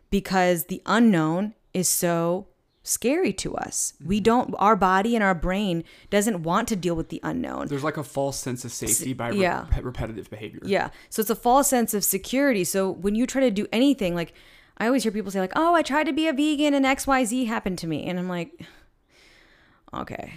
because 0.09 0.65
the 0.65 0.81
unknown 0.85 1.53
is 1.73 1.87
so 1.87 2.47
scary 2.83 3.33
to 3.33 3.55
us. 3.55 3.93
We 4.05 4.17
mm-hmm. 4.17 4.23
don't 4.23 4.55
our 4.59 4.75
body 4.75 5.15
and 5.15 5.23
our 5.23 5.33
brain 5.33 5.83
doesn't 6.09 6.43
want 6.43 6.67
to 6.67 6.75
deal 6.75 6.95
with 6.95 7.09
the 7.09 7.19
unknown. 7.23 7.67
there's 7.67 7.83
like 7.83 7.97
a 7.97 8.03
false 8.03 8.37
sense 8.37 8.63
of 8.65 8.71
safety 8.71 9.13
by 9.13 9.29
re- 9.29 9.41
yeah. 9.41 9.65
pe- 9.71 9.81
repetitive 9.81 10.29
behavior 10.29 10.59
Yeah. 10.63 10.89
So 11.09 11.21
it's 11.21 11.29
a 11.29 11.35
false 11.35 11.69
sense 11.69 11.93
of 11.93 12.03
security. 12.03 12.63
So 12.63 12.91
when 12.91 13.15
you 13.15 13.25
try 13.25 13.41
to 13.41 13.51
do 13.51 13.67
anything 13.71 14.13
like 14.13 14.33
I 14.77 14.87
always 14.87 15.03
hear 15.03 15.11
people 15.11 15.31
say 15.31 15.39
like, 15.39 15.53
"Oh, 15.55 15.75
I 15.75 15.81
tried 15.81 16.05
to 16.05 16.13
be 16.13 16.27
a 16.27 16.33
vegan 16.33 16.73
and 16.73 16.85
XYZ 16.85 17.47
happened 17.47 17.77
to 17.79 17.87
me." 17.87 18.05
And 18.05 18.17
I'm 18.19 18.27
like, 18.27 18.59
"Okay. 19.93 20.33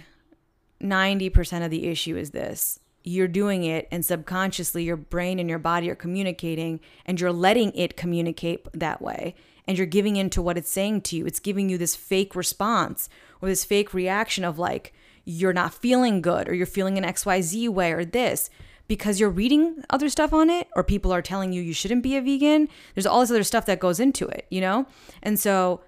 90% 0.81 1.63
of 1.65 1.71
the 1.71 1.87
issue 1.87 2.15
is 2.15 2.31
this. 2.31 2.79
You're 3.03 3.27
doing 3.27 3.63
it 3.63 3.87
and 3.91 4.03
subconsciously 4.03 4.83
your 4.83 4.97
brain 4.97 5.39
and 5.39 5.49
your 5.49 5.59
body 5.59 5.89
are 5.89 5.95
communicating 5.95 6.79
and 7.05 7.19
you're 7.19 7.31
letting 7.31 7.71
it 7.73 7.95
communicate 7.95 8.67
that 8.73 9.01
way 9.01 9.33
and 9.65 9.77
you're 9.77 9.87
giving 9.87 10.15
in 10.15 10.29
to 10.31 10.41
what 10.41 10.57
it's 10.57 10.69
saying 10.69 11.01
to 11.01 11.15
you. 11.15 11.25
It's 11.25 11.39
giving 11.39 11.69
you 11.69 11.77
this 11.77 11.95
fake 11.95 12.35
response 12.35 13.09
or 13.41 13.49
this 13.49 13.65
fake 13.65 13.93
reaction 13.93 14.43
of 14.43 14.59
like 14.59 14.93
you're 15.25 15.53
not 15.53 15.73
feeling 15.73 16.21
good 16.21 16.47
or 16.47 16.53
you're 16.53 16.65
feeling 16.65 16.97
an 16.97 17.03
XYZ 17.03 17.69
way 17.69 17.91
or 17.91 18.05
this 18.05 18.49
because 18.87 19.19
you're 19.19 19.29
reading 19.29 19.83
other 19.89 20.07
stuff 20.09 20.31
on 20.33 20.49
it 20.49 20.67
or 20.75 20.83
people 20.83 21.11
are 21.11 21.21
telling 21.21 21.51
you 21.51 21.61
you 21.61 21.73
shouldn't 21.73 22.03
be 22.03 22.15
a 22.15 22.21
vegan. 22.21 22.69
There's 22.95 23.05
all 23.05 23.19
this 23.19 23.31
other 23.31 23.43
stuff 23.43 23.65
that 23.65 23.79
goes 23.79 23.99
into 23.99 24.25
it, 24.27 24.47
you 24.49 24.61
know? 24.61 24.85
And 25.21 25.39
so 25.39 25.81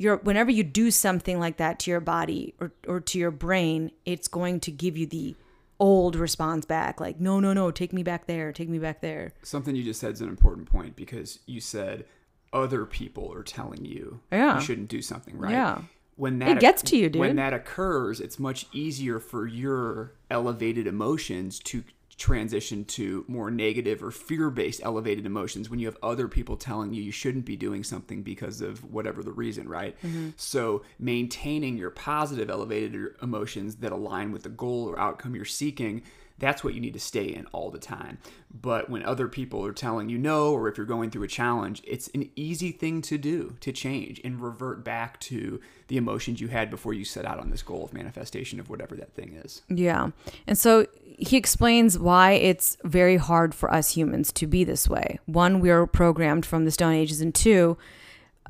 you're 0.00 0.16
whenever 0.16 0.50
you 0.50 0.64
do 0.64 0.90
something 0.90 1.38
like 1.38 1.58
that 1.58 1.78
to 1.80 1.90
your 1.90 2.00
body 2.00 2.54
or, 2.58 2.72
or 2.88 3.00
to 3.00 3.18
your 3.18 3.30
brain, 3.30 3.90
it's 4.06 4.28
going 4.28 4.58
to 4.60 4.70
give 4.70 4.96
you 4.96 5.06
the 5.06 5.36
old 5.78 6.14
response 6.16 6.66
back 6.66 7.00
like 7.00 7.18
no 7.20 7.40
no 7.40 7.54
no 7.54 7.70
take 7.70 7.90
me 7.92 8.02
back 8.02 8.26
there 8.26 8.52
take 8.52 8.68
me 8.68 8.78
back 8.78 9.00
there 9.00 9.32
something 9.42 9.74
you 9.74 9.82
just 9.82 9.98
said 9.98 10.12
is 10.12 10.20
an 10.20 10.28
important 10.28 10.70
point 10.70 10.94
because 10.94 11.38
you 11.46 11.58
said 11.58 12.04
other 12.52 12.84
people 12.84 13.32
are 13.32 13.42
telling 13.42 13.82
you 13.86 14.20
Yeah. 14.30 14.56
you 14.56 14.60
shouldn't 14.60 14.88
do 14.88 15.00
something 15.00 15.38
right 15.38 15.52
Yeah. 15.52 15.80
when 16.16 16.38
that 16.40 16.50
it 16.58 16.60
gets 16.60 16.82
to 16.82 16.98
you, 16.98 17.08
dude. 17.08 17.20
when 17.20 17.36
that 17.36 17.54
occurs 17.54 18.20
it's 18.20 18.38
much 18.38 18.66
easier 18.74 19.18
for 19.18 19.46
your 19.46 20.12
elevated 20.30 20.86
emotions 20.86 21.58
to 21.60 21.82
transition 22.20 22.84
to 22.84 23.24
more 23.28 23.50
negative 23.50 24.02
or 24.02 24.10
fear-based 24.10 24.82
elevated 24.84 25.24
emotions 25.24 25.70
when 25.70 25.80
you 25.80 25.86
have 25.86 25.96
other 26.02 26.28
people 26.28 26.54
telling 26.54 26.92
you 26.92 27.02
you 27.02 27.10
shouldn't 27.10 27.46
be 27.46 27.56
doing 27.56 27.82
something 27.82 28.22
because 28.22 28.60
of 28.60 28.84
whatever 28.92 29.22
the 29.22 29.32
reason 29.32 29.66
right 29.66 29.96
mm-hmm. 30.02 30.28
so 30.36 30.82
maintaining 30.98 31.78
your 31.78 31.88
positive 31.88 32.50
elevated 32.50 33.14
emotions 33.22 33.76
that 33.76 33.90
align 33.90 34.32
with 34.32 34.42
the 34.42 34.50
goal 34.50 34.86
or 34.86 35.00
outcome 35.00 35.34
you're 35.34 35.46
seeking 35.46 36.02
that's 36.40 36.64
what 36.64 36.74
you 36.74 36.80
need 36.80 36.94
to 36.94 37.00
stay 37.00 37.26
in 37.26 37.46
all 37.52 37.70
the 37.70 37.78
time. 37.78 38.18
But 38.52 38.90
when 38.90 39.04
other 39.04 39.28
people 39.28 39.64
are 39.64 39.72
telling 39.72 40.08
you 40.08 40.18
no, 40.18 40.52
or 40.52 40.68
if 40.68 40.76
you're 40.76 40.86
going 40.86 41.10
through 41.10 41.22
a 41.22 41.28
challenge, 41.28 41.82
it's 41.86 42.08
an 42.14 42.30
easy 42.34 42.72
thing 42.72 43.02
to 43.02 43.18
do 43.18 43.56
to 43.60 43.70
change 43.70 44.20
and 44.24 44.40
revert 44.40 44.82
back 44.82 45.20
to 45.20 45.60
the 45.86 45.98
emotions 45.98 46.40
you 46.40 46.48
had 46.48 46.70
before 46.70 46.94
you 46.94 47.04
set 47.04 47.24
out 47.24 47.38
on 47.38 47.50
this 47.50 47.62
goal 47.62 47.84
of 47.84 47.92
manifestation 47.92 48.58
of 48.58 48.70
whatever 48.70 48.96
that 48.96 49.12
thing 49.12 49.34
is. 49.44 49.62
Yeah. 49.68 50.10
And 50.46 50.58
so 50.58 50.86
he 51.20 51.36
explains 51.36 51.98
why 51.98 52.32
it's 52.32 52.78
very 52.82 53.16
hard 53.16 53.54
for 53.54 53.72
us 53.72 53.90
humans 53.94 54.32
to 54.32 54.46
be 54.46 54.64
this 54.64 54.88
way. 54.88 55.18
One, 55.26 55.60
we 55.60 55.70
are 55.70 55.86
programmed 55.86 56.46
from 56.46 56.64
the 56.64 56.70
Stone 56.70 56.94
Ages, 56.94 57.20
and 57.20 57.34
two, 57.34 57.76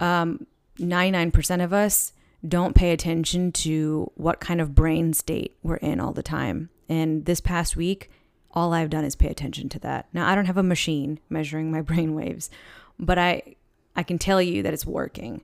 um, 0.01 0.47
99% 0.79 1.65
of 1.65 1.73
us 1.73 2.13
don't 2.47 2.75
pay 2.75 2.93
attention 2.93 3.53
to 3.53 4.11
what 4.15 4.41
kind 4.41 4.61
of 4.61 4.75
brain 4.75 5.13
state 5.13 5.57
we're 5.63 5.77
in 5.77 6.01
all 6.01 6.13
the 6.13 6.23
time. 6.23 6.71
And 6.89 7.25
this 7.25 7.41
past 7.41 7.77
week, 7.77 8.11
all 8.53 8.73
I've 8.73 8.91
done 8.91 9.05
is 9.05 9.15
pay 9.15 9.29
attention 9.29 9.69
to 9.71 9.79
that. 9.81 10.09
Now, 10.13 10.29
I 10.29 10.35
don't 10.35 10.47
have 10.47 10.57
a 10.57 10.63
machine 10.63 11.21
measuring 11.29 11.71
my 11.71 11.81
brain 11.83 12.15
waves, 12.15 12.51
but 12.99 13.19
I 13.19 13.57
I 13.97 14.05
can 14.05 14.19
tell 14.19 14.41
you 14.41 14.63
that 14.63 14.73
it's 14.73 14.87
working. 14.87 15.43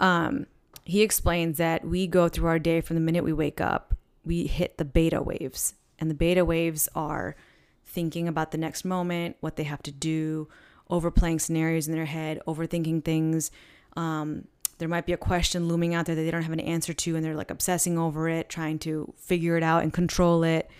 Um, 0.00 0.46
he 0.84 1.02
explains 1.02 1.56
that 1.56 1.84
we 1.86 2.06
go 2.06 2.28
through 2.28 2.48
our 2.48 2.58
day 2.58 2.82
from 2.82 2.96
the 2.96 3.00
minute 3.00 3.24
we 3.24 3.32
wake 3.32 3.60
up, 3.60 3.94
we 4.24 4.46
hit 4.46 4.76
the 4.76 4.84
beta 4.84 5.22
waves. 5.22 5.74
And 5.98 6.10
the 6.10 6.14
beta 6.14 6.44
waves 6.44 6.88
are 6.94 7.36
thinking 7.84 8.28
about 8.28 8.50
the 8.50 8.58
next 8.58 8.84
moment, 8.84 9.36
what 9.40 9.56
they 9.56 9.64
have 9.64 9.82
to 9.82 9.90
do, 9.90 10.48
overplaying 10.90 11.38
scenarios 11.38 11.88
in 11.88 11.94
their 11.94 12.04
head, 12.04 12.40
overthinking 12.46 13.04
things. 13.04 13.50
Um, 13.96 14.46
there 14.78 14.88
might 14.88 15.06
be 15.06 15.12
a 15.12 15.18
question 15.18 15.66
looming 15.66 15.94
out 15.94 16.06
there 16.06 16.14
that 16.14 16.22
they 16.22 16.30
don't 16.30 16.42
have 16.42 16.52
an 16.52 16.60
answer 16.60 16.94
to, 16.94 17.16
and 17.16 17.24
they're 17.24 17.34
like 17.34 17.50
obsessing 17.50 17.98
over 17.98 18.28
it, 18.28 18.48
trying 18.48 18.78
to 18.80 19.12
figure 19.16 19.56
it 19.56 19.62
out 19.62 19.82
and 19.82 19.92
control 19.92 20.44
it. 20.44 20.70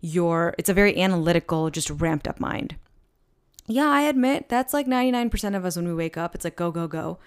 Your 0.00 0.54
it's 0.58 0.68
a 0.68 0.74
very 0.74 1.00
analytical, 1.00 1.70
just 1.70 1.88
ramped 1.88 2.28
up 2.28 2.40
mind. 2.40 2.76
Yeah, 3.66 3.88
I 3.88 4.02
admit 4.02 4.48
that's 4.48 4.74
like 4.74 4.86
99% 4.86 5.56
of 5.56 5.64
us 5.64 5.76
when 5.76 5.88
we 5.88 5.94
wake 5.94 6.18
up. 6.18 6.34
It's 6.34 6.44
like 6.44 6.56
go, 6.56 6.70
go, 6.70 6.86
go. 6.86 7.18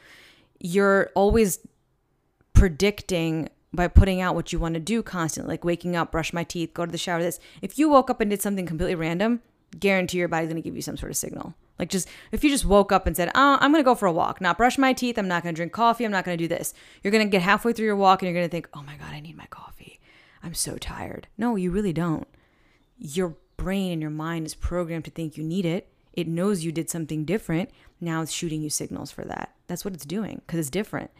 You're 0.59 1.09
always 1.15 1.59
predicting 2.53 3.49
by 3.77 3.87
putting 3.87 4.19
out 4.19 4.35
what 4.35 4.51
you 4.51 4.59
want 4.59 4.73
to 4.73 4.81
do 4.81 5.01
constantly, 5.01 5.53
like 5.53 5.63
waking 5.63 5.95
up, 5.95 6.11
brush 6.11 6.33
my 6.33 6.43
teeth, 6.43 6.73
go 6.73 6.85
to 6.85 6.91
the 6.91 6.97
shower. 6.97 7.21
This. 7.21 7.39
If 7.61 7.79
you 7.79 7.87
woke 7.87 8.09
up 8.09 8.19
and 8.19 8.29
did 8.29 8.41
something 8.41 8.65
completely 8.65 8.95
random, 8.95 9.41
guarantee 9.79 10.17
your 10.17 10.27
body's 10.27 10.49
going 10.49 10.61
to 10.61 10.67
give 10.67 10.75
you 10.75 10.81
some 10.81 10.97
sort 10.97 11.11
of 11.11 11.17
signal. 11.17 11.53
Like 11.79 11.89
just 11.89 12.09
if 12.31 12.43
you 12.43 12.49
just 12.49 12.65
woke 12.65 12.91
up 12.91 13.07
and 13.07 13.15
said, 13.15 13.31
"Oh, 13.35 13.57
I'm 13.61 13.71
going 13.71 13.83
to 13.83 13.89
go 13.89 13.95
for 13.95 14.07
a 14.07 14.11
walk, 14.11 14.41
not 14.41 14.57
brush 14.57 14.77
my 14.77 14.91
teeth, 14.91 15.17
I'm 15.17 15.27
not 15.27 15.43
going 15.43 15.55
to 15.55 15.57
drink 15.57 15.71
coffee, 15.71 16.03
I'm 16.03 16.11
not 16.11 16.25
going 16.25 16.37
to 16.37 16.43
do 16.43 16.47
this." 16.47 16.73
You're 17.03 17.11
going 17.11 17.25
to 17.25 17.31
get 17.31 17.41
halfway 17.41 17.71
through 17.71 17.85
your 17.85 17.95
walk 17.95 18.21
and 18.21 18.27
you're 18.27 18.37
going 18.37 18.49
to 18.49 18.51
think, 18.51 18.67
"Oh 18.73 18.83
my 18.83 18.97
god, 18.97 19.13
I 19.13 19.19
need 19.19 19.37
my 19.37 19.45
coffee. 19.45 19.99
I'm 20.43 20.53
so 20.53 20.77
tired." 20.77 21.27
No, 21.37 21.55
you 21.55 21.71
really 21.71 21.93
don't. 21.93 22.27
Your 22.97 23.37
brain 23.57 23.93
and 23.93 24.01
your 24.01 24.11
mind 24.11 24.47
is 24.47 24.55
programmed 24.55 25.05
to 25.05 25.11
think 25.11 25.37
you 25.37 25.43
need 25.43 25.65
it. 25.65 25.87
It 26.13 26.27
knows 26.27 26.63
you 26.63 26.71
did 26.71 26.89
something 26.89 27.25
different. 27.25 27.69
Now 28.01 28.21
it's 28.23 28.31
shooting 28.31 28.63
you 28.63 28.71
signals 28.71 29.11
for 29.11 29.23
that. 29.25 29.53
That's 29.67 29.85
what 29.85 29.93
it's 29.93 30.05
doing 30.05 30.41
because 30.45 30.59
it's 30.59 30.69
different. 30.71 31.11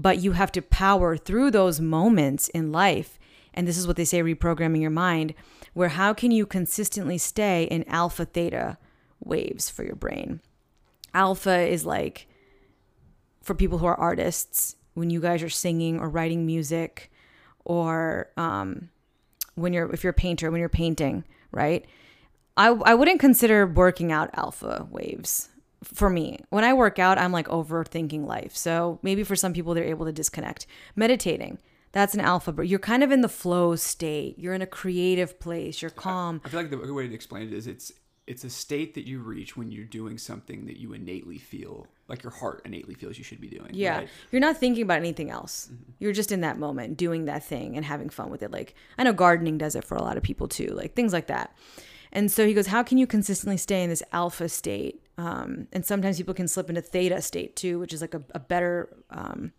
But 0.00 0.18
you 0.18 0.32
have 0.32 0.50
to 0.52 0.62
power 0.62 1.16
through 1.18 1.50
those 1.50 1.78
moments 1.78 2.48
in 2.48 2.72
life. 2.72 3.18
And 3.52 3.68
this 3.68 3.76
is 3.76 3.86
what 3.86 3.96
they 3.96 4.06
say 4.06 4.22
reprogramming 4.22 4.80
your 4.80 4.90
mind, 4.90 5.34
where 5.74 5.90
how 5.90 6.14
can 6.14 6.30
you 6.30 6.46
consistently 6.46 7.18
stay 7.18 7.64
in 7.64 7.86
alpha 7.86 8.24
theta 8.24 8.78
waves 9.22 9.68
for 9.68 9.84
your 9.84 9.96
brain? 9.96 10.40
Alpha 11.12 11.58
is 11.60 11.84
like 11.84 12.28
for 13.42 13.54
people 13.54 13.78
who 13.78 13.86
are 13.86 14.00
artists, 14.00 14.76
when 14.94 15.10
you 15.10 15.20
guys 15.20 15.42
are 15.42 15.50
singing 15.50 16.00
or 16.00 16.08
writing 16.08 16.46
music, 16.46 17.10
or 17.64 18.30
um, 18.36 18.88
when 19.54 19.72
you're 19.72 19.92
if 19.92 20.02
you're 20.02 20.12
a 20.12 20.14
painter, 20.14 20.50
when 20.50 20.60
you're 20.60 20.68
painting, 20.68 21.24
right? 21.52 21.84
I 22.56 22.68
I 22.68 22.94
wouldn't 22.94 23.20
consider 23.20 23.66
working 23.66 24.12
out 24.12 24.30
alpha 24.34 24.86
waves 24.90 25.50
for 25.82 26.10
me. 26.10 26.38
When 26.50 26.64
I 26.64 26.72
work 26.72 26.98
out, 26.98 27.18
I'm 27.18 27.32
like 27.32 27.48
overthinking 27.48 28.26
life. 28.26 28.56
So 28.56 28.98
maybe 29.02 29.24
for 29.24 29.36
some 29.36 29.52
people 29.52 29.74
they're 29.74 29.84
able 29.84 30.06
to 30.06 30.12
disconnect. 30.12 30.66
Meditating, 30.94 31.58
that's 31.92 32.14
an 32.14 32.20
alpha, 32.20 32.52
but 32.52 32.68
you're 32.68 32.78
kind 32.78 33.02
of 33.02 33.10
in 33.10 33.20
the 33.20 33.28
flow 33.28 33.76
state. 33.76 34.38
You're 34.38 34.54
in 34.54 34.62
a 34.62 34.66
creative 34.66 35.40
place. 35.40 35.82
You're 35.82 35.90
calm. 35.90 36.40
I 36.44 36.48
feel 36.48 36.60
like 36.60 36.70
the 36.70 36.76
good 36.76 36.90
way 36.90 37.08
to 37.08 37.14
explain 37.14 37.48
it 37.48 37.52
is 37.52 37.66
it's 37.66 37.92
it's 38.26 38.44
a 38.44 38.50
state 38.50 38.94
that 38.94 39.08
you 39.08 39.18
reach 39.18 39.56
when 39.56 39.72
you're 39.72 39.84
doing 39.84 40.16
something 40.16 40.66
that 40.66 40.76
you 40.76 40.92
innately 40.92 41.36
feel 41.36 41.88
like 42.06 42.22
your 42.22 42.30
heart 42.30 42.62
innately 42.64 42.94
feels 42.94 43.18
you 43.18 43.24
should 43.24 43.40
be 43.40 43.48
doing. 43.48 43.70
Yeah. 43.72 43.98
right? 43.98 44.08
You're 44.30 44.40
not 44.40 44.56
thinking 44.56 44.84
about 44.84 44.98
anything 44.98 45.30
else. 45.30 45.68
Mm-hmm. 45.72 45.92
You're 45.98 46.12
just 46.12 46.30
in 46.30 46.42
that 46.42 46.56
moment 46.56 46.96
doing 46.96 47.24
that 47.24 47.42
thing 47.42 47.76
and 47.76 47.84
having 47.84 48.08
fun 48.08 48.30
with 48.30 48.42
it. 48.42 48.52
Like 48.52 48.74
I 48.98 49.02
know 49.02 49.12
gardening 49.12 49.58
does 49.58 49.74
it 49.74 49.84
for 49.84 49.96
a 49.96 50.02
lot 50.02 50.16
of 50.16 50.22
people 50.22 50.46
too, 50.46 50.68
like 50.68 50.94
things 50.94 51.12
like 51.12 51.26
that. 51.26 51.56
And 52.12 52.30
so 52.30 52.46
he 52.46 52.54
goes, 52.54 52.68
How 52.68 52.82
can 52.82 52.98
you 52.98 53.06
consistently 53.06 53.56
stay 53.56 53.82
in 53.82 53.90
this 53.90 54.02
alpha 54.12 54.48
state? 54.48 55.02
Um, 55.20 55.68
and 55.70 55.84
sometimes 55.84 56.16
people 56.16 56.32
can 56.32 56.48
slip 56.48 56.70
into 56.70 56.80
theta 56.80 57.20
state 57.20 57.54
too, 57.54 57.78
which 57.78 57.92
is 57.92 58.00
like 58.00 58.14
a, 58.14 58.22
a 58.34 58.38
better 58.38 58.88
um, 59.10 59.52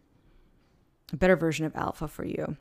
a 1.14 1.18
better 1.18 1.36
version 1.36 1.66
of 1.66 1.76
alpha 1.76 2.08
for 2.08 2.26
you. 2.26 2.58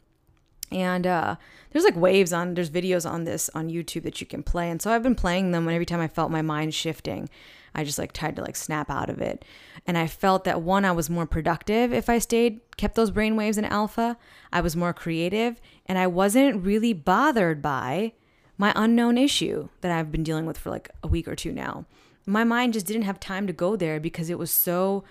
And 0.70 1.06
uh, 1.06 1.36
there's 1.70 1.84
like 1.84 1.96
waves 1.96 2.32
on, 2.32 2.54
there's 2.54 2.70
videos 2.70 3.08
on 3.08 3.24
this 3.24 3.48
on 3.54 3.70
YouTube 3.70 4.02
that 4.02 4.20
you 4.20 4.26
can 4.26 4.42
play. 4.42 4.70
And 4.70 4.82
so 4.82 4.92
I've 4.92 5.02
been 5.02 5.14
playing 5.14 5.50
them 5.50 5.66
and 5.66 5.74
every 5.74 5.86
time 5.86 6.00
I 6.00 6.08
felt 6.08 6.30
my 6.30 6.42
mind 6.42 6.74
shifting, 6.74 7.30
I 7.74 7.84
just 7.84 7.98
like 7.98 8.12
tried 8.12 8.36
to 8.36 8.42
like 8.42 8.56
snap 8.56 8.90
out 8.90 9.08
of 9.08 9.20
it. 9.20 9.44
And 9.86 9.96
I 9.96 10.06
felt 10.06 10.44
that 10.44 10.60
one, 10.60 10.84
I 10.84 10.92
was 10.92 11.08
more 11.08 11.26
productive 11.26 11.92
if 11.92 12.08
I 12.10 12.18
stayed, 12.18 12.60
kept 12.76 12.96
those 12.96 13.10
brain 13.10 13.34
waves 13.34 13.56
in 13.56 13.64
alpha. 13.64 14.18
I 14.52 14.60
was 14.60 14.76
more 14.76 14.92
creative 14.92 15.58
and 15.86 15.96
I 15.96 16.06
wasn't 16.06 16.62
really 16.62 16.92
bothered 16.92 17.62
by 17.62 18.12
my 18.58 18.74
unknown 18.76 19.16
issue 19.16 19.70
that 19.80 19.90
I've 19.90 20.12
been 20.12 20.22
dealing 20.22 20.44
with 20.44 20.58
for 20.58 20.68
like 20.68 20.90
a 21.02 21.08
week 21.08 21.26
or 21.26 21.34
two 21.34 21.52
now. 21.52 21.86
My 22.26 22.44
mind 22.44 22.72
just 22.72 22.86
didn't 22.86 23.02
have 23.02 23.18
time 23.18 23.46
to 23.46 23.52
go 23.52 23.76
there 23.76 24.00
because 24.00 24.30
it 24.30 24.38
was 24.38 24.50
so 24.50 25.04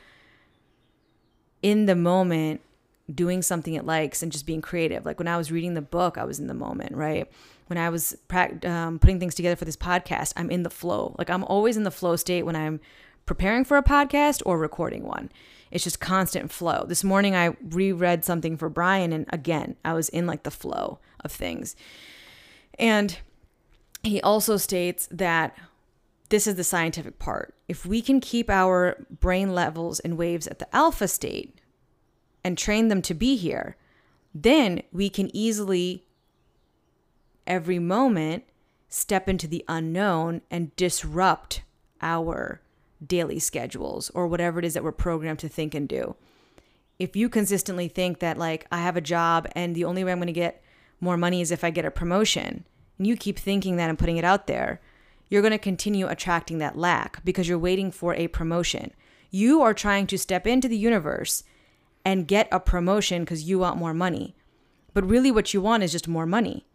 in 1.62 1.86
the 1.86 1.96
moment 1.96 2.62
doing 3.14 3.42
something 3.42 3.74
it 3.74 3.86
likes 3.86 4.22
and 4.22 4.32
just 4.32 4.46
being 4.46 4.62
creative. 4.62 5.06
Like 5.06 5.20
when 5.20 5.28
I 5.28 5.38
was 5.38 5.52
reading 5.52 5.74
the 5.74 5.82
book, 5.82 6.18
I 6.18 6.24
was 6.24 6.40
in 6.40 6.48
the 6.48 6.54
moment, 6.54 6.96
right? 6.96 7.30
When 7.68 7.78
I 7.78 7.90
was 7.90 8.18
um, 8.64 9.00
putting 9.00 9.20
things 9.20 9.36
together 9.36 9.56
for 9.56 9.66
this 9.66 9.78
podcast, 9.78 10.34
I'm 10.38 10.50
in 10.50 10.64
the 10.64 10.70
flow. 10.70 11.16
Like 11.18 11.30
I'm 11.30 11.44
always 11.44 11.78
in 11.78 11.84
the 11.84 11.92
flow 11.92 12.16
state 12.16 12.44
when 12.44 12.56
I'm 12.56 12.80
preparing 13.26 13.64
for 13.64 13.78
a 13.78 13.84
podcast 13.84 14.42
or 14.46 14.58
recording 14.58 15.04
one. 15.04 15.32
It's 15.72 15.84
just 15.84 16.00
constant 16.00 16.52
flow. 16.52 16.86
This 16.88 17.04
morning 17.04 17.36
I 17.36 17.56
reread 17.62 18.26
something 18.26 18.58
for 18.58 18.70
Brian 18.70 19.14
and 19.14 19.26
again, 19.30 19.76
I 19.86 19.94
was 19.94 20.10
in 20.10 20.26
like 20.26 20.44
the 20.44 20.52
flow 20.52 21.00
of 21.24 21.32
things. 21.32 21.76
And 22.78 23.18
he 24.02 24.22
also 24.22 24.58
states 24.58 25.08
that 25.12 25.56
this 26.30 26.48
is 26.48 26.56
the 26.56 26.64
scientific 26.64 27.20
part. 27.20 27.54
If 27.68 27.86
we 27.86 28.02
can 28.02 28.20
keep 28.20 28.50
our 28.50 29.06
brain 29.10 29.54
levels 29.54 30.00
and 30.00 30.18
waves 30.18 30.48
at 30.48 30.60
the 30.60 30.76
alpha 30.76 31.08
state 31.08 31.60
and 32.44 32.58
train 32.58 32.88
them 32.88 33.02
to 33.04 33.14
be 33.14 33.36
here, 33.36 33.76
then 34.34 34.84
we 34.92 35.10
can 35.10 35.36
easily, 35.36 36.06
every 37.48 37.80
moment, 37.80 38.44
step 38.88 39.28
into 39.28 39.48
the 39.48 39.66
unknown 39.68 40.42
and 40.50 40.76
disrupt 40.76 41.62
our 42.02 42.62
daily 43.06 43.40
schedules 43.40 44.10
or 44.12 44.28
whatever 44.28 44.60
it 44.60 44.66
is 44.66 44.74
that 44.74 44.84
we're 44.84 44.92
programmed 44.92 45.40
to 45.40 45.50
think 45.50 45.74
and 45.74 45.88
do. 45.88 46.16
If 46.98 47.16
you 47.16 47.30
consistently 47.30 47.88
think 47.88 48.20
that, 48.20 48.38
like, 48.38 48.68
I 48.72 48.80
have 48.82 48.98
a 48.98 49.02
job 49.02 49.48
and 49.54 49.74
the 49.74 49.86
only 49.86 50.04
way 50.04 50.12
I'm 50.12 50.20
going 50.20 50.28
to 50.28 50.34
get 50.34 50.62
more 51.00 51.18
money 51.18 51.42
is 51.42 51.52
if 51.52 51.64
I 51.64 51.70
get 51.70 51.86
a 51.86 51.92
promotion, 51.92 52.66
and 52.98 53.08
you 53.08 53.16
keep 53.16 53.40
thinking 53.40 53.78
that 53.78 53.90
and 53.90 53.98
putting 53.98 54.18
it 54.18 54.26
out 54.26 54.48
there, 54.48 54.82
you're 55.30 55.42
going 55.42 55.52
to 55.52 55.58
continue 55.58 56.08
attracting 56.08 56.58
that 56.58 56.78
lack 56.78 57.24
because 57.24 57.48
you're 57.48 57.60
waiting 57.60 57.92
for 57.92 58.14
a 58.16 58.28
promotion. 58.28 58.92
You 59.30 59.62
are 59.62 59.74
trying 59.74 60.08
to 60.08 60.18
step 60.18 60.48
into 60.48 60.68
the 60.68 60.78
universe 60.78 61.44
and 62.04 62.28
get 62.28 62.48
a 62.52 62.60
promotion 62.60 63.24
because 63.24 63.44
you 63.44 63.60
want 63.60 63.78
more 63.78 63.94
money. 63.94 64.36
But 64.94 65.08
really, 65.08 65.32
what 65.32 65.54
you 65.54 65.62
want 65.62 65.84
is 65.84 65.92
just 65.92 66.08
more 66.08 66.26
money. 66.26 66.66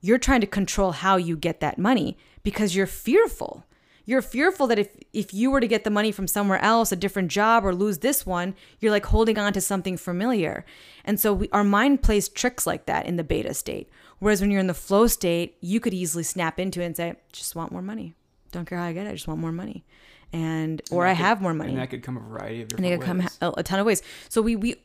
You're 0.00 0.18
trying 0.18 0.40
to 0.40 0.46
control 0.46 0.92
how 0.92 1.16
you 1.16 1.36
get 1.36 1.60
that 1.60 1.78
money 1.78 2.18
because 2.42 2.74
you're 2.74 2.86
fearful. 2.86 3.64
You're 4.04 4.22
fearful 4.22 4.68
that 4.68 4.78
if, 4.78 4.96
if 5.12 5.34
you 5.34 5.50
were 5.50 5.60
to 5.60 5.66
get 5.66 5.82
the 5.82 5.90
money 5.90 6.12
from 6.12 6.28
somewhere 6.28 6.62
else, 6.62 6.92
a 6.92 6.96
different 6.96 7.30
job, 7.30 7.64
or 7.64 7.74
lose 7.74 7.98
this 7.98 8.24
one, 8.24 8.54
you're 8.78 8.92
like 8.92 9.06
holding 9.06 9.36
on 9.36 9.52
to 9.52 9.60
something 9.60 9.96
familiar. 9.96 10.64
And 11.04 11.18
so 11.18 11.34
we, 11.34 11.48
our 11.50 11.64
mind 11.64 12.02
plays 12.02 12.28
tricks 12.28 12.66
like 12.66 12.86
that 12.86 13.06
in 13.06 13.16
the 13.16 13.24
beta 13.24 13.52
state. 13.52 13.90
Whereas 14.18 14.40
when 14.40 14.50
you're 14.50 14.60
in 14.60 14.66
the 14.66 14.74
flow 14.74 15.06
state, 15.06 15.56
you 15.60 15.78
could 15.80 15.92
easily 15.94 16.22
snap 16.24 16.58
into 16.58 16.80
it 16.80 16.86
and 16.86 16.96
say, 16.96 17.16
just 17.32 17.54
want 17.54 17.70
more 17.72 17.82
money. 17.82 18.14
Don't 18.52 18.64
care 18.66 18.78
how 18.78 18.84
I 18.84 18.92
get 18.92 19.06
it. 19.06 19.10
I 19.10 19.12
just 19.12 19.28
want 19.28 19.40
more 19.40 19.52
money. 19.52 19.84
And, 20.32 20.80
or 20.90 21.04
And 21.04 21.10
I 21.10 21.14
could- 21.14 21.24
have 21.26 21.42
more 21.42 21.54
money 21.54 21.70
And 21.70 21.78
that 21.80 21.90
could 21.90 22.02
come 22.02 22.16
a 22.16 22.20
variety 22.20 22.62
of 22.62 22.68
different 22.68 22.84
ways. 22.84 22.92
and 22.92 22.94
it 22.94 22.98
could 22.98 23.06
come 23.06 23.18
ways. 23.18 23.38
ha- 23.40 23.52
a 23.56 23.62
ton 23.62 23.78
of 23.80 23.86
ways. 23.86 24.02
So 24.28 24.42
we 24.42 24.56
we 24.56 24.76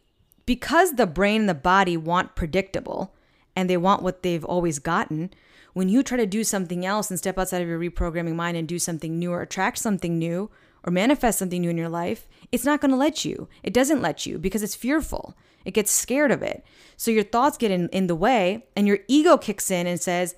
because 0.46 0.94
the 0.94 1.08
brain 1.08 1.42
and 1.42 1.50
the 1.50 1.54
body 1.54 1.96
want 1.98 2.36
predictable 2.36 3.14
and 3.56 3.70
they 3.70 3.78
want 3.78 4.02
what 4.04 4.24
they've 4.24 4.44
always 4.46 4.80
gotten. 4.80 5.32
When 5.74 5.88
you 5.88 6.04
try 6.04 6.18
to 6.18 6.26
do 6.26 6.44
something 6.44 6.86
else 6.86 7.10
and 7.10 7.18
step 7.18 7.38
outside 7.40 7.62
of 7.62 7.68
your 7.68 7.80
reprogramming 7.80 8.36
mind 8.36 8.58
and 8.58 8.68
do 8.68 8.78
something 8.80 9.18
new 9.18 9.32
or 9.32 9.42
attract 9.42 9.78
something 9.78 10.20
new 10.20 10.50
or 10.84 10.92
manifest 10.92 11.40
something 11.40 11.62
new 11.62 11.70
in 11.70 11.78
your 11.78 11.90
life, 11.90 12.28
it's 12.52 12.66
not 12.66 12.82
going 12.82 12.92
to 12.92 12.98
let 12.98 13.24
you. 13.24 13.48
It 13.64 13.74
doesn't 13.74 14.02
let 14.02 14.26
you 14.26 14.38
because 14.38 14.64
it's 14.64 14.76
fearful. 14.76 15.36
It 15.66 15.72
gets 15.72 15.91
scared 15.91 16.32
of 16.32 16.41
it. 16.41 16.64
So 16.97 17.12
your 17.12 17.24
thoughts 17.24 17.57
get 17.57 17.72
in, 17.72 17.89
in 17.89 18.07
the 18.07 18.16
way 18.16 18.66
and 18.76 18.88
your 18.88 18.99
ego 19.07 19.38
kicks 19.38 19.72
in 19.72 19.88
and 19.88 19.99
says, 19.99 20.36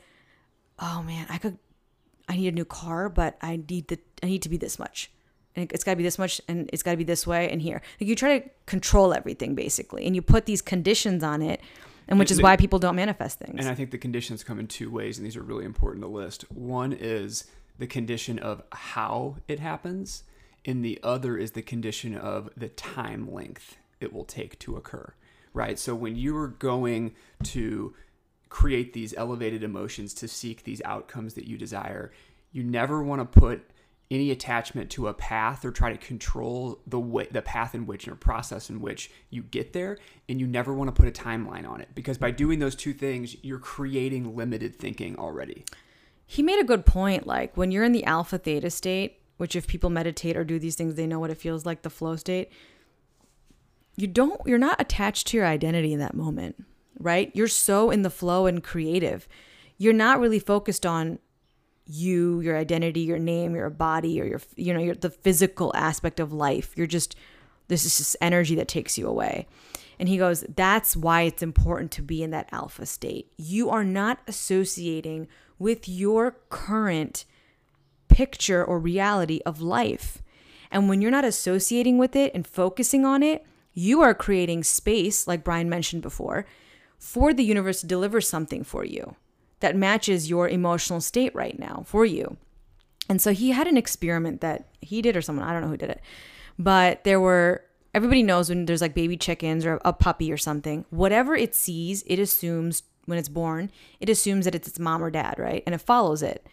"Oh 0.80 1.03
man, 1.03 1.26
I 1.30 1.38
could 1.38 1.57
I 2.28 2.36
need 2.38 2.47
a 2.47 2.51
new 2.51 2.65
car, 2.65 3.09
but 3.09 3.38
I 3.41 3.61
need 3.69 3.88
the 3.89 3.99
I 4.21 4.28
need 4.28 4.41
to 4.43 4.49
be 4.49 4.57
this 4.57 4.80
much. 4.80 5.11
And 5.55 5.71
it's 5.71 5.84
got 5.84 5.91
to 5.91 5.97
be 5.97 6.03
this 6.03 6.17
much 6.17 6.41
and 6.47 6.69
it's 6.74 6.82
got 6.82 6.91
to 6.91 6.97
be 6.97 7.03
this 7.03 7.28
way 7.28 7.49
and 7.51 7.61
here. 7.61 7.82
Like 8.01 8.07
you 8.07 8.15
try 8.15 8.39
to 8.39 8.49
control 8.65 9.13
everything 9.13 9.53
basically 9.55 10.05
and 10.05 10.15
you 10.15 10.21
put 10.21 10.45
these 10.45 10.61
conditions 10.61 11.24
on 11.24 11.41
it 11.43 11.61
and 12.07 12.17
which 12.17 12.32
And 12.32 12.32
is 12.32 12.38
the- 12.38 12.43
why 12.43 12.55
people 12.57 12.80
don't 12.80 12.95
manifest 12.95 13.39
things. 13.39 13.55
And 13.59 13.69
I 13.69 13.76
think 13.76 13.91
the 13.91 13.97
conditions 13.99 14.43
come 14.43 14.59
in 14.59 14.67
two 14.67 14.89
ways, 14.89 15.17
and 15.17 15.26
these 15.26 15.38
are 15.38 15.43
really 15.43 15.63
important 15.63 16.03
to 16.03 16.07
list. 16.09 16.49
One 16.51 16.91
is 16.91 17.45
the 17.80 17.88
condition 17.88 18.39
of 18.39 18.61
how 18.71 19.38
it 19.47 19.59
happens, 19.59 20.24
and 20.65 20.84
the 20.84 20.99
other 21.03 21.38
is 21.38 21.51
the 21.51 21.61
condition 21.61 22.15
of 22.17 22.49
the 22.57 22.67
time 22.69 23.32
length 23.32 23.78
it 24.04 24.14
will 24.14 24.26
take 24.26 24.60
to 24.60 24.76
occur. 24.76 25.14
Right? 25.54 25.78
So 25.78 25.95
when 25.95 26.16
you 26.16 26.36
are 26.38 26.47
going 26.47 27.16
to 27.43 27.93
create 28.49 28.93
these 28.93 29.14
elevated 29.16 29.64
emotions 29.64 30.14
to 30.16 30.28
seek 30.28 30.64
these 30.64 30.82
outcomes 30.84 31.36
that 31.36 31.47
you 31.47 31.58
desire, 31.58 32.12
you 32.51 32.64
never 32.64 33.04
want 33.04 33.20
to 33.22 33.39
put 33.39 33.70
any 34.12 34.30
attachment 34.30 34.91
to 34.91 35.08
a 35.08 35.14
path 35.14 35.66
or 35.66 35.72
try 35.72 35.91
to 35.91 35.97
control 35.97 36.80
the 36.86 36.99
way 36.99 37.28
the 37.32 37.41
path 37.41 37.74
in 37.74 37.88
which 37.88 38.08
or 38.08 38.16
process 38.16 38.70
in 38.70 38.80
which 38.80 39.10
you 39.32 39.41
get 39.41 39.74
there 39.74 39.97
and 40.30 40.39
you 40.39 40.45
never 40.45 40.74
want 40.74 40.93
to 40.93 41.01
put 41.01 41.08
a 41.08 41.24
timeline 41.24 41.68
on 41.68 41.82
it 41.82 41.88
because 41.95 42.18
by 42.18 42.30
doing 42.30 42.60
those 42.60 42.76
two 42.76 42.93
things 42.93 43.36
you're 43.43 43.58
creating 43.58 44.36
limited 44.36 44.76
thinking 44.76 45.16
already 45.18 45.64
he 46.26 46.41
made 46.41 46.60
a 46.60 46.64
good 46.64 46.86
point 46.86 47.28
like 47.28 47.56
when 47.58 47.72
you're 47.72 47.84
in 47.84 47.91
the 47.91 48.06
alpha 48.06 48.38
theta 48.38 48.70
state, 48.70 49.20
which 49.38 49.56
if 49.56 49.68
people 49.68 49.89
meditate 49.89 50.38
or 50.38 50.43
do 50.43 50.60
these 50.60 50.76
things 50.76 50.95
they 50.95 51.08
know 51.08 51.20
what 51.20 51.30
it 51.30 51.38
feels 51.38 51.66
like 51.66 51.82
the 51.82 51.89
flow 51.89 52.16
state, 52.16 52.51
you 53.96 54.08
don't 54.08 54.39
you're 54.46 54.58
not 54.58 54.82
attached 54.82 55.28
to 55.28 55.38
your 55.38 55.46
identity 55.46 55.94
in 55.94 56.00
that 56.00 56.16
moment, 56.16 56.64
right? 57.00 57.32
You're 57.34 57.48
so 57.48 57.91
in 57.91 58.02
the 58.02 58.10
flow 58.10 58.46
and 58.46 58.64
creative. 58.64 59.28
You're 59.78 59.94
not 59.94 60.20
really 60.20 60.39
focused 60.39 60.86
on 60.86 61.20
you, 61.86 62.39
your 62.39 62.58
identity, 62.58 63.02
your 63.02 63.20
name, 63.20 63.56
your 63.56 63.70
body, 63.70 64.22
or 64.22 64.26
your 64.26 64.41
you 64.56 64.74
know 64.74 64.80
your 64.80 64.96
the 64.96 65.10
physical 65.10 65.72
aspect 65.76 66.20
of 66.20 66.34
life. 66.34 66.74
You're 66.76 66.88
just 66.88 67.16
this 67.68 67.86
is 67.86 67.98
just 67.98 68.16
energy 68.22 68.56
that 68.56 68.68
takes 68.68 68.98
you 68.98 69.08
away. 69.08 69.48
And 70.00 70.10
he 70.10 70.18
goes, 70.18 70.44
that's 70.56 70.96
why 70.96 71.22
it's 71.22 71.44
important 71.44 71.91
to 71.91 72.02
be 72.02 72.24
in 72.24 72.32
that 72.32 72.50
alpha 72.52 72.86
state. 72.86 73.32
You 73.38 73.70
are 73.70 73.84
not 73.84 74.20
associating 74.28 75.28
with 75.60 75.88
your 75.88 76.38
current 76.50 77.26
picture 78.08 78.66
or 78.66 78.80
reality 78.80 79.39
of 79.46 79.62
life. 79.62 80.22
And 80.72 80.89
when 80.89 81.02
you're 81.02 81.12
not 81.12 81.26
associating 81.26 81.98
with 81.98 82.16
it 82.16 82.34
and 82.34 82.46
focusing 82.46 83.06
on 83.06 83.24
it, 83.24 83.46
you 83.74 84.01
are 84.01 84.13
creating 84.13 84.63
space, 84.63 85.28
like 85.28 85.43
Brian 85.43 85.69
mentioned 85.69 86.01
before, 86.01 86.45
for 86.97 87.34
the 87.34 87.43
universe 87.43 87.82
to 87.82 87.88
deliver 87.88 88.21
something 88.21 88.63
for 88.63 88.86
you 88.86 89.15
that 89.59 89.76
matches 89.76 90.30
your 90.30 90.49
emotional 90.49 91.01
state 91.01 91.34
right 91.34 91.57
now 91.57 91.84
for 91.86 92.05
you. 92.05 92.38
And 93.09 93.21
so 93.21 93.32
he 93.32 93.51
had 93.51 93.67
an 93.67 93.78
experiment 93.78 94.41
that 94.41 94.67
he 94.82 95.01
did 95.01 95.17
or 95.17 95.21
someone, 95.21 95.47
I 95.47 95.53
don't 95.53 95.61
know 95.61 95.69
who 95.69 95.78
did 95.78 95.89
it. 95.89 96.01
But 96.57 97.03
there 97.03 97.19
were 97.19 97.63
everybody 97.93 98.24
knows 98.24 98.49
when 98.49 98.65
there's 98.65 98.82
like 98.82 98.93
baby 98.93 99.17
chickens 99.17 99.65
or 99.65 99.80
a 99.86 99.93
puppy 99.93 100.32
or 100.32 100.38
something, 100.38 100.86
whatever 100.89 101.36
it 101.36 101.53
sees, 101.55 102.03
it 102.07 102.19
assumes 102.19 102.84
when 103.05 103.17
it's 103.17 103.30
born, 103.30 103.71
it 103.99 104.09
assumes 104.09 104.45
that 104.45 104.55
it's 104.55 104.67
its 104.67 104.80
mom 104.80 105.03
or 105.03 105.11
dad, 105.11 105.38
right? 105.38 105.63
And 105.65 105.76
it 105.76 105.80
follows 105.80 106.24
it. 106.24 106.47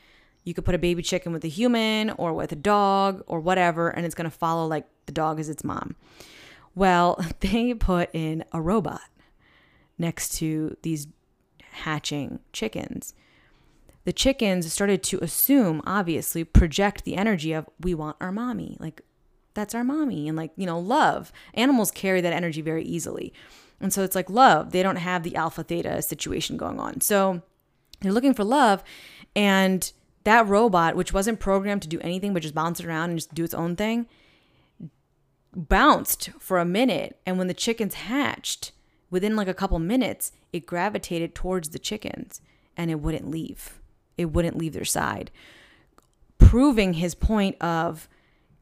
You 0.45 0.55
could 0.55 0.65
put 0.65 0.75
a 0.75 0.79
baby 0.79 1.03
chicken 1.03 1.33
with 1.33 1.45
a 1.45 1.49
human 1.49 2.11
or 2.11 2.33
with 2.33 2.53
a 2.53 2.57
dog 2.57 3.23
or 3.27 3.41
whatever, 3.41 3.89
and 3.89 4.05
it's 4.05 4.15
to 4.15 4.31
follow 4.31 4.67
like 4.67 4.87
the 5.07 5.13
dog 5.13 5.39
is 5.39 5.49
its 5.49 5.65
mom. 5.65 5.97
Well, 6.75 7.25
they 7.41 7.75
put 7.75 8.11
in 8.13 8.45
a 8.53 8.61
robot 8.61 9.03
next 9.99 10.35
to 10.39 10.77
these 10.83 11.09
hatching 11.73 12.41
chickens. 12.53 13.15
The 14.05 14.13
chickens 14.13 14.73
started 14.73 15.03
to 15.05 15.19
assume, 15.19 15.83
obviously, 15.85 16.43
project 16.43 17.05
the 17.05 17.17
energy 17.17 17.53
of, 17.53 17.69
we 17.81 17.95
want 17.95 18.17
our 18.21 18.33
mommy. 18.33 18.77
Like, 18.81 19.03
that's 19.53 19.75
our 19.75 19.85
mommy. 19.85 20.27
And, 20.27 20.37
like, 20.37 20.53
you 20.57 20.65
know, 20.65 20.79
love. 20.79 21.33
Animals 21.53 21.91
carry 21.91 22.23
that 22.23 22.33
energy 22.33 22.63
very 22.63 22.83
easily. 22.83 23.33
And 23.81 23.93
so 23.93 24.03
it's 24.03 24.15
like 24.15 24.31
love. 24.31 24.73
They 24.73 24.83
don't 24.83 24.97
have 24.97 25.23
the 25.23 25.37
alpha 25.37 25.63
theta 25.63 26.01
situation 26.03 26.57
going 26.57 26.81
on. 26.81 27.01
So 27.01 27.43
they're 28.01 28.13
looking 28.13 28.35
for 28.35 28.45
love. 28.45 28.83
And 29.35 29.91
that 30.25 30.47
robot, 30.47 30.97
which 30.97 31.13
wasn't 31.13 31.41
programmed 31.41 31.83
to 31.83 31.89
do 31.89 32.01
anything 32.01 32.35
but 32.35 32.43
just 32.43 32.55
bounce 32.55 32.81
around 32.81 33.11
and 33.11 33.19
just 33.19 33.35
do 33.35 33.45
its 33.45 33.55
own 33.55 33.77
thing, 33.77 34.07
bounced 35.55 36.31
for 36.39 36.59
a 36.59 36.65
minute. 36.65 37.19
And 37.27 37.39
when 37.39 37.49
the 37.49 37.55
chickens 37.55 37.95
hatched, 37.95 38.73
within 39.11 39.37
like 39.37 39.49
a 39.49 39.55
couple 39.55 39.79
minutes, 39.79 40.33
it 40.53 40.67
gravitated 40.67 41.35
towards 41.35 41.71
the 41.71 41.79
chickens 41.79 42.41
and 42.77 42.91
it 42.91 43.01
wouldn't 43.01 43.31
leave. 43.31 43.81
It 44.17 44.27
wouldn't 44.27 44.59
leave 44.59 44.73
their 44.73 44.85
side. 44.85 45.31
Proving 46.39 46.95
his 46.95 47.15
point 47.15 47.57
of 47.61 48.09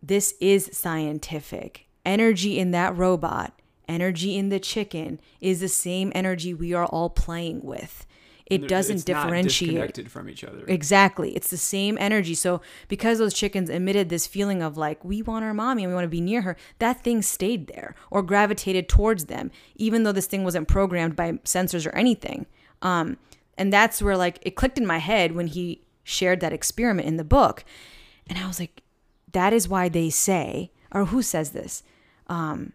this 0.03 0.34
is 0.41 0.70
scientific. 0.72 1.86
Energy 2.05 2.59
in 2.59 2.70
that 2.70 2.97
robot, 2.97 3.61
energy 3.89 4.36
in 4.36 4.49
the 4.49 4.61
chicken 4.61 5.20
is 5.41 5.61
the 5.61 5.68
same 5.68 6.12
energy 6.14 6.55
we 6.55 6.72
are 6.72 6.86
all 6.86 7.11
playing 7.11 7.62
with. 7.62 8.07
It 8.51 8.68
doesn't 8.68 9.05
differentiate. 9.05 9.70
disconnected 9.70 10.11
from 10.11 10.28
each 10.28 10.42
other 10.42 10.64
Exactly. 10.66 11.36
It's 11.36 11.51
the 11.51 11.57
same 11.57 11.99
energy. 12.01 12.34
So 12.34 12.61
because 12.88 13.18
those 13.18 13.34
chickens 13.34 13.68
emitted 13.68 14.09
this 14.09 14.26
feeling 14.26 14.62
of 14.62 14.76
like 14.76 15.05
we 15.05 15.22
want 15.22 15.44
our 15.44 15.55
mommy 15.55 15.84
and 15.84 15.92
we 15.92 15.94
want 15.94 16.05
to 16.05 16.09
be 16.09 16.20
near 16.20 16.42
her, 16.42 16.57
that 16.78 17.05
thing 17.05 17.22
stayed 17.22 17.66
there 17.68 17.94
or 18.11 18.22
gravitated 18.22 18.88
towards 18.88 19.26
them, 19.26 19.51
even 19.76 20.03
though 20.03 20.12
this 20.12 20.26
thing 20.26 20.44
wasn't 20.44 20.68
programmed 20.68 21.14
by 21.14 21.32
sensors 21.44 21.86
or 21.86 21.94
anything. 21.94 22.46
Um, 22.82 23.18
and 23.57 23.72
that's 23.72 24.01
where 24.01 24.16
like 24.16 24.38
it 24.42 24.57
clicked 24.57 24.78
in 24.78 24.86
my 24.86 24.99
head 24.99 25.32
when 25.32 25.49
he 25.49 25.82
shared 26.05 26.40
that 26.40 26.53
experiment 26.53 27.07
in 27.07 27.16
the 27.18 27.24
book, 27.24 27.64
and 28.28 28.38
I 28.38 28.46
was 28.46 28.59
like, 28.59 28.82
that 29.32 29.53
is 29.53 29.68
why 29.68 29.88
they 29.88 30.11
say, 30.11 30.70
or 30.90 31.07
who 31.07 31.22
says 31.22 31.51
this? 31.51 31.82
Um, 32.28 32.72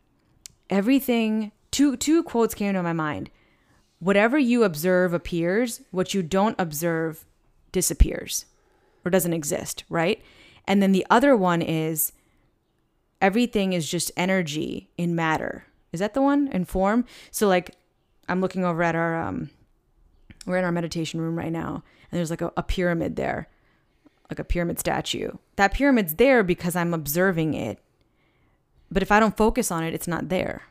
everything. 0.70 1.52
Two 1.72 1.98
two 1.98 2.22
quotes 2.22 2.54
came 2.54 2.74
to 2.74 2.84
my 2.84 2.94
mind. 2.94 3.32
Whatever 4.04 4.38
you 4.38 4.66
observe 4.66 5.14
appears. 5.14 5.82
What 5.92 6.14
you 6.14 6.22
don't 6.22 6.60
observe 6.60 7.26
disappears, 7.72 8.46
or 9.06 9.12
doesn't 9.12 9.32
exist. 9.32 9.86
Right. 9.90 10.22
And 10.68 10.82
then 10.82 10.92
the 10.92 11.06
other 11.10 11.38
one 11.38 11.62
is 11.62 12.12
everything 13.22 13.72
is 13.72 13.90
just 13.90 14.12
energy 14.18 14.90
in 14.98 15.16
matter. 15.16 15.66
Is 15.94 16.02
that 16.02 16.14
the 16.14 16.22
one 16.22 16.50
in 16.50 16.66
form? 16.66 17.06
So 17.32 17.48
like 17.48 17.76
I'm 18.28 18.42
looking 18.42 18.66
over 18.66 18.84
at 18.84 18.96
our 18.96 19.22
um 19.22 19.50
we're 20.46 20.58
in 20.58 20.66
our 20.66 20.72
meditation 20.72 21.22
room 21.22 21.38
right 21.38 21.52
now 21.52 21.84
and 22.12 22.18
there's 22.18 22.30
like 22.30 22.42
a, 22.42 22.52
a 22.58 22.64
pyramid 22.64 23.16
there. 23.16 23.48
Like 24.30 24.40
a 24.40 24.44
pyramid 24.44 24.80
statue. 24.80 25.32
That 25.56 25.74
pyramid's 25.74 26.16
there 26.16 26.44
because 26.44 26.76
I'm 26.76 26.94
observing 26.94 27.54
it. 27.54 27.80
But 28.92 29.04
if 29.04 29.12
I 29.12 29.20
don't 29.22 29.38
focus 29.38 29.72
on 29.72 29.84
it, 29.84 29.94
it's 29.94 30.08
not 30.08 30.28
there. 30.28 30.64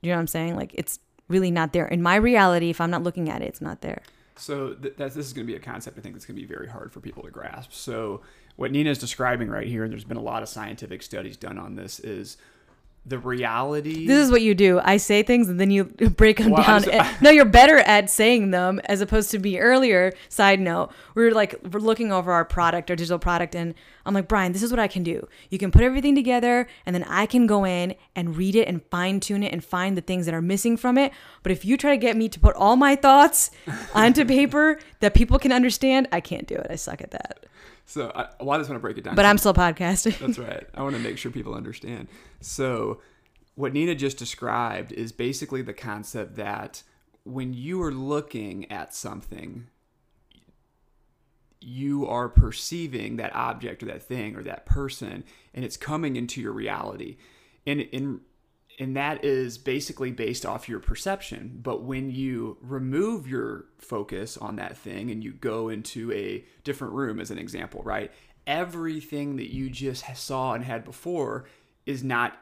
You 0.00 0.10
know 0.10 0.16
what 0.16 0.20
I'm 0.20 0.26
saying? 0.26 0.56
Like 0.56 0.72
it's 0.74 0.98
really 1.28 1.50
not 1.50 1.72
there. 1.72 1.86
In 1.86 2.02
my 2.02 2.16
reality, 2.16 2.70
if 2.70 2.80
I'm 2.80 2.90
not 2.90 3.02
looking 3.02 3.28
at 3.28 3.42
it, 3.42 3.46
it's 3.46 3.60
not 3.60 3.80
there. 3.80 4.02
So 4.36 4.74
th- 4.74 4.96
this 4.96 5.16
is 5.16 5.32
going 5.32 5.46
to 5.46 5.52
be 5.52 5.56
a 5.56 5.60
concept 5.60 5.98
I 5.98 6.02
think 6.02 6.14
that's 6.14 6.26
going 6.26 6.36
to 6.36 6.42
be 6.42 6.52
very 6.52 6.68
hard 6.68 6.92
for 6.92 7.00
people 7.00 7.22
to 7.22 7.30
grasp. 7.30 7.72
So 7.72 8.20
what 8.56 8.70
Nina 8.70 8.90
is 8.90 8.98
describing 8.98 9.48
right 9.48 9.66
here, 9.66 9.84
and 9.84 9.92
there's 9.92 10.04
been 10.04 10.16
a 10.16 10.22
lot 10.22 10.42
of 10.42 10.48
scientific 10.48 11.02
studies 11.02 11.36
done 11.36 11.58
on 11.58 11.74
this, 11.74 12.00
is 12.00 12.36
the 13.08 13.18
reality. 13.18 14.04
This 14.06 14.24
is 14.24 14.32
what 14.32 14.42
you 14.42 14.52
do. 14.54 14.80
I 14.82 14.96
say 14.96 15.22
things 15.22 15.48
and 15.48 15.60
then 15.60 15.70
you 15.70 15.84
break 16.16 16.38
them 16.38 16.50
Well, 16.50 16.64
down. 16.64 16.82
so- 16.82 16.90
And- 16.90 17.00
eh, 17.06 17.14
no, 17.20 17.30
you're 17.30 17.44
better 17.44 17.78
at 17.78 18.10
saying 18.10 18.50
them 18.50 18.80
as 18.86 19.00
opposed 19.00 19.30
to 19.30 19.38
me 19.38 19.58
earlier. 19.60 20.12
Side 20.28 20.58
note, 20.60 20.90
we 21.14 21.22
were 21.24 21.30
like 21.30 21.54
we're 21.72 21.78
looking 21.80 22.10
over 22.12 22.32
our 22.32 22.44
product, 22.44 22.90
our 22.90 22.96
digital 22.96 23.18
product, 23.20 23.54
and 23.54 23.74
I'm 24.04 24.12
like, 24.14 24.28
Brian, 24.28 24.52
this 24.52 24.62
is 24.62 24.70
what 24.72 24.80
I 24.80 24.88
can 24.88 25.02
do. 25.02 25.26
You 25.50 25.58
can 25.58 25.70
put 25.70 25.82
everything 25.82 26.14
together, 26.14 26.68
and 26.84 26.94
then 26.94 27.02
I 27.04 27.26
can 27.26 27.46
go 27.46 27.64
in 27.64 27.94
and 28.14 28.36
read 28.36 28.54
it 28.54 28.68
and 28.68 28.82
fine 28.90 29.18
tune 29.20 29.42
it 29.42 29.52
and 29.52 29.64
find 29.64 29.96
the 29.96 30.00
things 30.00 30.26
that 30.26 30.34
are 30.34 30.42
missing 30.42 30.76
from 30.76 30.98
it. 30.98 31.12
But 31.42 31.50
if 31.52 31.64
you 31.64 31.76
try 31.76 31.90
to 31.92 31.96
get 31.96 32.16
me 32.16 32.28
to 32.28 32.38
put 32.40 32.54
all 32.56 32.76
my 32.76 32.94
thoughts 32.96 33.50
onto 33.94 34.24
paper 34.24 34.78
that 35.00 35.14
people 35.14 35.38
can 35.38 35.52
understand, 35.52 36.08
I 36.12 36.20
can't 36.20 36.46
do 36.46 36.54
it. 36.56 36.66
I 36.70 36.74
suck 36.76 37.00
at 37.02 37.12
that. 37.12 37.45
So 37.86 38.10
I, 38.14 38.28
well, 38.40 38.50
I 38.50 38.58
just 38.58 38.68
want 38.68 38.80
to 38.80 38.82
break 38.82 38.98
it 38.98 39.04
down. 39.04 39.14
But 39.14 39.24
I'm 39.24 39.38
still 39.38 39.54
podcasting. 39.54 40.18
That's 40.26 40.38
right. 40.38 40.66
I 40.74 40.82
want 40.82 40.96
to 40.96 41.00
make 41.00 41.16
sure 41.16 41.30
people 41.30 41.54
understand. 41.54 42.08
So, 42.40 43.00
what 43.54 43.72
Nina 43.72 43.94
just 43.94 44.18
described 44.18 44.92
is 44.92 45.12
basically 45.12 45.62
the 45.62 45.72
concept 45.72 46.36
that 46.36 46.82
when 47.24 47.54
you 47.54 47.80
are 47.82 47.92
looking 47.92 48.70
at 48.70 48.94
something, 48.94 49.68
you 51.60 52.06
are 52.06 52.28
perceiving 52.28 53.16
that 53.16 53.34
object 53.34 53.82
or 53.82 53.86
that 53.86 54.02
thing 54.02 54.36
or 54.36 54.42
that 54.42 54.66
person, 54.66 55.24
and 55.54 55.64
it's 55.64 55.76
coming 55.76 56.16
into 56.16 56.40
your 56.40 56.52
reality. 56.52 57.16
And 57.66 57.80
in 57.80 58.20
and 58.78 58.96
that 58.96 59.24
is 59.24 59.56
basically 59.56 60.10
based 60.10 60.44
off 60.44 60.68
your 60.68 60.80
perception. 60.80 61.60
But 61.62 61.82
when 61.82 62.10
you 62.10 62.58
remove 62.60 63.26
your 63.26 63.66
focus 63.78 64.36
on 64.36 64.56
that 64.56 64.76
thing 64.76 65.10
and 65.10 65.24
you 65.24 65.32
go 65.32 65.68
into 65.68 66.12
a 66.12 66.44
different 66.64 66.92
room, 66.92 67.18
as 67.18 67.30
an 67.30 67.38
example, 67.38 67.82
right? 67.82 68.12
Everything 68.46 69.36
that 69.36 69.52
you 69.52 69.70
just 69.70 70.04
saw 70.16 70.52
and 70.52 70.64
had 70.64 70.84
before 70.84 71.46
is 71.86 72.04
not 72.04 72.38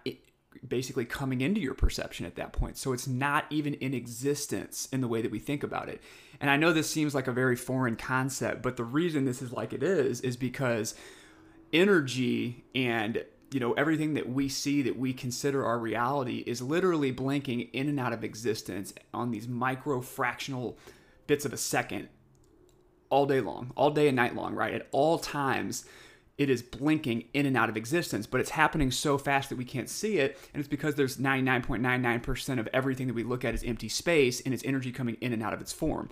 basically 0.66 1.04
coming 1.04 1.40
into 1.40 1.60
your 1.60 1.74
perception 1.74 2.26
at 2.26 2.36
that 2.36 2.52
point. 2.52 2.76
So 2.76 2.92
it's 2.92 3.06
not 3.06 3.44
even 3.50 3.74
in 3.74 3.94
existence 3.94 4.88
in 4.92 5.00
the 5.00 5.08
way 5.08 5.22
that 5.22 5.30
we 5.30 5.38
think 5.38 5.62
about 5.62 5.88
it. 5.88 6.00
And 6.40 6.50
I 6.50 6.56
know 6.56 6.72
this 6.72 6.90
seems 6.90 7.14
like 7.14 7.28
a 7.28 7.32
very 7.32 7.56
foreign 7.56 7.96
concept, 7.96 8.62
but 8.62 8.76
the 8.76 8.84
reason 8.84 9.24
this 9.24 9.42
is 9.42 9.52
like 9.52 9.72
it 9.72 9.82
is 9.82 10.20
is 10.20 10.36
because 10.36 10.94
energy 11.72 12.64
and 12.74 13.24
you 13.54 13.60
know 13.60 13.72
everything 13.74 14.14
that 14.14 14.28
we 14.28 14.48
see 14.48 14.82
that 14.82 14.98
we 14.98 15.12
consider 15.12 15.64
our 15.64 15.78
reality 15.78 16.42
is 16.44 16.60
literally 16.60 17.12
blinking 17.12 17.60
in 17.72 17.88
and 17.88 18.00
out 18.00 18.12
of 18.12 18.24
existence 18.24 18.92
on 19.14 19.30
these 19.30 19.46
micro 19.46 20.00
fractional 20.00 20.76
bits 21.28 21.44
of 21.44 21.52
a 21.52 21.56
second 21.56 22.08
all 23.10 23.26
day 23.26 23.40
long 23.40 23.70
all 23.76 23.92
day 23.92 24.08
and 24.08 24.16
night 24.16 24.34
long 24.34 24.56
right? 24.56 24.74
At 24.74 24.88
all 24.90 25.20
times 25.20 25.84
it 26.36 26.50
is 26.50 26.62
blinking 26.62 27.26
in 27.32 27.46
and 27.46 27.56
out 27.56 27.68
of 27.68 27.76
existence 27.76 28.26
but 28.26 28.40
it's 28.40 28.50
happening 28.50 28.90
so 28.90 29.16
fast 29.16 29.50
that 29.50 29.56
we 29.56 29.64
can't 29.64 29.88
see 29.88 30.18
it 30.18 30.36
and 30.52 30.58
it's 30.58 30.68
because 30.68 30.96
there's 30.96 31.18
99.99% 31.18 32.58
of 32.58 32.68
everything 32.72 33.06
that 33.06 33.14
we 33.14 33.22
look 33.22 33.44
at 33.44 33.54
is 33.54 33.62
empty 33.62 33.88
space 33.88 34.40
and 34.40 34.52
it's 34.52 34.64
energy 34.64 34.90
coming 34.90 35.16
in 35.20 35.32
and 35.32 35.44
out 35.44 35.54
of 35.54 35.60
its 35.60 35.72
form. 35.72 36.08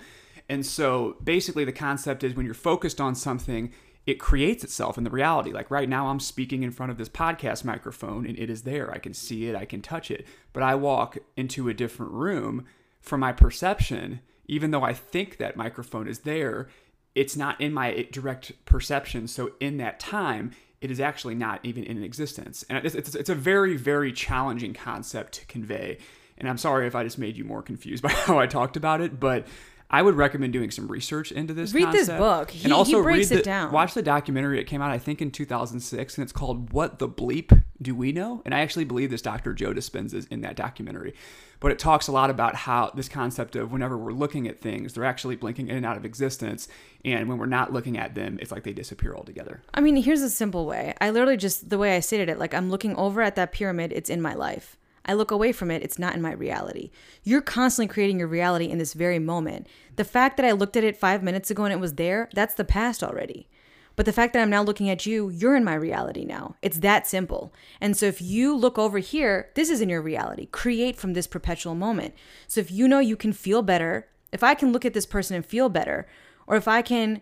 And 0.49 0.64
so 0.64 1.16
basically 1.24 1.64
the 1.64 1.72
concept 1.72 2.22
is 2.22 2.36
when 2.36 2.47
you're 2.47 2.55
focused 2.55 3.01
on 3.01 3.16
something 3.16 3.72
it 4.07 4.18
creates 4.18 4.64
itself 4.64 4.98
in 4.98 5.05
the 5.05 5.11
reality. 5.11 5.53
Like 5.53 5.70
right 5.70 5.88
now, 5.88 6.09
I'm 6.09 6.20
speaking 6.20 6.62
in 6.62 6.72
front 6.72 6.90
of 6.90 6.98
this 6.98 7.09
podcast 7.09 7.64
microphone 7.64 8.26
and 8.26 8.38
it 8.38 8.50
is 8.50 8.62
there. 8.62 8.90
I 8.90 8.98
can 8.98 9.14
see 9.14 9.46
it, 9.46 9.55
I 9.55 9.64
can 9.64 9.80
touch 9.80 10.11
it. 10.11 10.26
But 10.53 10.62
I 10.62 10.74
walk 10.74 11.18
into 11.36 11.68
a 11.68 11.74
different 11.74 12.12
room 12.12 12.66
from 13.00 13.20
my 13.20 13.32
perception, 13.32 14.20
even 14.46 14.70
though 14.70 14.82
I 14.82 14.92
think 14.92 15.38
that 15.38 15.57
microphone 15.57 16.09
is 16.09 16.20
there, 16.20 16.68
it's 17.14 17.36
not 17.36 17.61
in 17.61 17.72
my 17.72 18.09
direct 18.11 18.64
perception. 18.64 19.28
So 19.28 19.53
in 19.61 19.76
that 19.76 20.00
time, 20.00 20.53
it 20.80 20.90
is 20.90 20.98
actually 20.98 21.36
not 21.36 21.61
even 21.62 21.84
in 21.84 22.03
existence. 22.03 22.64
And 22.68 22.84
it's, 22.84 22.94
it's, 22.94 23.14
it's 23.14 23.30
a 23.30 23.34
very, 23.34 23.76
very 23.76 24.12
challenging 24.12 24.74
concept 24.74 25.34
to 25.34 25.46
convey. 25.46 25.98
And 26.38 26.48
I'm 26.48 26.59
sorry 26.59 26.88
if 26.88 26.96
I 26.96 27.05
just 27.05 27.18
made 27.18 27.36
you 27.36 27.44
more 27.44 27.62
confused 27.62 28.03
by 28.03 28.11
how 28.11 28.38
I 28.38 28.46
talked 28.46 28.76
about 28.76 29.00
it, 29.00 29.20
but 29.20 29.46
I 29.93 30.01
would 30.01 30.14
recommend 30.14 30.55
doing 30.55 30.70
some 30.70 30.88
research 30.88 31.30
into 31.32 31.53
this. 31.53 31.74
Read 31.74 31.93
this 31.93 32.09
book. 32.09 32.51
He- 32.51 32.64
and 32.64 32.72
also 32.72 32.97
he 32.99 33.03
breaks 33.03 33.30
read 33.30 33.40
it 33.40 33.45
down. 33.45 33.72
Watch 33.72 33.93
the 33.93 34.03
documentary. 34.03 34.59
It 34.59 34.64
came 34.64 34.80
out, 34.80 34.90
I 34.90 34.99
think, 34.99 35.20
in 35.20 35.30
2006, 35.30 36.16
and 36.16 36.22
it's 36.22 36.32
called 36.32 36.72
"What 36.72 36.99
the 36.99 37.09
Bleep 37.09 37.62
Do 37.80 37.95
We 37.95 38.11
Know?" 38.12 38.40
And 38.47 38.55
I 38.55 38.61
actually 38.61 38.84
believe 38.86 39.11
this 39.11 39.20
Dr. 39.22 39.53
Joe 39.53 39.74
Dispenza 39.74 40.14
is 40.14 40.26
in 40.26 40.40
that 40.40 40.57
documentary. 40.57 41.14
But 41.61 41.70
it 41.70 41.78
talks 41.78 42.09
a 42.09 42.12
lot 42.12 42.28
about 42.30 42.57
how 42.57 42.90
this 42.95 43.09
concept 43.09 43.55
of 43.55 43.70
whenever 43.70 43.97
we're 43.97 44.11
looking 44.12 44.49
at 44.49 44.61
things, 44.61 44.95
they're 44.95 45.05
actually 45.05 45.36
blinking 45.36 45.68
in 45.68 45.76
and 45.76 45.86
out 45.86 45.97
of 45.97 46.05
existence, 46.05 46.66
and 47.05 47.28
when 47.28 47.38
we're 47.38 47.47
not 47.47 47.72
looking 47.72 47.97
at 47.99 48.14
them, 48.16 48.38
it's 48.40 48.51
like 48.51 48.64
they 48.64 48.72
disappear 48.72 49.14
altogether. 49.14 49.62
I 49.74 49.80
mean, 49.80 49.95
here's 49.97 50.22
a 50.22 50.30
simple 50.30 50.66
way. 50.66 50.95
I 51.01 51.11
literally 51.11 51.36
just 51.36 51.68
the 51.70 51.78
way 51.78 51.95
I 51.95 52.01
stated 52.01 52.28
it, 52.28 52.38
like 52.38 52.53
I'm 52.55 52.68
looking 52.70 52.97
over 52.97 53.22
at 53.22 53.36
that 53.36 53.53
pyramid, 53.53 53.93
it's 53.93 54.11
in 54.11 54.20
my 54.20 54.34
life. 54.34 54.76
I 55.05 55.14
look 55.14 55.30
away 55.30 55.53
from 55.53 55.70
it, 55.70 55.82
it's 55.82 55.98
not 55.98 56.14
in 56.14 56.22
my 56.22 56.32
reality. 56.32 56.90
You're 57.22 57.40
constantly 57.40 57.92
creating 57.92 58.18
your 58.18 58.28
reality 58.28 58.66
in 58.66 58.78
this 58.78 58.94
very 58.94 59.18
moment. 59.18 59.66
The 59.96 60.05
fact 60.05 60.36
that 60.36 60.46
I 60.46 60.53
looked 60.53 60.76
at 60.76 60.84
it 60.84 60.96
5 60.96 61.22
minutes 61.22 61.50
ago 61.50 61.64
and 61.64 61.72
it 61.72 61.80
was 61.80 61.94
there, 61.94 62.28
that's 62.34 62.55
the 62.55 62.64
past 62.64 63.03
already. 63.03 63.48
But 63.94 64.07
the 64.07 64.12
fact 64.12 64.32
that 64.32 64.40
I'm 64.40 64.50
now 64.50 64.62
looking 64.62 64.88
at 64.88 65.05
you, 65.05 65.28
you're 65.28 65.57
in 65.57 65.64
my 65.64 65.74
reality 65.74 66.24
now. 66.24 66.57
It's 66.62 66.78
that 66.78 67.07
simple. 67.07 67.53
And 67.80 67.96
so 67.96 68.07
if 68.07 68.22
you 68.22 68.57
look 68.57 68.78
over 68.78 68.98
here, 68.98 69.50
this 69.55 69.68
is 69.68 69.80
in 69.80 69.90
your 69.90 70.00
reality. 70.00 70.46
Create 70.46 70.96
from 70.96 71.12
this 71.12 71.26
perpetual 71.26 71.74
moment. 71.74 72.14
So 72.46 72.61
if 72.61 72.70
you 72.70 72.88
know 72.88 73.00
you 73.00 73.16
can 73.16 73.34
feel 73.34 73.61
better, 73.61 74.09
if 74.32 74.42
I 74.42 74.55
can 74.55 74.72
look 74.72 74.86
at 74.86 74.94
this 74.94 75.05
person 75.05 75.36
and 75.36 75.44
feel 75.44 75.68
better, 75.68 76.07
or 76.46 76.57
if 76.57 76.66
I 76.66 76.80
can 76.80 77.20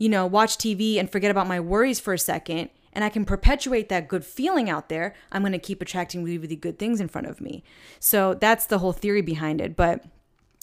you 0.00 0.08
know, 0.08 0.26
watch 0.26 0.56
TV 0.56 0.98
and 0.98 1.12
forget 1.12 1.30
about 1.30 1.46
my 1.46 1.60
worries 1.60 2.00
for 2.00 2.14
a 2.14 2.18
second, 2.18 2.70
and 2.92 3.04
I 3.04 3.08
can 3.08 3.24
perpetuate 3.24 3.88
that 3.88 4.08
good 4.08 4.24
feeling 4.24 4.68
out 4.68 4.88
there, 4.88 5.14
I'm 5.30 5.42
going 5.42 5.52
to 5.52 5.58
keep 5.58 5.80
attracting 5.80 6.24
really, 6.24 6.38
really 6.38 6.56
good 6.56 6.78
things 6.78 7.00
in 7.00 7.08
front 7.08 7.26
of 7.26 7.40
me. 7.40 7.62
So 7.98 8.34
that's 8.34 8.66
the 8.66 8.78
whole 8.78 8.92
theory 8.92 9.22
behind 9.22 9.60
it. 9.60 9.76
But 9.76 10.04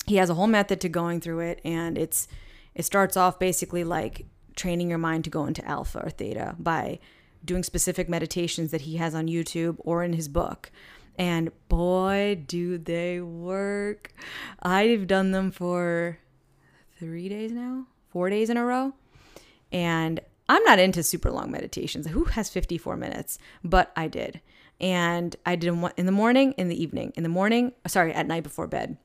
he 0.06 0.18
has 0.18 0.30
a 0.30 0.34
whole 0.34 0.48
method 0.48 0.82
to 0.82 0.90
going 0.90 1.22
through 1.22 1.40
it, 1.40 1.62
and 1.64 1.98
it's 1.98 2.28
it 2.76 2.84
starts 2.84 3.18
off 3.18 3.40
basically 3.40 3.84
like 3.84 4.26
training 4.56 4.90
your 4.90 5.00
mind 5.00 5.24
to 5.24 5.30
go 5.30 5.46
into 5.46 5.66
alpha 5.66 6.00
or 6.04 6.10
theta 6.10 6.56
by 6.60 7.00
doing 7.44 7.64
specific 7.64 8.10
meditations 8.10 8.72
that 8.72 8.82
he 8.82 8.98
has 8.98 9.16
on 9.16 9.28
YouTube 9.28 9.78
or 9.80 10.04
in 10.04 10.14
his 10.14 10.28
book. 10.28 10.72
And 11.18 11.52
boy, 11.70 12.44
do 12.48 12.78
they 12.78 13.20
work. 13.22 14.14
I've 14.62 15.08
done 15.08 15.32
them 15.32 15.52
for 15.52 16.20
three 17.00 17.30
days 17.30 17.52
now, 17.52 17.88
four 18.10 18.30
days 18.30 18.50
in 18.50 18.58
a 18.58 18.66
row. 18.66 18.94
And 19.72 20.20
I'm 20.50 20.64
not 20.64 20.80
into 20.80 21.04
super 21.04 21.32
long 21.32 21.52
meditations. 21.52 22.08
Who 22.08 22.26
has 22.26 22.50
54 22.50 22.96
minutes? 22.96 23.38
But 23.64 23.92
I 23.96 24.08
did. 24.08 24.42
And 24.80 25.36
I 25.46 25.56
did 25.56 25.72
them 25.72 25.90
in 25.98 26.06
the 26.06 26.12
morning, 26.12 26.54
in 26.54 26.70
the 26.70 26.82
evening, 26.82 27.12
in 27.16 27.24
the 27.24 27.30
morning, 27.30 27.74
sorry, 27.88 28.14
at 28.14 28.28
night 28.28 28.44
before 28.44 28.68
bed. 28.68 28.98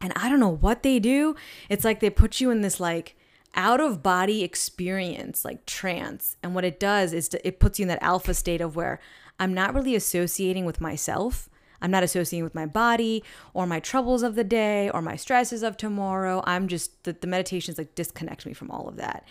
And 0.00 0.12
I 0.16 0.28
don't 0.28 0.40
know 0.40 0.48
what 0.48 0.82
they 0.82 0.98
do. 0.98 1.34
It's 1.68 1.84
like 1.84 2.00
they 2.00 2.10
put 2.10 2.40
you 2.40 2.50
in 2.50 2.60
this 2.60 2.80
like 2.80 3.16
out 3.54 3.80
of 3.80 4.02
body 4.02 4.42
experience, 4.42 5.44
like 5.44 5.66
trance. 5.66 6.36
And 6.42 6.54
what 6.54 6.64
it 6.64 6.78
does 6.78 7.12
is 7.12 7.28
to, 7.30 7.46
it 7.46 7.60
puts 7.60 7.78
you 7.78 7.84
in 7.84 7.88
that 7.88 8.02
alpha 8.02 8.34
state 8.34 8.60
of 8.60 8.76
where 8.76 9.00
I'm 9.38 9.54
not 9.54 9.74
really 9.74 9.94
associating 9.94 10.64
with 10.64 10.80
myself. 10.80 11.48
I'm 11.82 11.90
not 11.90 12.02
associating 12.02 12.44
with 12.44 12.54
my 12.54 12.66
body 12.66 13.24
or 13.54 13.66
my 13.66 13.80
troubles 13.80 14.22
of 14.22 14.34
the 14.34 14.44
day 14.44 14.90
or 14.90 15.00
my 15.00 15.16
stresses 15.16 15.62
of 15.62 15.76
tomorrow. 15.76 16.42
I'm 16.44 16.68
just, 16.68 17.04
the, 17.04 17.14
the 17.14 17.26
meditations 17.26 17.78
like 17.78 17.94
disconnect 17.94 18.44
me 18.44 18.52
from 18.52 18.70
all 18.70 18.86
of 18.86 18.96
that. 18.96 19.24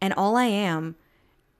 And 0.00 0.14
all 0.14 0.36
I 0.36 0.46
am 0.46 0.96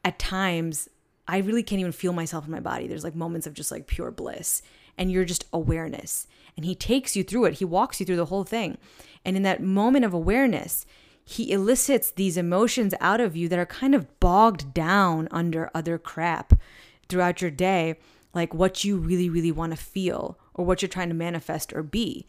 at 0.05 0.19
times, 0.19 0.89
I 1.27 1.39
really 1.39 1.63
can't 1.63 1.81
even 1.81 1.93
feel 1.93 2.13
myself 2.13 2.45
in 2.45 2.53
my 2.53 2.61
body. 2.61 2.87
There's 2.87 3.05
like 3.05 3.15
moments 3.15 3.47
of 3.47 3.55
just 3.55 3.71
like 3.71 3.87
pure 3.87 4.11
bliss. 4.11 4.63
And 4.99 5.13
you're 5.13 5.25
just 5.25 5.47
awareness. 5.53 6.27
And 6.57 6.65
he 6.65 6.75
takes 6.75 7.17
you 7.17 7.23
through 7.23 7.47
it. 7.47 7.55
He 7.55 7.65
walks 7.65 8.01
you 8.01 8.07
through 8.07 8.17
the 8.17 8.27
whole 8.27 8.45
thing. 8.45 8.79
And 9.25 9.37
in 9.37 9.43
that 9.43 9.63
moment 9.63 10.05
of 10.05 10.15
awareness, 10.15 10.87
he 11.25 11.51
elicits 11.51 12.13
these 12.13 12.37
emotions 12.37 12.95
out 13.01 13.21
of 13.21 13.37
you 13.37 13.49
that 13.49 13.59
are 13.59 13.67
kind 13.67 13.95
of 13.95 14.21
bogged 14.21 14.73
down 14.73 15.29
under 15.31 15.71
other 15.75 15.99
crap 15.99 16.55
throughout 17.09 17.43
your 17.43 17.51
day, 17.51 17.97
like 18.33 18.55
what 18.55 18.85
you 18.85 18.97
really, 18.97 19.29
really 19.29 19.53
want 19.53 19.73
to 19.73 19.77
feel 19.77 20.39
or 20.55 20.65
what 20.65 20.81
you're 20.81 20.89
trying 20.89 21.09
to 21.09 21.15
manifest 21.15 21.73
or 21.73 21.83
be. 21.83 22.27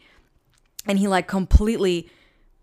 And 0.88 0.98
he 0.98 1.08
like 1.08 1.28
completely 1.28 2.10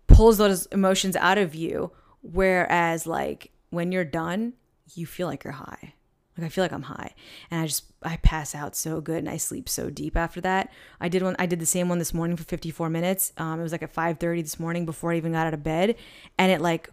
pulls 0.07 0.37
those 0.37 0.65
emotions 0.67 1.15
out 1.15 1.37
of 1.37 1.55
you. 1.55 1.91
Whereas, 2.31 3.05
like, 3.05 3.51
when 3.69 3.91
you're 3.91 4.03
done, 4.05 4.53
you 4.93 5.05
feel 5.05 5.27
like 5.27 5.43
you're 5.43 5.53
high. 5.53 5.93
Like 6.37 6.47
I 6.47 6.49
feel 6.49 6.63
like 6.65 6.73
I'm 6.73 6.83
high, 6.83 7.13
and 7.49 7.61
I 7.61 7.65
just 7.65 7.85
I 8.03 8.17
pass 8.17 8.53
out 8.53 8.75
so 8.75 8.99
good, 8.99 9.19
and 9.19 9.29
I 9.29 9.37
sleep 9.37 9.69
so 9.69 9.89
deep 9.89 10.17
after 10.17 10.41
that. 10.41 10.69
I 10.99 11.07
did 11.07 11.23
one. 11.23 11.35
I 11.39 11.45
did 11.45 11.59
the 11.59 11.65
same 11.65 11.87
one 11.87 11.97
this 11.97 12.13
morning 12.13 12.35
for 12.35 12.43
54 12.43 12.89
minutes. 12.89 13.31
Um, 13.37 13.59
it 13.59 13.63
was 13.63 13.71
like 13.71 13.83
at 13.83 13.93
5:30 13.93 14.41
this 14.41 14.59
morning 14.59 14.85
before 14.85 15.13
I 15.13 15.17
even 15.17 15.31
got 15.31 15.47
out 15.47 15.53
of 15.53 15.63
bed, 15.63 15.95
and 16.37 16.51
it 16.51 16.59
like 16.59 16.89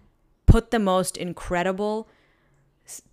put 0.47 0.71
the 0.71 0.79
most 0.79 1.17
incredible 1.17 2.09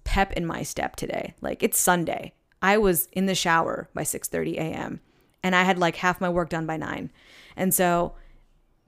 pep 0.04 0.32
in 0.34 0.46
my 0.46 0.62
step 0.62 0.96
today. 0.96 1.34
Like 1.42 1.64
it's 1.64 1.80
Sunday. 1.80 2.34
I 2.62 2.78
was 2.78 3.08
in 3.12 3.26
the 3.26 3.36
shower 3.36 3.90
by 3.94 4.04
6:30 4.04 4.58
a.m. 4.58 5.02
and 5.42 5.56
I 5.56 5.64
had 5.64 5.80
like 5.80 5.96
half 5.98 6.22
my 6.22 6.30
work 6.30 6.50
done 6.50 6.66
by 6.66 6.78
9. 6.78 7.12
And 7.56 7.74
so 7.74 8.14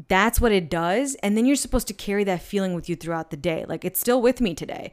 that's 0.08 0.40
what 0.40 0.52
it 0.52 0.70
does 0.70 1.16
and 1.16 1.36
then 1.36 1.46
you're 1.46 1.56
supposed 1.56 1.88
to 1.88 1.94
carry 1.94 2.24
that 2.24 2.42
feeling 2.42 2.74
with 2.74 2.88
you 2.88 2.96
throughout 2.96 3.30
the 3.30 3.38
day. 3.38 3.66
Like 3.68 3.84
it's 3.86 4.00
still 4.00 4.22
with 4.22 4.42
me 4.42 4.54
today 4.54 4.92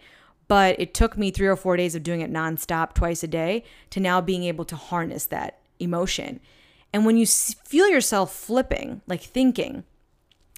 but 0.48 0.80
it 0.80 0.94
took 0.94 1.16
me 1.16 1.30
three 1.30 1.46
or 1.46 1.56
four 1.56 1.76
days 1.76 1.94
of 1.94 2.02
doing 2.02 2.22
it 2.22 2.32
nonstop 2.32 2.94
twice 2.94 3.22
a 3.22 3.28
day 3.28 3.62
to 3.90 4.00
now 4.00 4.20
being 4.20 4.44
able 4.44 4.64
to 4.64 4.76
harness 4.76 5.26
that 5.26 5.58
emotion. 5.78 6.40
And 6.92 7.04
when 7.04 7.18
you 7.18 7.26
feel 7.26 7.88
yourself 7.88 8.34
flipping, 8.34 9.02
like 9.06 9.20
thinking, 9.20 9.84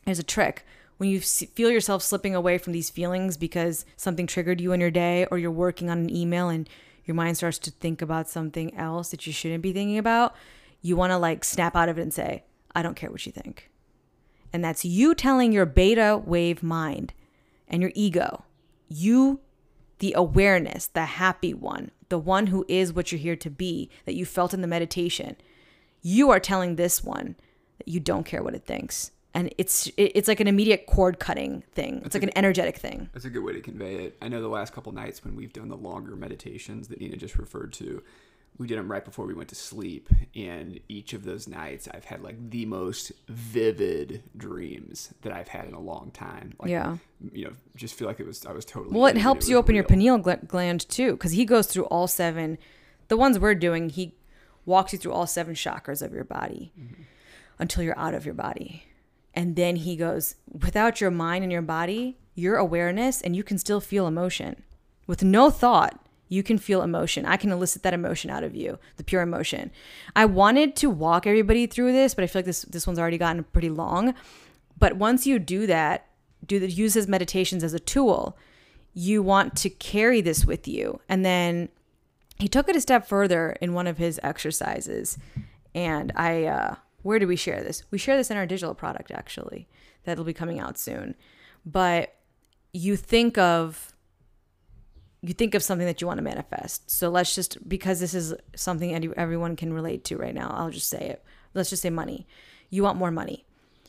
there's 0.04 0.20
a 0.20 0.24
trick. 0.24 0.64
When 0.98 1.10
you 1.10 1.20
feel 1.20 1.70
yourself 1.70 2.02
slipping 2.02 2.34
away 2.34 2.56
from 2.58 2.72
these 2.72 2.88
feelings 2.88 3.36
because 3.36 3.84
something 3.96 4.26
triggered 4.26 4.60
you 4.60 4.72
in 4.72 4.80
your 4.80 4.90
day, 4.90 5.26
or 5.30 5.38
you're 5.38 5.50
working 5.50 5.90
on 5.90 5.98
an 5.98 6.14
email 6.14 6.48
and 6.48 6.68
your 7.04 7.14
mind 7.14 7.36
starts 7.36 7.58
to 7.60 7.70
think 7.70 8.00
about 8.00 8.28
something 8.28 8.76
else 8.76 9.10
that 9.10 9.26
you 9.26 9.32
shouldn't 9.32 9.62
be 9.62 9.72
thinking 9.72 9.98
about, 9.98 10.36
you 10.82 10.96
want 10.96 11.10
to 11.10 11.18
like 11.18 11.42
snap 11.42 11.74
out 11.74 11.88
of 11.88 11.98
it 11.98 12.02
and 12.02 12.14
say, 12.14 12.44
I 12.74 12.82
don't 12.82 12.96
care 12.96 13.10
what 13.10 13.26
you 13.26 13.32
think. 13.32 13.69
And 14.52 14.64
that's 14.64 14.84
you 14.84 15.14
telling 15.14 15.52
your 15.52 15.66
beta 15.66 16.20
wave 16.24 16.62
mind 16.62 17.12
and 17.68 17.82
your 17.82 17.92
ego, 17.94 18.44
you 18.88 19.40
the 20.00 20.14
awareness, 20.16 20.88
the 20.88 21.04
happy 21.04 21.54
one, 21.54 21.90
the 22.08 22.18
one 22.18 22.48
who 22.48 22.64
is 22.68 22.92
what 22.92 23.12
you're 23.12 23.20
here 23.20 23.36
to 23.36 23.50
be, 23.50 23.90
that 24.06 24.14
you 24.14 24.24
felt 24.24 24.52
in 24.52 24.62
the 24.62 24.66
meditation, 24.66 25.36
you 26.02 26.30
are 26.30 26.40
telling 26.40 26.76
this 26.76 27.04
one 27.04 27.36
that 27.78 27.88
you 27.88 28.00
don't 28.00 28.24
care 28.24 28.42
what 28.42 28.54
it 28.54 28.64
thinks. 28.64 29.12
And 29.32 29.54
it's 29.58 29.88
it's 29.96 30.26
like 30.26 30.40
an 30.40 30.48
immediate 30.48 30.86
cord 30.86 31.20
cutting 31.20 31.62
thing. 31.72 31.96
It's 31.96 32.02
that's 32.02 32.14
like 32.16 32.24
a, 32.24 32.26
an 32.26 32.32
energetic 32.38 32.78
thing. 32.78 33.08
That's 33.12 33.26
a 33.26 33.30
good 33.30 33.44
way 33.44 33.52
to 33.52 33.60
convey 33.60 34.06
it. 34.06 34.16
I 34.20 34.28
know 34.28 34.40
the 34.40 34.48
last 34.48 34.72
couple 34.72 34.90
nights 34.90 35.24
when 35.24 35.36
we've 35.36 35.52
done 35.52 35.68
the 35.68 35.76
longer 35.76 36.16
meditations 36.16 36.88
that 36.88 37.00
Nina 37.00 37.16
just 37.16 37.38
referred 37.38 37.72
to, 37.74 38.02
we 38.58 38.66
did 38.66 38.78
them 38.78 38.90
right 38.90 39.04
before 39.04 39.26
we 39.26 39.32
went 39.32 39.48
to 39.48 39.54
sleep 39.54 40.08
and 40.34 40.80
each 40.88 41.12
of 41.12 41.24
those 41.24 41.48
nights 41.48 41.88
i've 41.94 42.04
had 42.04 42.22
like 42.22 42.50
the 42.50 42.66
most 42.66 43.12
vivid 43.28 44.22
dreams 44.36 45.14
that 45.22 45.32
i've 45.32 45.48
had 45.48 45.66
in 45.66 45.74
a 45.74 45.80
long 45.80 46.10
time. 46.12 46.52
Like, 46.58 46.70
yeah. 46.70 46.96
you 47.32 47.46
know 47.46 47.52
just 47.76 47.94
feel 47.94 48.06
like 48.06 48.20
it 48.20 48.26
was 48.26 48.44
i 48.46 48.52
was 48.52 48.64
totally 48.64 48.94
well 48.94 49.06
it 49.06 49.16
helps 49.16 49.46
it 49.46 49.50
you 49.50 49.56
open 49.56 49.72
real. 49.72 49.76
your 49.76 49.84
pineal 49.84 50.18
gland 50.18 50.88
too 50.88 51.12
because 51.12 51.32
he 51.32 51.44
goes 51.44 51.66
through 51.66 51.84
all 51.84 52.06
seven 52.06 52.58
the 53.08 53.16
ones 53.16 53.38
we're 53.38 53.54
doing 53.54 53.88
he 53.88 54.14
walks 54.64 54.92
you 54.92 54.98
through 54.98 55.12
all 55.12 55.26
seven 55.26 55.54
chakras 55.54 56.02
of 56.02 56.12
your 56.12 56.24
body 56.24 56.72
mm-hmm. 56.78 57.02
until 57.58 57.82
you're 57.82 57.98
out 57.98 58.14
of 58.14 58.24
your 58.24 58.34
body. 58.34 58.84
And 59.34 59.56
then 59.56 59.76
he 59.76 59.96
goes 59.96 60.36
without 60.50 61.00
your 61.00 61.10
mind 61.10 61.44
and 61.44 61.52
your 61.52 61.62
body 61.62 62.16
your 62.34 62.56
awareness 62.56 63.20
and 63.20 63.36
you 63.36 63.42
can 63.42 63.58
still 63.58 63.80
feel 63.80 64.06
emotion 64.06 64.62
with 65.06 65.22
no 65.22 65.50
thought 65.50 66.00
you 66.30 66.44
can 66.44 66.56
feel 66.56 66.80
emotion. 66.80 67.26
I 67.26 67.36
can 67.36 67.50
elicit 67.50 67.82
that 67.82 67.92
emotion 67.92 68.30
out 68.30 68.44
of 68.44 68.54
you, 68.54 68.78
the 68.96 69.04
pure 69.04 69.20
emotion. 69.20 69.70
I 70.14 70.24
wanted 70.24 70.76
to 70.76 70.88
walk 70.88 71.26
everybody 71.26 71.66
through 71.66 71.92
this, 71.92 72.14
but 72.14 72.24
I 72.24 72.28
feel 72.28 72.40
like 72.40 72.46
this 72.46 72.62
this 72.62 72.86
one's 72.86 72.98
already 72.98 73.18
gotten 73.18 73.44
pretty 73.44 73.68
long. 73.68 74.14
But 74.78 74.96
once 74.96 75.26
you 75.26 75.38
do 75.38 75.66
that, 75.66 76.06
do 76.46 76.58
the 76.58 76.70
use 76.70 76.94
his 76.94 77.08
meditations 77.08 77.62
as 77.64 77.74
a 77.74 77.80
tool, 77.80 78.38
you 78.94 79.22
want 79.22 79.56
to 79.56 79.68
carry 79.68 80.20
this 80.20 80.46
with 80.46 80.66
you. 80.68 81.00
And 81.08 81.24
then 81.24 81.68
he 82.38 82.48
took 82.48 82.68
it 82.68 82.76
a 82.76 82.80
step 82.80 83.06
further 83.06 83.56
in 83.60 83.74
one 83.74 83.88
of 83.88 83.98
his 83.98 84.18
exercises. 84.22 85.18
And 85.74 86.12
I 86.14 86.44
uh 86.44 86.74
where 87.02 87.18
do 87.18 87.26
we 87.26 87.36
share 87.36 87.62
this? 87.62 87.82
We 87.90 87.98
share 87.98 88.16
this 88.16 88.30
in 88.30 88.36
our 88.36 88.46
digital 88.46 88.74
product 88.74 89.10
actually. 89.10 89.68
That'll 90.04 90.24
be 90.24 90.32
coming 90.32 90.60
out 90.60 90.78
soon. 90.78 91.16
But 91.66 92.14
you 92.72 92.96
think 92.96 93.36
of 93.36 93.89
you 95.22 95.34
think 95.34 95.54
of 95.54 95.62
something 95.62 95.86
that 95.86 96.00
you 96.00 96.06
want 96.06 96.18
to 96.18 96.24
manifest. 96.24 96.90
So 96.90 97.10
let's 97.10 97.34
just 97.34 97.68
because 97.68 98.00
this 98.00 98.14
is 98.14 98.34
something 98.54 99.14
everyone 99.16 99.56
can 99.56 99.72
relate 99.72 100.04
to 100.04 100.16
right 100.16 100.34
now. 100.34 100.52
I'll 100.54 100.70
just 100.70 100.88
say 100.88 101.08
it. 101.10 101.24
Let's 101.52 101.70
just 101.70 101.82
say 101.82 101.90
money. 101.90 102.26
You 102.70 102.82
want 102.82 102.98
more 102.98 103.10
money. 103.10 103.44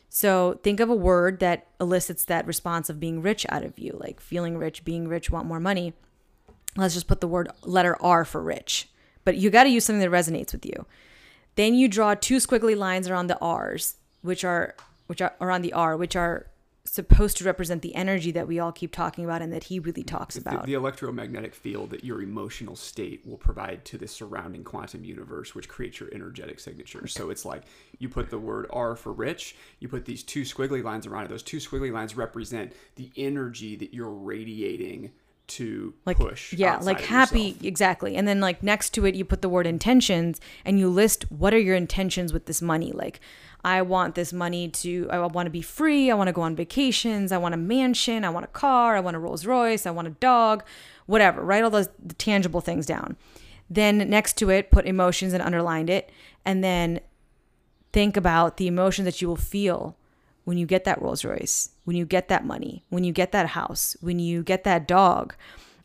So 0.09 0.59
think 0.61 0.81
of 0.81 0.89
a 0.89 0.95
word 0.95 1.39
that 1.39 1.67
elicits 1.79 2.25
that 2.25 2.45
response 2.45 2.89
of 2.89 2.99
being 2.99 3.21
rich 3.21 3.45
out 3.47 3.63
of 3.63 3.79
you, 3.79 3.95
like 3.97 4.19
feeling 4.19 4.57
rich, 4.57 4.83
being 4.83 5.07
rich, 5.07 5.31
want 5.31 5.47
more 5.47 5.59
money. 5.59 5.93
Let's 6.75 6.93
just 6.93 7.07
put 7.07 7.21
the 7.21 7.27
word 7.27 7.49
letter 7.61 7.95
R 8.01 8.25
for 8.25 8.41
rich. 8.41 8.89
But 9.23 9.37
you 9.37 9.49
got 9.49 9.63
to 9.63 9.69
use 9.69 9.85
something 9.85 10.01
that 10.01 10.09
resonates 10.09 10.51
with 10.51 10.65
you. 10.65 10.85
Then 11.55 11.75
you 11.75 11.87
draw 11.87 12.13
two 12.13 12.37
squiggly 12.37 12.75
lines 12.75 13.07
around 13.07 13.27
the 13.27 13.39
R's, 13.39 13.95
which 14.21 14.43
are 14.43 14.75
which 15.07 15.21
are 15.21 15.33
around 15.39 15.61
the 15.61 15.73
R, 15.73 15.95
which 15.95 16.15
are 16.15 16.47
supposed 16.83 17.37
to 17.37 17.43
represent 17.43 17.81
the 17.81 17.93
energy 17.93 18.31
that 18.31 18.47
we 18.47 18.59
all 18.59 18.71
keep 18.71 18.91
talking 18.91 19.23
about 19.23 19.41
and 19.41 19.53
that 19.53 19.65
he 19.65 19.79
really 19.79 20.03
talks 20.03 20.35
the, 20.35 20.41
about. 20.41 20.65
The, 20.65 20.73
electromagnetic 20.73 21.53
field 21.53 21.91
that 21.91 22.03
your 22.03 22.21
emotional 22.21 22.75
state 22.75 23.25
will 23.25 23.37
provide 23.37 23.85
to 23.85 23.97
the 23.97 24.07
surrounding 24.07 24.63
quantum 24.63 25.03
universe, 25.03 25.53
which 25.53 25.69
creates 25.69 25.99
your 25.99 26.09
energetic 26.13 26.59
signature. 26.59 27.07
So 27.07 27.29
it's 27.29 27.45
like 27.45 27.63
you 27.99 28.09
put 28.09 28.29
the 28.29 28.39
word 28.39 28.67
R 28.71 28.95
for 28.95 29.13
rich, 29.13 29.55
you 29.79 29.87
put 29.87 30.05
these 30.05 30.23
two 30.23 30.41
squiggly 30.41 30.83
lines 30.83 31.05
around 31.05 31.25
it. 31.25 31.29
Those 31.29 31.43
two 31.43 31.57
squiggly 31.57 31.91
lines 31.91 32.17
represent 32.17 32.73
the 32.95 33.11
energy 33.15 33.75
that 33.75 33.93
you're 33.93 34.09
radiating 34.09 35.11
to 35.47 35.93
like, 36.05 36.17
push. 36.17 36.53
Yeah, 36.53 36.77
like 36.77 37.01
happy, 37.01 37.41
yourself. 37.41 37.63
exactly. 37.65 38.15
And 38.15 38.27
then 38.27 38.39
like 38.39 38.63
next 38.63 38.91
to 38.91 39.05
it, 39.05 39.15
you 39.15 39.25
put 39.25 39.41
the 39.41 39.49
word 39.49 39.67
intentions 39.67 40.39
and 40.63 40.79
you 40.79 40.89
list 40.89 41.29
what 41.31 41.53
are 41.53 41.59
your 41.59 41.75
intentions 41.75 42.31
with 42.31 42.45
this 42.45 42.61
money. 42.61 42.91
Like, 42.91 43.19
I 43.63 43.81
want 43.81 44.15
this 44.15 44.33
money 44.33 44.69
to, 44.69 45.07
I 45.11 45.19
want 45.19 45.45
to 45.45 45.51
be 45.51 45.61
free. 45.61 46.09
I 46.09 46.15
want 46.15 46.27
to 46.27 46.33
go 46.33 46.41
on 46.41 46.55
vacations. 46.55 47.31
I 47.31 47.37
want 47.37 47.53
a 47.53 47.57
mansion. 47.57 48.23
I 48.23 48.29
want 48.29 48.45
a 48.45 48.49
car. 48.49 48.95
I 48.95 48.99
want 48.99 49.15
a 49.15 49.19
Rolls 49.19 49.45
Royce. 49.45 49.85
I 49.85 49.91
want 49.91 50.07
a 50.07 50.11
dog, 50.11 50.63
whatever. 51.05 51.43
Write 51.43 51.63
all 51.63 51.69
those 51.69 51.89
tangible 52.17 52.61
things 52.61 52.85
down. 52.85 53.17
Then 53.69 53.97
next 54.09 54.37
to 54.37 54.49
it, 54.49 54.71
put 54.71 54.85
emotions 54.85 55.33
and 55.33 55.43
underlined 55.43 55.89
it. 55.89 56.11
And 56.43 56.63
then 56.63 57.01
think 57.93 58.17
about 58.17 58.57
the 58.57 58.67
emotion 58.67 59.05
that 59.05 59.21
you 59.21 59.27
will 59.27 59.35
feel 59.35 59.97
when 60.43 60.57
you 60.57 60.65
get 60.65 60.85
that 60.85 61.01
Rolls 61.01 61.23
Royce, 61.23 61.69
when 61.83 61.95
you 61.95 62.05
get 62.05 62.27
that 62.27 62.45
money, 62.45 62.83
when 62.89 63.03
you 63.03 63.11
get 63.11 63.31
that 63.31 63.47
house, 63.47 63.97
when 64.01 64.19
you 64.19 64.43
get 64.43 64.63
that 64.63 64.87
dog. 64.87 65.35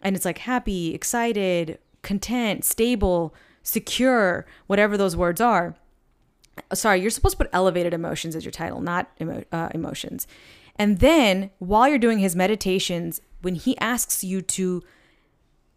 And 0.03 0.14
it's 0.14 0.24
like 0.24 0.38
happy, 0.38 0.94
excited, 0.94 1.78
content, 2.03 2.64
stable, 2.64 3.34
secure, 3.62 4.47
whatever 4.66 4.97
those 4.97 5.16
words 5.16 5.40
are 5.40 5.76
sorry, 6.72 7.01
you're 7.01 7.11
supposed 7.11 7.38
to 7.38 7.44
put 7.44 7.51
elevated 7.53 7.94
emotions 7.94 8.34
as 8.36 8.44
your 8.44 8.53
title, 8.53 8.80
not 8.80 9.11
emo- 9.20 9.44
uh, 9.53 9.68
emotions. 9.74 10.26
And 10.76 10.99
then 10.99 11.51
while 11.59 11.88
you're 11.88 11.99
doing 11.99 12.18
his 12.18 12.36
meditations, 12.36 13.20
when 13.42 13.55
he 13.55 13.78
asks 13.78 14.22
you 14.24 14.42
to 14.42 14.82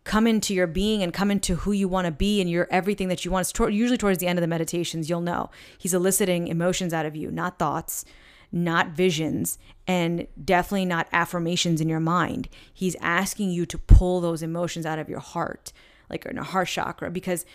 come 0.03 0.25
into 0.25 0.53
your 0.53 0.67
being 0.67 1.03
and 1.03 1.13
come 1.13 1.29
into 1.29 1.55
who 1.55 1.71
you 1.71 1.87
want 1.87 2.05
to 2.05 2.11
be 2.11 2.41
and 2.41 2.49
your 2.49 2.67
everything 2.71 3.09
that 3.09 3.23
you 3.23 3.31
want, 3.31 3.47
to, 3.47 3.67
usually 3.69 3.97
towards 3.97 4.19
the 4.19 4.27
end 4.27 4.39
of 4.39 4.41
the 4.41 4.47
meditations, 4.47 5.09
you'll 5.09 5.21
know 5.21 5.49
he's 5.77 5.93
eliciting 5.93 6.47
emotions 6.47 6.93
out 6.93 7.05
of 7.05 7.15
you, 7.15 7.29
not 7.29 7.59
thoughts, 7.59 8.05
not 8.51 8.89
visions, 8.89 9.57
and 9.87 10.27
definitely 10.43 10.85
not 10.85 11.07
affirmations 11.11 11.81
in 11.81 11.89
your 11.89 11.99
mind. 11.99 12.49
He's 12.73 12.95
asking 13.01 13.51
you 13.51 13.65
to 13.67 13.77
pull 13.77 14.21
those 14.21 14.41
emotions 14.41 14.85
out 14.85 14.99
of 14.99 15.09
your 15.09 15.19
heart, 15.19 15.71
like 16.09 16.25
in 16.25 16.37
a 16.37 16.43
heart 16.43 16.67
chakra, 16.67 17.11
because 17.11 17.45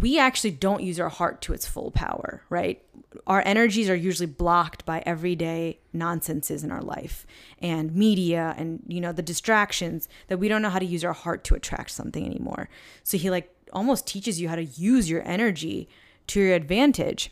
we 0.00 0.18
actually 0.18 0.50
don't 0.50 0.82
use 0.82 0.98
our 0.98 1.08
heart 1.08 1.40
to 1.42 1.52
its 1.52 1.66
full 1.66 1.90
power, 1.90 2.42
right? 2.48 2.82
Our 3.26 3.42
energies 3.44 3.88
are 3.88 3.94
usually 3.94 4.26
blocked 4.26 4.84
by 4.84 5.02
everyday 5.06 5.78
nonsenses 5.92 6.64
in 6.64 6.72
our 6.72 6.82
life 6.82 7.26
and 7.60 7.94
media 7.94 8.54
and 8.56 8.82
you 8.88 9.00
know 9.00 9.12
the 9.12 9.22
distractions 9.22 10.08
that 10.28 10.38
we 10.38 10.48
don't 10.48 10.62
know 10.62 10.70
how 10.70 10.80
to 10.80 10.84
use 10.84 11.04
our 11.04 11.12
heart 11.12 11.44
to 11.44 11.54
attract 11.54 11.90
something 11.90 12.26
anymore. 12.26 12.68
So 13.02 13.18
he 13.18 13.30
like 13.30 13.54
almost 13.72 14.06
teaches 14.06 14.40
you 14.40 14.48
how 14.48 14.56
to 14.56 14.64
use 14.64 15.08
your 15.08 15.22
energy 15.26 15.88
to 16.28 16.40
your 16.40 16.54
advantage. 16.54 17.30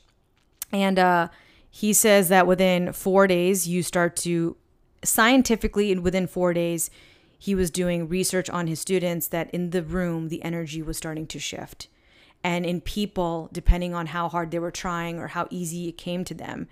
And 0.70 0.98
uh 0.98 1.28
he 1.72 1.92
says 1.92 2.28
that 2.28 2.46
within 2.46 2.92
4 2.92 3.26
days 3.26 3.66
you 3.66 3.82
start 3.82 4.14
to 4.16 4.56
scientifically 5.02 5.90
and 5.90 6.04
within 6.04 6.28
4 6.28 6.52
days 6.52 6.90
he 7.38 7.56
was 7.56 7.72
doing 7.72 8.08
research 8.08 8.48
on 8.50 8.68
his 8.68 8.78
students 8.78 9.26
that 9.26 9.50
in 9.50 9.70
the 9.70 9.82
room 9.82 10.28
the 10.28 10.44
energy 10.44 10.82
was 10.82 10.96
starting 10.96 11.26
to 11.26 11.40
shift 11.40 11.88
and 12.44 12.66
in 12.66 12.80
people, 12.80 13.48
depending 13.52 13.94
on 13.94 14.06
how 14.06 14.28
hard 14.28 14.50
they 14.50 14.58
were 14.58 14.70
trying 14.70 15.18
or 15.18 15.28
how 15.28 15.46
easy 15.50 15.88
it 15.88 15.96
came 15.96 16.24
to 16.24 16.34
them, 16.34 16.68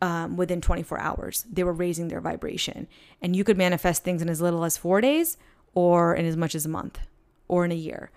um, 0.00 0.36
within 0.36 0.60
24 0.60 1.00
hours. 1.00 1.46
They 1.50 1.64
were 1.64 1.72
raising 1.72 2.08
their 2.08 2.20
vibration. 2.20 2.88
And 3.20 3.36
you 3.36 3.44
could 3.44 3.56
manifest 3.56 4.02
things 4.02 4.20
in 4.20 4.28
as 4.28 4.40
little 4.40 4.64
as 4.64 4.76
four 4.76 5.00
days 5.00 5.36
or 5.74 6.14
in 6.14 6.26
as 6.26 6.36
much 6.36 6.54
as 6.54 6.66
a 6.66 6.68
month 6.68 6.98
or 7.48 7.64
in 7.64 7.72
a 7.72 7.76
year 7.76 8.10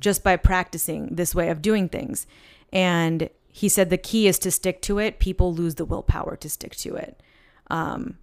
just 0.00 0.22
by 0.22 0.36
practicing 0.36 1.14
this 1.14 1.34
way 1.34 1.48
of 1.48 1.60
doing 1.60 1.88
things. 1.88 2.26
And 2.72 3.28
he 3.52 3.68
said 3.68 3.90
the 3.90 3.98
key 3.98 4.26
is 4.26 4.38
to 4.40 4.50
stick 4.50 4.82
to 4.82 4.98
it. 4.98 5.18
People 5.18 5.54
lose 5.54 5.76
the 5.76 5.84
willpower 5.84 6.36
to 6.36 6.48
stick 6.48 6.74
to 6.76 6.96
it. 6.96 7.22
Um, 7.68 8.18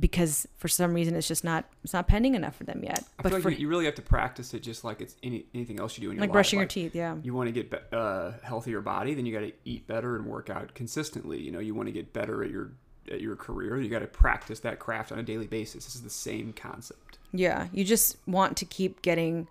because 0.00 0.48
for 0.56 0.68
some 0.68 0.92
reason 0.92 1.14
it's 1.14 1.28
just 1.28 1.44
not 1.44 1.66
it's 1.84 1.92
not 1.92 2.08
pending 2.08 2.34
enough 2.34 2.56
for 2.56 2.64
them 2.64 2.82
yet. 2.82 3.04
I 3.18 3.22
But 3.22 3.28
feel 3.28 3.36
like 3.38 3.42
for 3.42 3.50
you, 3.50 3.68
really 3.68 3.84
have 3.84 3.94
to 3.94 4.02
practice 4.02 4.52
it 4.52 4.60
just 4.60 4.82
like 4.82 5.00
it's 5.00 5.14
any, 5.22 5.46
anything 5.54 5.78
else 5.78 5.96
you 5.96 6.02
do 6.02 6.10
in 6.10 6.16
your 6.16 6.20
life. 6.20 6.20
like 6.22 6.30
life. 6.30 6.32
brushing 6.32 6.58
your 6.58 6.66
teeth, 6.68 6.94
yeah. 6.94 7.16
You 7.22 7.32
want 7.34 7.48
to 7.48 7.52
get 7.52 7.72
a 7.92 7.96
uh, 7.96 8.32
healthier 8.42 8.80
body, 8.80 9.14
then 9.14 9.24
you 9.24 9.32
got 9.32 9.46
to 9.46 9.52
eat 9.64 9.86
better 9.86 10.16
and 10.16 10.26
work 10.26 10.50
out 10.50 10.74
consistently. 10.74 11.40
You 11.40 11.52
know, 11.52 11.60
you 11.60 11.74
want 11.74 11.86
to 11.86 11.92
get 11.92 12.12
better 12.12 12.42
at 12.42 12.50
your 12.50 12.72
at 13.10 13.20
your 13.20 13.36
career, 13.36 13.80
you 13.80 13.88
got 13.88 14.00
to 14.00 14.06
practice 14.06 14.60
that 14.60 14.78
craft 14.78 15.12
on 15.12 15.18
a 15.18 15.22
daily 15.22 15.46
basis. 15.46 15.84
This 15.84 15.94
is 15.94 16.02
the 16.02 16.10
same 16.10 16.52
concept. 16.52 17.18
Yeah, 17.32 17.68
you 17.72 17.84
just 17.84 18.16
want 18.26 18.56
to 18.58 18.64
keep 18.64 19.02
getting 19.02 19.48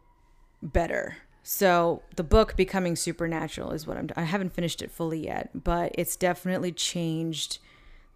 better. 0.61 1.17
So 1.43 2.03
the 2.15 2.23
book 2.23 2.55
becoming 2.55 2.95
supernatural 2.95 3.71
is 3.71 3.87
what 3.87 3.97
I'm. 3.97 4.09
I 4.15 4.23
haven't 4.23 4.53
finished 4.53 4.81
it 4.81 4.91
fully 4.91 5.25
yet, 5.25 5.63
but 5.63 5.91
it's 5.97 6.15
definitely 6.15 6.71
changed 6.71 7.57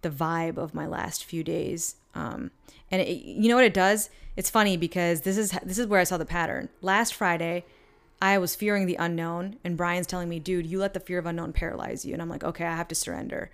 the 0.02 0.10
vibe 0.10 0.58
of 0.58 0.76
my 0.76 0.86
last 0.86 1.26
few 1.26 1.44
days. 1.44 1.96
Um, 2.14 2.52
and 2.92 3.02
it, 3.02 3.26
you 3.26 3.50
know 3.50 3.56
what 3.56 3.66
it 3.66 3.74
does? 3.74 4.10
It's 4.36 4.50
funny 4.50 4.78
because 4.78 5.22
this 5.22 5.38
is 5.38 5.52
this 5.64 5.80
is 5.80 5.88
where 5.88 6.00
I 6.00 6.04
saw 6.04 6.18
the 6.18 6.26
pattern. 6.26 6.70
Last 6.82 7.16
Friday, 7.16 7.66
I 8.22 8.38
was 8.38 8.56
fearing 8.56 8.86
the 8.86 8.96
unknown, 8.96 9.58
and 9.64 9.76
Brian's 9.76 10.08
telling 10.08 10.30
me, 10.30 10.40
"Dude, 10.40 10.68
you 10.68 10.80
let 10.80 10.94
the 10.94 11.00
fear 11.00 11.18
of 11.18 11.26
unknown 11.26 11.54
paralyze 11.54 12.06
you." 12.06 12.14
And 12.14 12.22
I'm 12.22 12.30
like, 12.30 12.44
"Okay, 12.44 12.66
I 12.66 12.76
have 12.76 12.88
to 12.90 12.96
surrender," 12.96 13.50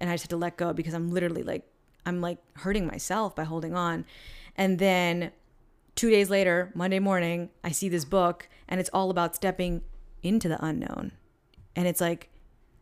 and 0.00 0.10
I 0.10 0.14
just 0.14 0.24
had 0.24 0.30
to 0.30 0.36
let 0.36 0.56
go 0.56 0.72
because 0.72 0.94
I'm 0.94 1.12
literally 1.12 1.44
like, 1.44 1.64
I'm 2.04 2.20
like 2.20 2.38
hurting 2.54 2.86
myself 2.86 3.36
by 3.36 3.44
holding 3.44 3.74
on. 3.74 4.04
And 4.56 4.78
then 4.78 5.30
two 5.94 6.10
days 6.10 6.30
later, 6.30 6.70
Monday 6.74 6.98
morning, 6.98 7.50
I 7.62 7.70
see 7.70 7.88
this 7.88 8.04
book, 8.04 8.48
and 8.68 8.80
it's 8.80 8.90
all 8.92 9.10
about 9.10 9.34
stepping 9.34 9.82
into 10.22 10.48
the 10.48 10.64
unknown. 10.64 11.12
And 11.74 11.86
it's 11.86 12.00
like, 12.00 12.30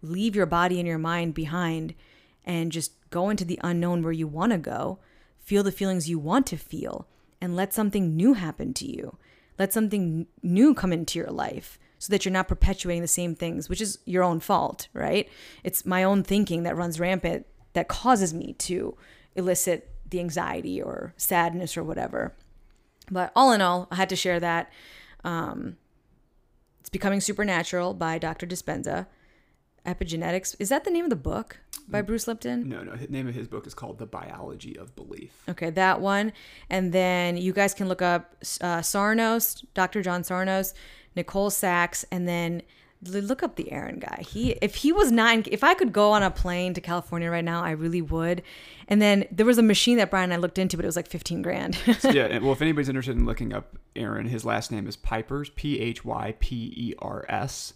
leave 0.02 0.34
your 0.34 0.46
body 0.46 0.78
and 0.78 0.88
your 0.88 0.98
mind 0.98 1.34
behind 1.34 1.94
and 2.44 2.72
just 2.72 2.92
go 3.10 3.28
into 3.28 3.44
the 3.44 3.60
unknown 3.62 4.02
where 4.02 4.12
you 4.12 4.26
want 4.26 4.52
to 4.52 4.58
go, 4.58 4.98
feel 5.38 5.62
the 5.62 5.72
feelings 5.72 6.08
you 6.08 6.18
want 6.18 6.46
to 6.46 6.56
feel, 6.56 7.06
and 7.40 7.56
let 7.56 7.74
something 7.74 8.16
new 8.16 8.34
happen 8.34 8.72
to 8.74 8.86
you. 8.86 9.16
Let 9.58 9.72
something 9.72 10.26
new 10.42 10.74
come 10.74 10.92
into 10.92 11.18
your 11.18 11.30
life 11.30 11.78
so 11.98 12.10
that 12.10 12.24
you're 12.24 12.32
not 12.32 12.48
perpetuating 12.48 13.02
the 13.02 13.08
same 13.08 13.34
things, 13.34 13.68
which 13.68 13.80
is 13.80 13.98
your 14.06 14.22
own 14.22 14.40
fault, 14.40 14.88
right? 14.94 15.28
It's 15.62 15.84
my 15.84 16.02
own 16.02 16.22
thinking 16.22 16.62
that 16.62 16.76
runs 16.76 16.98
rampant 16.98 17.46
that 17.74 17.88
causes 17.88 18.32
me 18.32 18.54
to 18.54 18.96
elicit 19.34 19.90
the 20.08 20.18
anxiety 20.18 20.80
or 20.80 21.12
sadness 21.16 21.76
or 21.76 21.84
whatever. 21.84 22.34
But 23.10 23.32
all 23.34 23.52
in 23.52 23.60
all, 23.60 23.88
I 23.90 23.96
had 23.96 24.08
to 24.10 24.16
share 24.16 24.40
that. 24.40 24.70
Um, 25.24 25.76
it's 26.80 26.88
Becoming 26.88 27.20
Supernatural 27.20 27.94
by 27.94 28.18
Dr. 28.18 28.46
Dispenza. 28.46 29.06
Epigenetics. 29.86 30.54
Is 30.58 30.68
that 30.68 30.84
the 30.84 30.90
name 30.90 31.04
of 31.04 31.10
the 31.10 31.16
book 31.16 31.58
by 31.88 32.02
Bruce 32.02 32.28
Lipton? 32.28 32.68
No, 32.68 32.82
no. 32.82 32.96
The 32.96 33.08
name 33.08 33.26
of 33.26 33.34
his 33.34 33.48
book 33.48 33.66
is 33.66 33.72
called 33.72 33.98
The 33.98 34.06
Biology 34.06 34.76
of 34.76 34.94
Belief. 34.94 35.42
Okay, 35.48 35.70
that 35.70 36.02
one. 36.02 36.32
And 36.68 36.92
then 36.92 37.38
you 37.38 37.54
guys 37.54 37.72
can 37.72 37.88
look 37.88 38.02
up 38.02 38.36
uh, 38.60 38.80
Sarnos, 38.80 39.64
Dr. 39.72 40.02
John 40.02 40.22
Sarnos, 40.22 40.74
Nicole 41.16 41.48
Sachs, 41.48 42.04
and 42.12 42.28
then 42.28 42.62
look 43.02 43.42
up 43.42 43.56
the 43.56 43.72
Aaron 43.72 43.98
guy. 43.98 44.22
He, 44.28 44.50
if 44.62 44.76
he 44.76 44.92
was 44.92 45.10
not, 45.10 45.48
if 45.48 45.64
I 45.64 45.74
could 45.74 45.92
go 45.92 46.12
on 46.12 46.22
a 46.22 46.30
plane 46.30 46.74
to 46.74 46.80
California 46.80 47.30
right 47.30 47.44
now, 47.44 47.62
I 47.62 47.70
really 47.70 48.02
would. 48.02 48.42
And 48.88 49.00
then 49.00 49.24
there 49.30 49.46
was 49.46 49.58
a 49.58 49.62
machine 49.62 49.96
that 49.98 50.10
Brian 50.10 50.24
and 50.24 50.34
I 50.34 50.36
looked 50.36 50.58
into, 50.58 50.76
but 50.76 50.84
it 50.84 50.88
was 50.88 50.96
like 50.96 51.08
15 51.08 51.42
grand. 51.42 51.78
yeah. 52.04 52.38
Well, 52.38 52.52
if 52.52 52.62
anybody's 52.62 52.88
interested 52.88 53.16
in 53.16 53.24
looking 53.24 53.52
up 53.52 53.78
Aaron, 53.96 54.26
his 54.26 54.44
last 54.44 54.70
name 54.70 54.86
is 54.86 54.96
Phypers, 54.96 55.54
P 55.54 55.80
H 55.80 56.04
Y 56.04 56.34
P 56.40 56.74
E 56.76 56.94
R 56.98 57.24
S. 57.28 57.74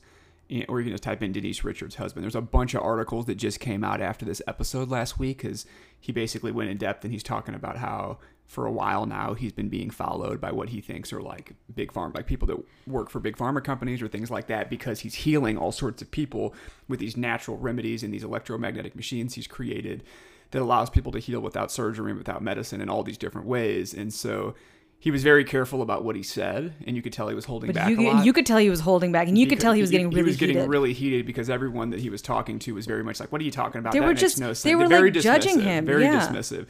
Eh, 0.51 0.65
or 0.69 0.81
you 0.81 0.85
can 0.85 0.93
just 0.93 1.03
type 1.03 1.23
in 1.23 1.33
Denise 1.33 1.65
Richards' 1.65 1.95
husband. 1.95 2.25
There's 2.25 2.35
a 2.35 2.43
bunch 2.43 2.75
of 2.75 2.83
articles 2.83 3.27
that 3.27 3.37
just 3.37 3.61
came 3.61 3.83
out 3.83 4.01
after 4.01 4.27
this 4.27 4.43
episode 4.47 4.91
last 4.91 5.19
week 5.19 5.39
because 5.39 5.65
he 5.99 6.13
basically 6.13 6.53
went 6.53 6.69
in 6.69 6.77
depth 6.77 7.05
and 7.05 7.13
he's 7.13 7.23
talking 7.23 7.55
about 7.55 7.79
how 7.79 8.19
for 8.47 8.67
a 8.67 8.71
while 8.73 9.07
now 9.07 9.35
he's 9.35 9.53
been 9.53 9.69
being 9.69 9.91
followed 9.91 10.41
by 10.41 10.53
what 10.53 10.69
he 10.69 10.81
thinks 10.81 11.13
are 11.13 11.21
like 11.23 11.55
big 11.75 11.91
farm, 11.93 12.13
like 12.15 12.27
people 12.27 12.47
that 12.47 12.59
work 12.87 13.11
for 13.11 13.19
big 13.21 13.37
pharma 13.37 13.63
companies 13.65 14.03
or 14.03 14.09
things 14.09 14.31
like 14.31 14.47
that 14.49 14.69
because 14.71 15.01
he's 15.01 15.15
healing 15.15 15.57
all 15.57 15.73
sorts 15.73 16.03
of 16.03 16.11
people 16.11 16.55
with 16.89 17.01
these 17.01 17.17
natural 17.17 17.57
remedies 17.57 18.03
and 18.03 18.13
these 18.13 18.23
electromagnetic 18.25 18.95
machines 18.95 19.35
he's 19.35 19.47
created 19.47 20.05
that 20.51 20.61
allows 20.63 20.89
people 20.91 21.11
to 21.11 21.19
heal 21.19 21.41
without 21.41 21.73
surgery 21.73 22.11
and 22.11 22.19
without 22.19 22.43
medicine 22.43 22.81
in 22.81 22.89
all 22.89 23.03
these 23.03 23.19
different 23.19 23.47
ways. 23.47 23.93
And 23.95 24.13
so 24.13 24.55
he 25.01 25.11
was 25.11 25.23
very 25.25 25.43
careful 25.45 25.83
about 25.83 26.05
what 26.05 26.15
he 26.17 26.23
said, 26.23 26.75
and 26.87 26.95
you 26.97 27.03
could 27.03 27.13
tell 27.13 27.29
he 27.29 27.35
was 27.35 27.45
holding 27.47 27.69
but 27.69 27.75
back 27.75 27.91
you, 27.91 28.01
a 28.01 28.13
lot. 28.13 28.25
you 28.25 28.33
could 28.33 28.47
tell 28.47 28.57
he 28.59 28.71
was 28.71 28.81
holding 28.81 29.11
back, 29.13 29.27
and 29.29 29.37
you 29.37 29.47
could 29.47 29.59
tell 29.61 29.73
he 29.73 29.81
was 29.81 29.91
getting 29.91 30.09
really 30.09 30.21
he 30.21 30.23
was 30.23 30.37
getting 30.37 30.57
heated. 30.57 30.69
really 30.71 30.93
heated 30.95 31.27
because 31.27 31.51
everyone 31.51 31.91
that 31.91 32.01
he 32.01 32.09
was 32.09 32.23
talking 32.23 32.59
to 32.61 32.75
was 32.75 32.87
very 32.87 33.03
much 33.05 33.21
like, 33.21 33.31
"What 33.31 33.41
are 33.43 33.45
you 33.45 33.51
talking 33.51 33.81
about? 33.81 33.93
They 33.93 33.99
that 33.99 34.07
were 34.07 34.15
just- 34.15 34.39
no 34.41 34.49
sense." 34.55 34.63
they 34.63 34.75
were, 34.75 34.87
very 34.87 35.11
like, 35.11 35.23
judging 35.23 35.61
him. 35.61 35.85
very 35.85 36.05
Yeah. 36.05 36.27
dismissive. 36.27 36.69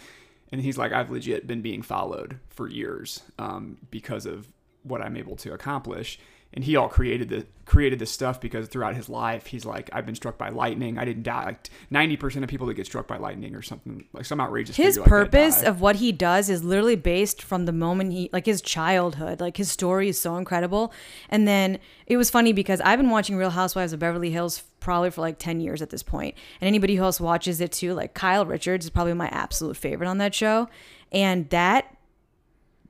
And 0.55 0.63
he's 0.63 0.79
like, 0.79 0.93
"I've 0.93 1.11
legit 1.11 1.49
been 1.49 1.63
being 1.63 1.83
followed 1.83 2.39
for 2.49 2.69
years 2.69 3.25
um, 3.41 3.77
because 3.91 4.25
of 4.25 4.47
what 4.85 5.03
I'm 5.03 5.17
able 5.17 5.35
to 5.39 5.53
accomplish." 5.53 6.21
And 6.55 6.65
he 6.65 6.77
all 6.77 6.89
created 6.89 7.29
the 7.29 7.47
created 7.67 7.99
this 7.99 8.13
stuff 8.13 8.41
because 8.41 8.69
throughout 8.69 8.95
his 8.95 9.09
life, 9.09 9.47
he's 9.47 9.65
like, 9.65 9.91
"I've 9.93 10.07
been 10.07 10.15
struck 10.15 10.39
by 10.39 10.51
lightning. 10.51 10.99
I 10.99 11.05
didn't 11.05 11.25
die." 11.25 11.47
Like 11.47 11.69
ninety 11.91 12.17
percent 12.17 12.45
of 12.45 12.49
people 12.49 12.67
that 12.69 12.75
get 12.75 12.87
struck 12.87 13.09
by 13.09 13.17
lightning 13.17 13.55
or 13.55 13.63
something 13.63 14.05
like 14.13 14.25
some 14.25 14.41
outrageous. 14.41 14.77
his 14.77 14.97
figure 14.97 15.01
like 15.03 15.11
that 15.11 15.11
purpose 15.11 15.63
of 15.63 15.81
what 15.81 15.97
he 15.97 16.13
does 16.13 16.49
is 16.49 16.63
literally 16.63 16.97
based 16.97 17.43
from 17.43 17.67
the 17.67 17.73
moment 17.73 18.13
he 18.13 18.31
like 18.33 18.47
his 18.47 18.63
childhood 18.63 19.41
like 19.41 19.57
his 19.57 19.71
story 19.71 20.09
is 20.09 20.19
so 20.19 20.37
incredible 20.37 20.93
and 21.29 21.47
then 21.47 21.79
it 22.07 22.17
was 22.17 22.31
funny 22.31 22.53
because 22.53 22.81
i've 22.83 22.99
been 22.99 23.11
watching 23.11 23.37
real 23.37 23.51
housewives 23.51 23.93
of 23.93 24.01
beverly 24.01 24.31
hills 24.31 24.63
probably 24.81 25.11
for 25.11 25.21
like 25.21 25.39
10 25.39 25.61
years 25.61 25.81
at 25.81 25.91
this 25.91 26.03
point. 26.03 26.35
point 26.35 26.35
and 26.61 26.69
anybody 26.69 26.97
who 26.97 27.03
else 27.03 27.21
watches 27.21 27.61
it 27.61 27.73
too 27.73 27.95
like 27.95 28.15
kyle 28.15 28.47
richards 28.47 28.87
is 28.87 28.91
probably 28.91 29.15
my 29.15 29.29
absolute 29.29 29.77
favorite 29.77 30.09
on 30.09 30.19
that 30.19 30.35
show 30.35 30.69
and 31.13 31.49
that 31.51 31.97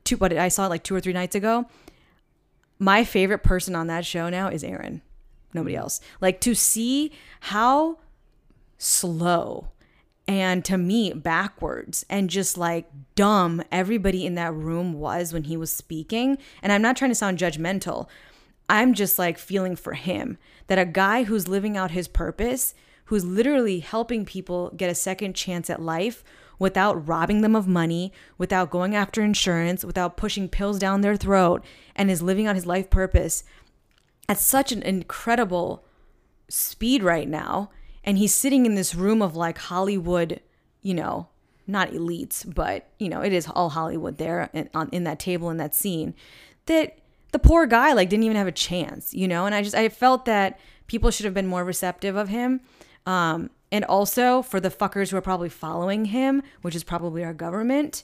two 0.03 0.17
but 0.17 0.33
i 0.33 0.47
saw 0.47 0.65
it 0.65 0.69
like 0.69 0.83
two 0.83 0.95
or 0.95 0.99
three 1.01 1.13
nights 1.13 1.35
ago 1.35 1.65
my 2.79 3.03
favorite 3.03 3.43
person 3.43 3.75
on 3.75 3.87
that 3.87 4.05
show 4.05 4.29
now 4.29 4.47
is 4.47 4.63
aaron. 4.63 5.01
Nobody 5.53 5.75
mm-hmm. 5.75 5.83
else. 5.83 6.01
Like 6.21 6.41
to 6.41 6.53
see 6.53 7.11
how 7.41 7.99
slow 8.77 9.69
and 10.27 10.65
to 10.65 10.77
me 10.77 11.13
backwards 11.13 12.05
and 12.09 12.29
just 12.29 12.57
like 12.57 12.89
dumb 13.15 13.63
everybody 13.71 14.25
in 14.25 14.35
that 14.35 14.53
room 14.53 14.93
was 14.93 15.31
when 15.31 15.43
he 15.43 15.55
was 15.55 15.71
speaking. 15.71 16.37
And 16.61 16.71
i'm 16.71 16.81
not 16.81 16.97
trying 16.97 17.11
to 17.11 17.15
sound 17.15 17.37
judgmental. 17.37 18.07
I'm 18.67 18.93
just 18.93 19.19
like 19.19 19.37
feeling 19.37 19.75
for 19.75 19.93
him. 19.93 20.37
That 20.67 20.79
a 20.79 20.85
guy 20.85 21.23
who's 21.23 21.47
living 21.47 21.77
out 21.77 21.91
his 21.91 22.07
purpose 22.07 22.73
who's 23.05 23.23
literally 23.23 23.79
helping 23.79 24.25
people 24.25 24.71
get 24.75 24.89
a 24.89 24.95
second 24.95 25.35
chance 25.35 25.69
at 25.69 25.81
life 25.81 26.23
without 26.59 27.07
robbing 27.07 27.41
them 27.41 27.55
of 27.55 27.67
money 27.67 28.11
without 28.37 28.69
going 28.69 28.95
after 28.95 29.23
insurance 29.23 29.83
without 29.83 30.17
pushing 30.17 30.49
pills 30.49 30.79
down 30.79 31.01
their 31.01 31.15
throat 31.15 31.63
and 31.95 32.09
is 32.09 32.21
living 32.21 32.47
out 32.47 32.55
his 32.55 32.65
life 32.65 32.89
purpose 32.89 33.43
at 34.27 34.39
such 34.39 34.71
an 34.71 34.81
incredible 34.81 35.83
speed 36.49 37.03
right 37.03 37.27
now. 37.27 37.69
And 38.03 38.17
he's 38.17 38.33
sitting 38.33 38.65
in 38.65 38.75
this 38.75 38.95
room 38.95 39.21
of 39.21 39.35
like 39.35 39.57
hollywood 39.57 40.39
you 40.81 40.93
know 40.93 41.27
not 41.65 41.89
elites 41.89 42.45
but 42.53 42.87
you 42.99 43.09
know 43.09 43.21
it 43.21 43.33
is 43.33 43.47
all 43.47 43.69
hollywood 43.69 44.19
there 44.19 44.51
in, 44.53 44.69
on, 44.75 44.87
in 44.91 45.03
that 45.03 45.19
table 45.19 45.49
in 45.49 45.57
that 45.57 45.73
scene 45.73 46.13
that 46.67 46.99
the 47.31 47.39
poor 47.39 47.65
guy 47.65 47.91
like 47.93 48.07
didn't 48.07 48.23
even 48.23 48.37
have 48.37 48.47
a 48.47 48.51
chance 48.51 49.13
you 49.13 49.27
know? 49.27 49.47
And 49.47 49.55
i 49.55 49.63
just 49.63 49.75
i 49.75 49.89
felt 49.89 50.25
that 50.25 50.59
people 50.87 51.09
should 51.09 51.25
have 51.25 51.33
been 51.33 51.47
more 51.47 51.65
receptive 51.65 52.15
of 52.15 52.29
him. 52.29 52.61
Um 53.07 53.49
and 53.75 53.85
also 53.85 54.41
for 54.41 54.59
the 54.59 54.69
fuckers 54.69 55.11
who 55.11 55.17
are 55.17 55.21
probably 55.21 55.49
following 55.49 56.05
him 56.05 56.41
which 56.61 56.75
is 56.75 56.83
probably 56.83 57.23
our 57.23 57.33
government 57.33 58.03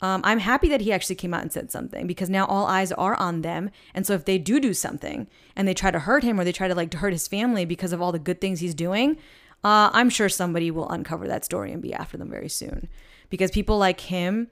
um, 0.00 0.20
I'm 0.24 0.40
happy 0.40 0.68
that 0.68 0.82
he 0.82 0.92
actually 0.92 1.14
came 1.14 1.32
out 1.32 1.42
and 1.42 1.52
said 1.52 1.72
something 1.72 2.06
because 2.06 2.28
now 2.28 2.44
all 2.46 2.66
eyes 2.66 2.92
are 2.92 3.14
on 3.14 3.40
them. 3.40 3.70
And 3.94 4.06
so 4.06 4.12
if 4.12 4.26
they 4.26 4.36
do 4.36 4.60
do 4.60 4.74
something 4.74 5.26
and 5.54 5.66
they 5.66 5.72
try 5.74 5.90
to 5.90 6.00
hurt 6.00 6.22
him 6.22 6.38
or 6.38 6.44
they 6.44 6.52
try 6.52 6.68
to 6.68 6.74
like 6.74 6.90
to 6.90 6.98
hurt 6.98 7.14
his 7.14 7.26
family 7.26 7.64
because 7.64 7.92
of 7.92 8.02
all 8.02 8.12
the 8.12 8.18
good 8.18 8.40
things 8.40 8.60
he's 8.60 8.74
doing, 8.74 9.16
uh, 9.64 9.90
I'm 9.92 10.10
sure 10.10 10.28
somebody 10.28 10.70
will 10.70 10.88
uncover 10.90 11.26
that 11.28 11.44
story 11.44 11.72
and 11.72 11.80
be 11.80 11.94
after 11.94 12.18
them 12.18 12.30
very 12.30 12.48
soon 12.50 12.88
because 13.30 13.50
people 13.50 13.78
like 13.78 14.00
him 14.00 14.48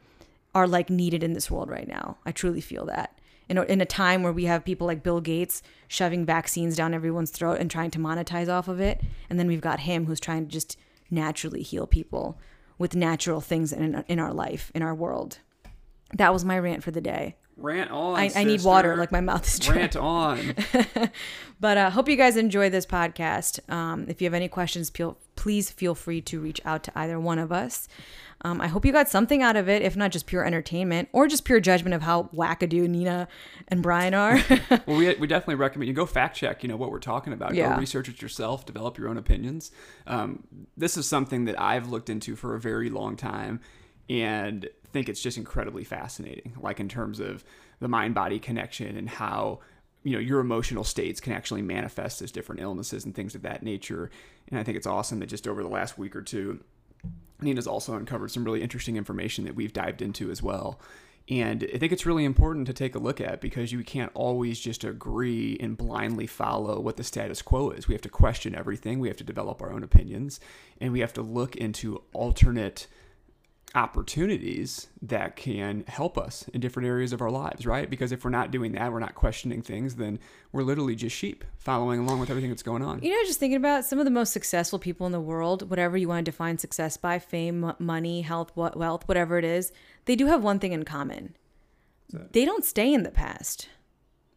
are 0.54 0.66
like 0.66 0.88
needed 0.88 1.22
in 1.22 1.34
this 1.34 1.50
world 1.50 1.68
right 1.68 1.86
now. 1.86 2.16
I 2.24 2.32
truly 2.32 2.62
feel 2.62 2.86
that. 2.86 3.18
In 3.48 3.58
a, 3.58 3.62
in 3.64 3.80
a 3.80 3.86
time 3.86 4.22
where 4.22 4.32
we 4.32 4.44
have 4.44 4.64
people 4.64 4.86
like 4.86 5.02
Bill 5.02 5.20
Gates 5.20 5.62
shoving 5.86 6.24
vaccines 6.24 6.76
down 6.76 6.94
everyone's 6.94 7.30
throat 7.30 7.58
and 7.60 7.70
trying 7.70 7.90
to 7.90 7.98
monetize 7.98 8.48
off 8.48 8.68
of 8.68 8.80
it, 8.80 9.02
and 9.28 9.38
then 9.38 9.46
we've 9.46 9.60
got 9.60 9.80
him 9.80 10.06
who's 10.06 10.20
trying 10.20 10.46
to 10.46 10.50
just 10.50 10.78
naturally 11.10 11.62
heal 11.62 11.86
people 11.86 12.38
with 12.78 12.96
natural 12.96 13.40
things 13.42 13.72
in 13.72 14.02
in 14.08 14.18
our 14.18 14.32
life, 14.32 14.72
in 14.74 14.82
our 14.82 14.94
world. 14.94 15.38
That 16.14 16.32
was 16.32 16.44
my 16.44 16.58
rant 16.58 16.82
for 16.82 16.90
the 16.90 17.00
day. 17.00 17.36
rant 17.56 17.90
on. 17.90 18.18
I, 18.18 18.30
I 18.34 18.44
need 18.44 18.62
water, 18.64 18.96
like 18.96 19.12
my 19.12 19.20
mouth 19.20 19.46
is 19.46 19.58
dry. 19.58 19.76
rant 19.76 19.96
on. 19.96 20.54
But 21.60 21.78
uh, 21.78 21.90
hope 21.90 22.08
you 22.08 22.16
guys 22.16 22.36
enjoy 22.36 22.68
this 22.70 22.84
podcast. 22.84 23.60
Um, 23.72 24.06
if 24.08 24.20
you 24.20 24.26
have 24.26 24.34
any 24.34 24.48
questions, 24.48 24.90
please 25.36 25.70
feel 25.70 25.94
free 25.94 26.20
to 26.22 26.40
reach 26.40 26.60
out 26.64 26.82
to 26.84 26.92
either 26.98 27.18
one 27.18 27.38
of 27.38 27.52
us. 27.52 27.88
Um, 28.44 28.60
I 28.60 28.68
hope 28.68 28.84
you 28.84 28.92
got 28.92 29.08
something 29.08 29.42
out 29.42 29.56
of 29.56 29.70
it, 29.70 29.80
if 29.80 29.96
not 29.96 30.12
just 30.12 30.26
pure 30.26 30.44
entertainment 30.44 31.08
or 31.12 31.26
just 31.26 31.44
pure 31.44 31.60
judgment 31.60 31.94
of 31.94 32.02
how 32.02 32.24
wackadoo 32.34 32.86
Nina 32.86 33.26
and 33.68 33.82
Brian 33.82 34.12
are. 34.12 34.38
well, 34.86 34.98
we, 34.98 35.14
we 35.18 35.26
definitely 35.26 35.54
recommend 35.54 35.88
you 35.88 35.94
go 35.94 36.04
fact 36.04 36.36
check, 36.36 36.62
you 36.62 36.68
know, 36.68 36.76
what 36.76 36.90
we're 36.90 36.98
talking 36.98 37.32
about. 37.32 37.54
Yeah. 37.54 37.74
Go 37.74 37.80
research 37.80 38.08
it 38.08 38.20
yourself, 38.20 38.66
develop 38.66 38.98
your 38.98 39.08
own 39.08 39.16
opinions. 39.16 39.70
Um, 40.06 40.44
this 40.76 40.98
is 40.98 41.08
something 41.08 41.46
that 41.46 41.58
I've 41.58 41.88
looked 41.88 42.10
into 42.10 42.36
for 42.36 42.54
a 42.54 42.60
very 42.60 42.90
long 42.90 43.16
time 43.16 43.60
and 44.10 44.68
think 44.92 45.08
it's 45.08 45.22
just 45.22 45.38
incredibly 45.38 45.82
fascinating, 45.82 46.52
like 46.60 46.78
in 46.80 46.88
terms 46.88 47.20
of 47.20 47.44
the 47.80 47.88
mind 47.88 48.14
body 48.14 48.38
connection 48.38 48.96
and 48.96 49.08
how 49.08 49.60
you 50.04 50.12
know 50.12 50.18
your 50.18 50.38
emotional 50.38 50.84
states 50.84 51.18
can 51.18 51.32
actually 51.32 51.62
manifest 51.62 52.20
as 52.20 52.30
different 52.30 52.60
illnesses 52.60 53.06
and 53.06 53.14
things 53.14 53.34
of 53.34 53.42
that 53.42 53.62
nature 53.62 54.10
and 54.48 54.60
i 54.60 54.62
think 54.62 54.76
it's 54.76 54.86
awesome 54.86 55.18
that 55.18 55.26
just 55.26 55.48
over 55.48 55.62
the 55.62 55.68
last 55.68 55.98
week 55.98 56.14
or 56.14 56.20
two 56.20 56.62
nina's 57.40 57.66
also 57.66 57.94
uncovered 57.94 58.30
some 58.30 58.44
really 58.44 58.62
interesting 58.62 58.96
information 58.96 59.44
that 59.44 59.54
we've 59.54 59.72
dived 59.72 60.02
into 60.02 60.30
as 60.30 60.42
well. 60.42 60.80
And 61.28 61.66
i 61.72 61.78
think 61.78 61.90
it's 61.90 62.04
really 62.04 62.24
important 62.24 62.66
to 62.66 62.74
take 62.74 62.94
a 62.94 62.98
look 62.98 63.20
at 63.20 63.40
because 63.40 63.72
you 63.72 63.82
can't 63.82 64.12
always 64.14 64.60
just 64.60 64.84
agree 64.84 65.56
and 65.58 65.76
blindly 65.76 66.26
follow 66.26 66.78
what 66.80 66.96
the 66.96 67.04
status 67.04 67.40
quo 67.40 67.70
is. 67.70 67.88
We 67.88 67.94
have 67.94 68.02
to 68.02 68.10
question 68.10 68.54
everything. 68.54 68.98
We 68.98 69.08
have 69.08 69.16
to 69.18 69.24
develop 69.24 69.62
our 69.62 69.72
own 69.72 69.82
opinions. 69.82 70.38
And 70.80 70.92
we 70.92 71.00
have 71.00 71.14
to 71.14 71.22
look 71.22 71.56
into 71.56 72.02
alternate 72.12 72.86
opportunities 73.74 74.88
that 75.02 75.36
can 75.36 75.84
help 75.88 76.16
us 76.16 76.46
in 76.52 76.60
different 76.60 76.86
areas 76.86 77.12
of 77.12 77.20
our 77.20 77.30
lives, 77.30 77.66
right? 77.66 77.90
Because 77.90 78.12
if 78.12 78.24
we're 78.24 78.30
not 78.30 78.50
doing 78.50 78.72
that, 78.72 78.92
we're 78.92 79.00
not 79.00 79.14
questioning 79.14 79.62
things, 79.62 79.96
then 79.96 80.18
we're 80.52 80.62
literally 80.62 80.94
just 80.94 81.16
sheep 81.16 81.44
following 81.58 82.00
along 82.00 82.20
with 82.20 82.30
everything 82.30 82.50
that's 82.50 82.62
going 82.62 82.82
on. 82.82 83.02
You 83.02 83.10
know, 83.10 83.24
just 83.26 83.40
thinking 83.40 83.56
about 83.56 83.84
some 83.84 83.98
of 83.98 84.04
the 84.04 84.10
most 84.10 84.32
successful 84.32 84.78
people 84.78 85.06
in 85.06 85.12
the 85.12 85.20
world, 85.20 85.68
whatever 85.70 85.96
you 85.96 86.08
want 86.08 86.24
to 86.24 86.30
define 86.30 86.58
success 86.58 86.96
by 86.96 87.18
fame, 87.18 87.72
money, 87.78 88.22
health, 88.22 88.52
wealth, 88.54 89.08
whatever 89.08 89.38
it 89.38 89.44
is, 89.44 89.72
they 90.04 90.14
do 90.14 90.26
have 90.26 90.42
one 90.42 90.58
thing 90.58 90.72
in 90.72 90.84
common 90.84 91.36
they 92.32 92.44
don't 92.44 92.64
stay 92.64 92.92
in 92.92 93.02
the 93.02 93.10
past. 93.10 93.68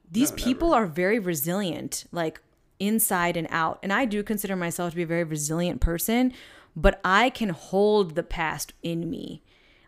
These 0.10 0.32
No, 0.32 0.38
people 0.38 0.74
are 0.74 0.86
very 0.86 1.20
resilient, 1.20 2.06
like 2.12 2.42
inside 2.80 3.38
and 3.38 3.48
out. 3.50 3.80
And 3.84 3.92
I 3.92 4.06
do 4.06 4.24
consider 4.24 4.56
myself 4.56 4.92
to 4.92 4.96
be 4.96 5.04
a 5.04 5.08
very 5.08 5.24
resilient 5.24 5.82
person, 5.82 6.34
but 6.78 7.02
I 7.04 7.32
can 7.32 7.50
hold 7.50 8.16
the 8.16 8.24
past 8.24 8.72
in 8.84 9.10
me 9.10 9.42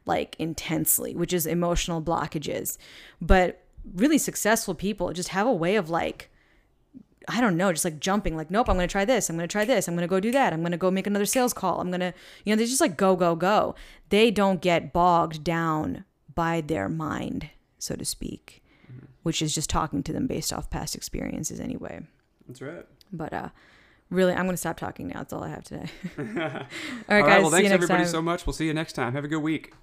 like 0.06 0.36
intensely, 0.40 1.16
which 1.16 1.32
is 1.32 1.46
emotional 1.46 2.02
blockages. 2.02 2.78
But 3.22 3.64
really 3.94 4.18
successful 4.18 4.74
people 4.74 5.14
just 5.14 5.30
have 5.30 5.46
a 5.46 5.54
way 5.54 5.76
of 5.76 5.92
like, 5.92 6.32
I 7.28 7.42
don't 7.42 7.58
know, 7.58 7.72
just 7.72 7.86
like 7.86 8.00
jumping, 8.00 8.36
like, 8.36 8.50
nope, 8.50 8.68
I'm 8.68 8.80
to 8.80 8.88
try 8.88 9.06
this. 9.06 9.30
I'm 9.30 9.38
to 9.38 9.46
try 9.46 9.66
this. 9.66 9.88
I'm 9.88 9.96
to 9.98 10.08
go 10.08 10.20
do 10.20 10.32
that. 10.32 10.52
I'm 10.52 10.66
to 10.66 10.78
go 10.78 10.90
make 10.90 11.06
another 11.06 11.28
sales 11.28 11.54
call. 11.54 11.80
I'm 11.80 11.92
to, 11.92 12.14
you 12.44 12.52
know, 12.52 12.58
they 12.58 12.66
just 12.66 12.82
like 12.82 12.98
go, 12.98 13.16
go, 13.16 13.36
go. 13.36 13.76
They 14.10 14.32
don't 14.32 14.60
get 14.60 14.92
bogged 14.92 15.44
down 15.44 16.06
by 16.34 16.62
their 16.62 16.90
mind, 16.90 17.52
so 17.78 17.96
to 17.96 18.04
speak, 18.04 18.64
which 19.22 19.44
is 19.44 19.54
just 19.54 19.70
talking 19.70 20.02
to 20.04 20.14
them 20.14 20.26
based 20.26 20.52
off 20.52 20.72
past 20.72 20.96
experiences 20.96 21.60
anyway. 21.60 22.00
That's 22.48 22.64
right. 22.64 22.86
But, 23.14 23.32
uh, 23.32 23.50
really, 24.10 24.34
I'm 24.34 24.46
going 24.46 24.52
to 24.52 24.58
stop 24.58 24.78
talking 24.78 25.08
now. 25.08 25.20
That's 25.20 25.34
all 25.34 25.44
I 25.44 25.50
have 25.50 25.64
today. 25.64 25.86
all 26.18 26.24
right, 26.26 26.66
All 27.10 27.22
guys. 27.22 27.42
well, 27.42 27.52
see 27.52 27.52
thanks 27.52 27.64
you 27.64 27.70
next 27.70 27.74
everybody 27.74 28.04
time. 28.04 28.12
so 28.12 28.22
much. 28.22 28.46
We'll 28.46 28.54
see 28.54 28.66
you 28.66 28.74
next 28.74 28.94
time. 28.94 29.14
Have 29.14 29.24
a 29.24 29.28
good 29.28 29.42
week. 29.44 29.74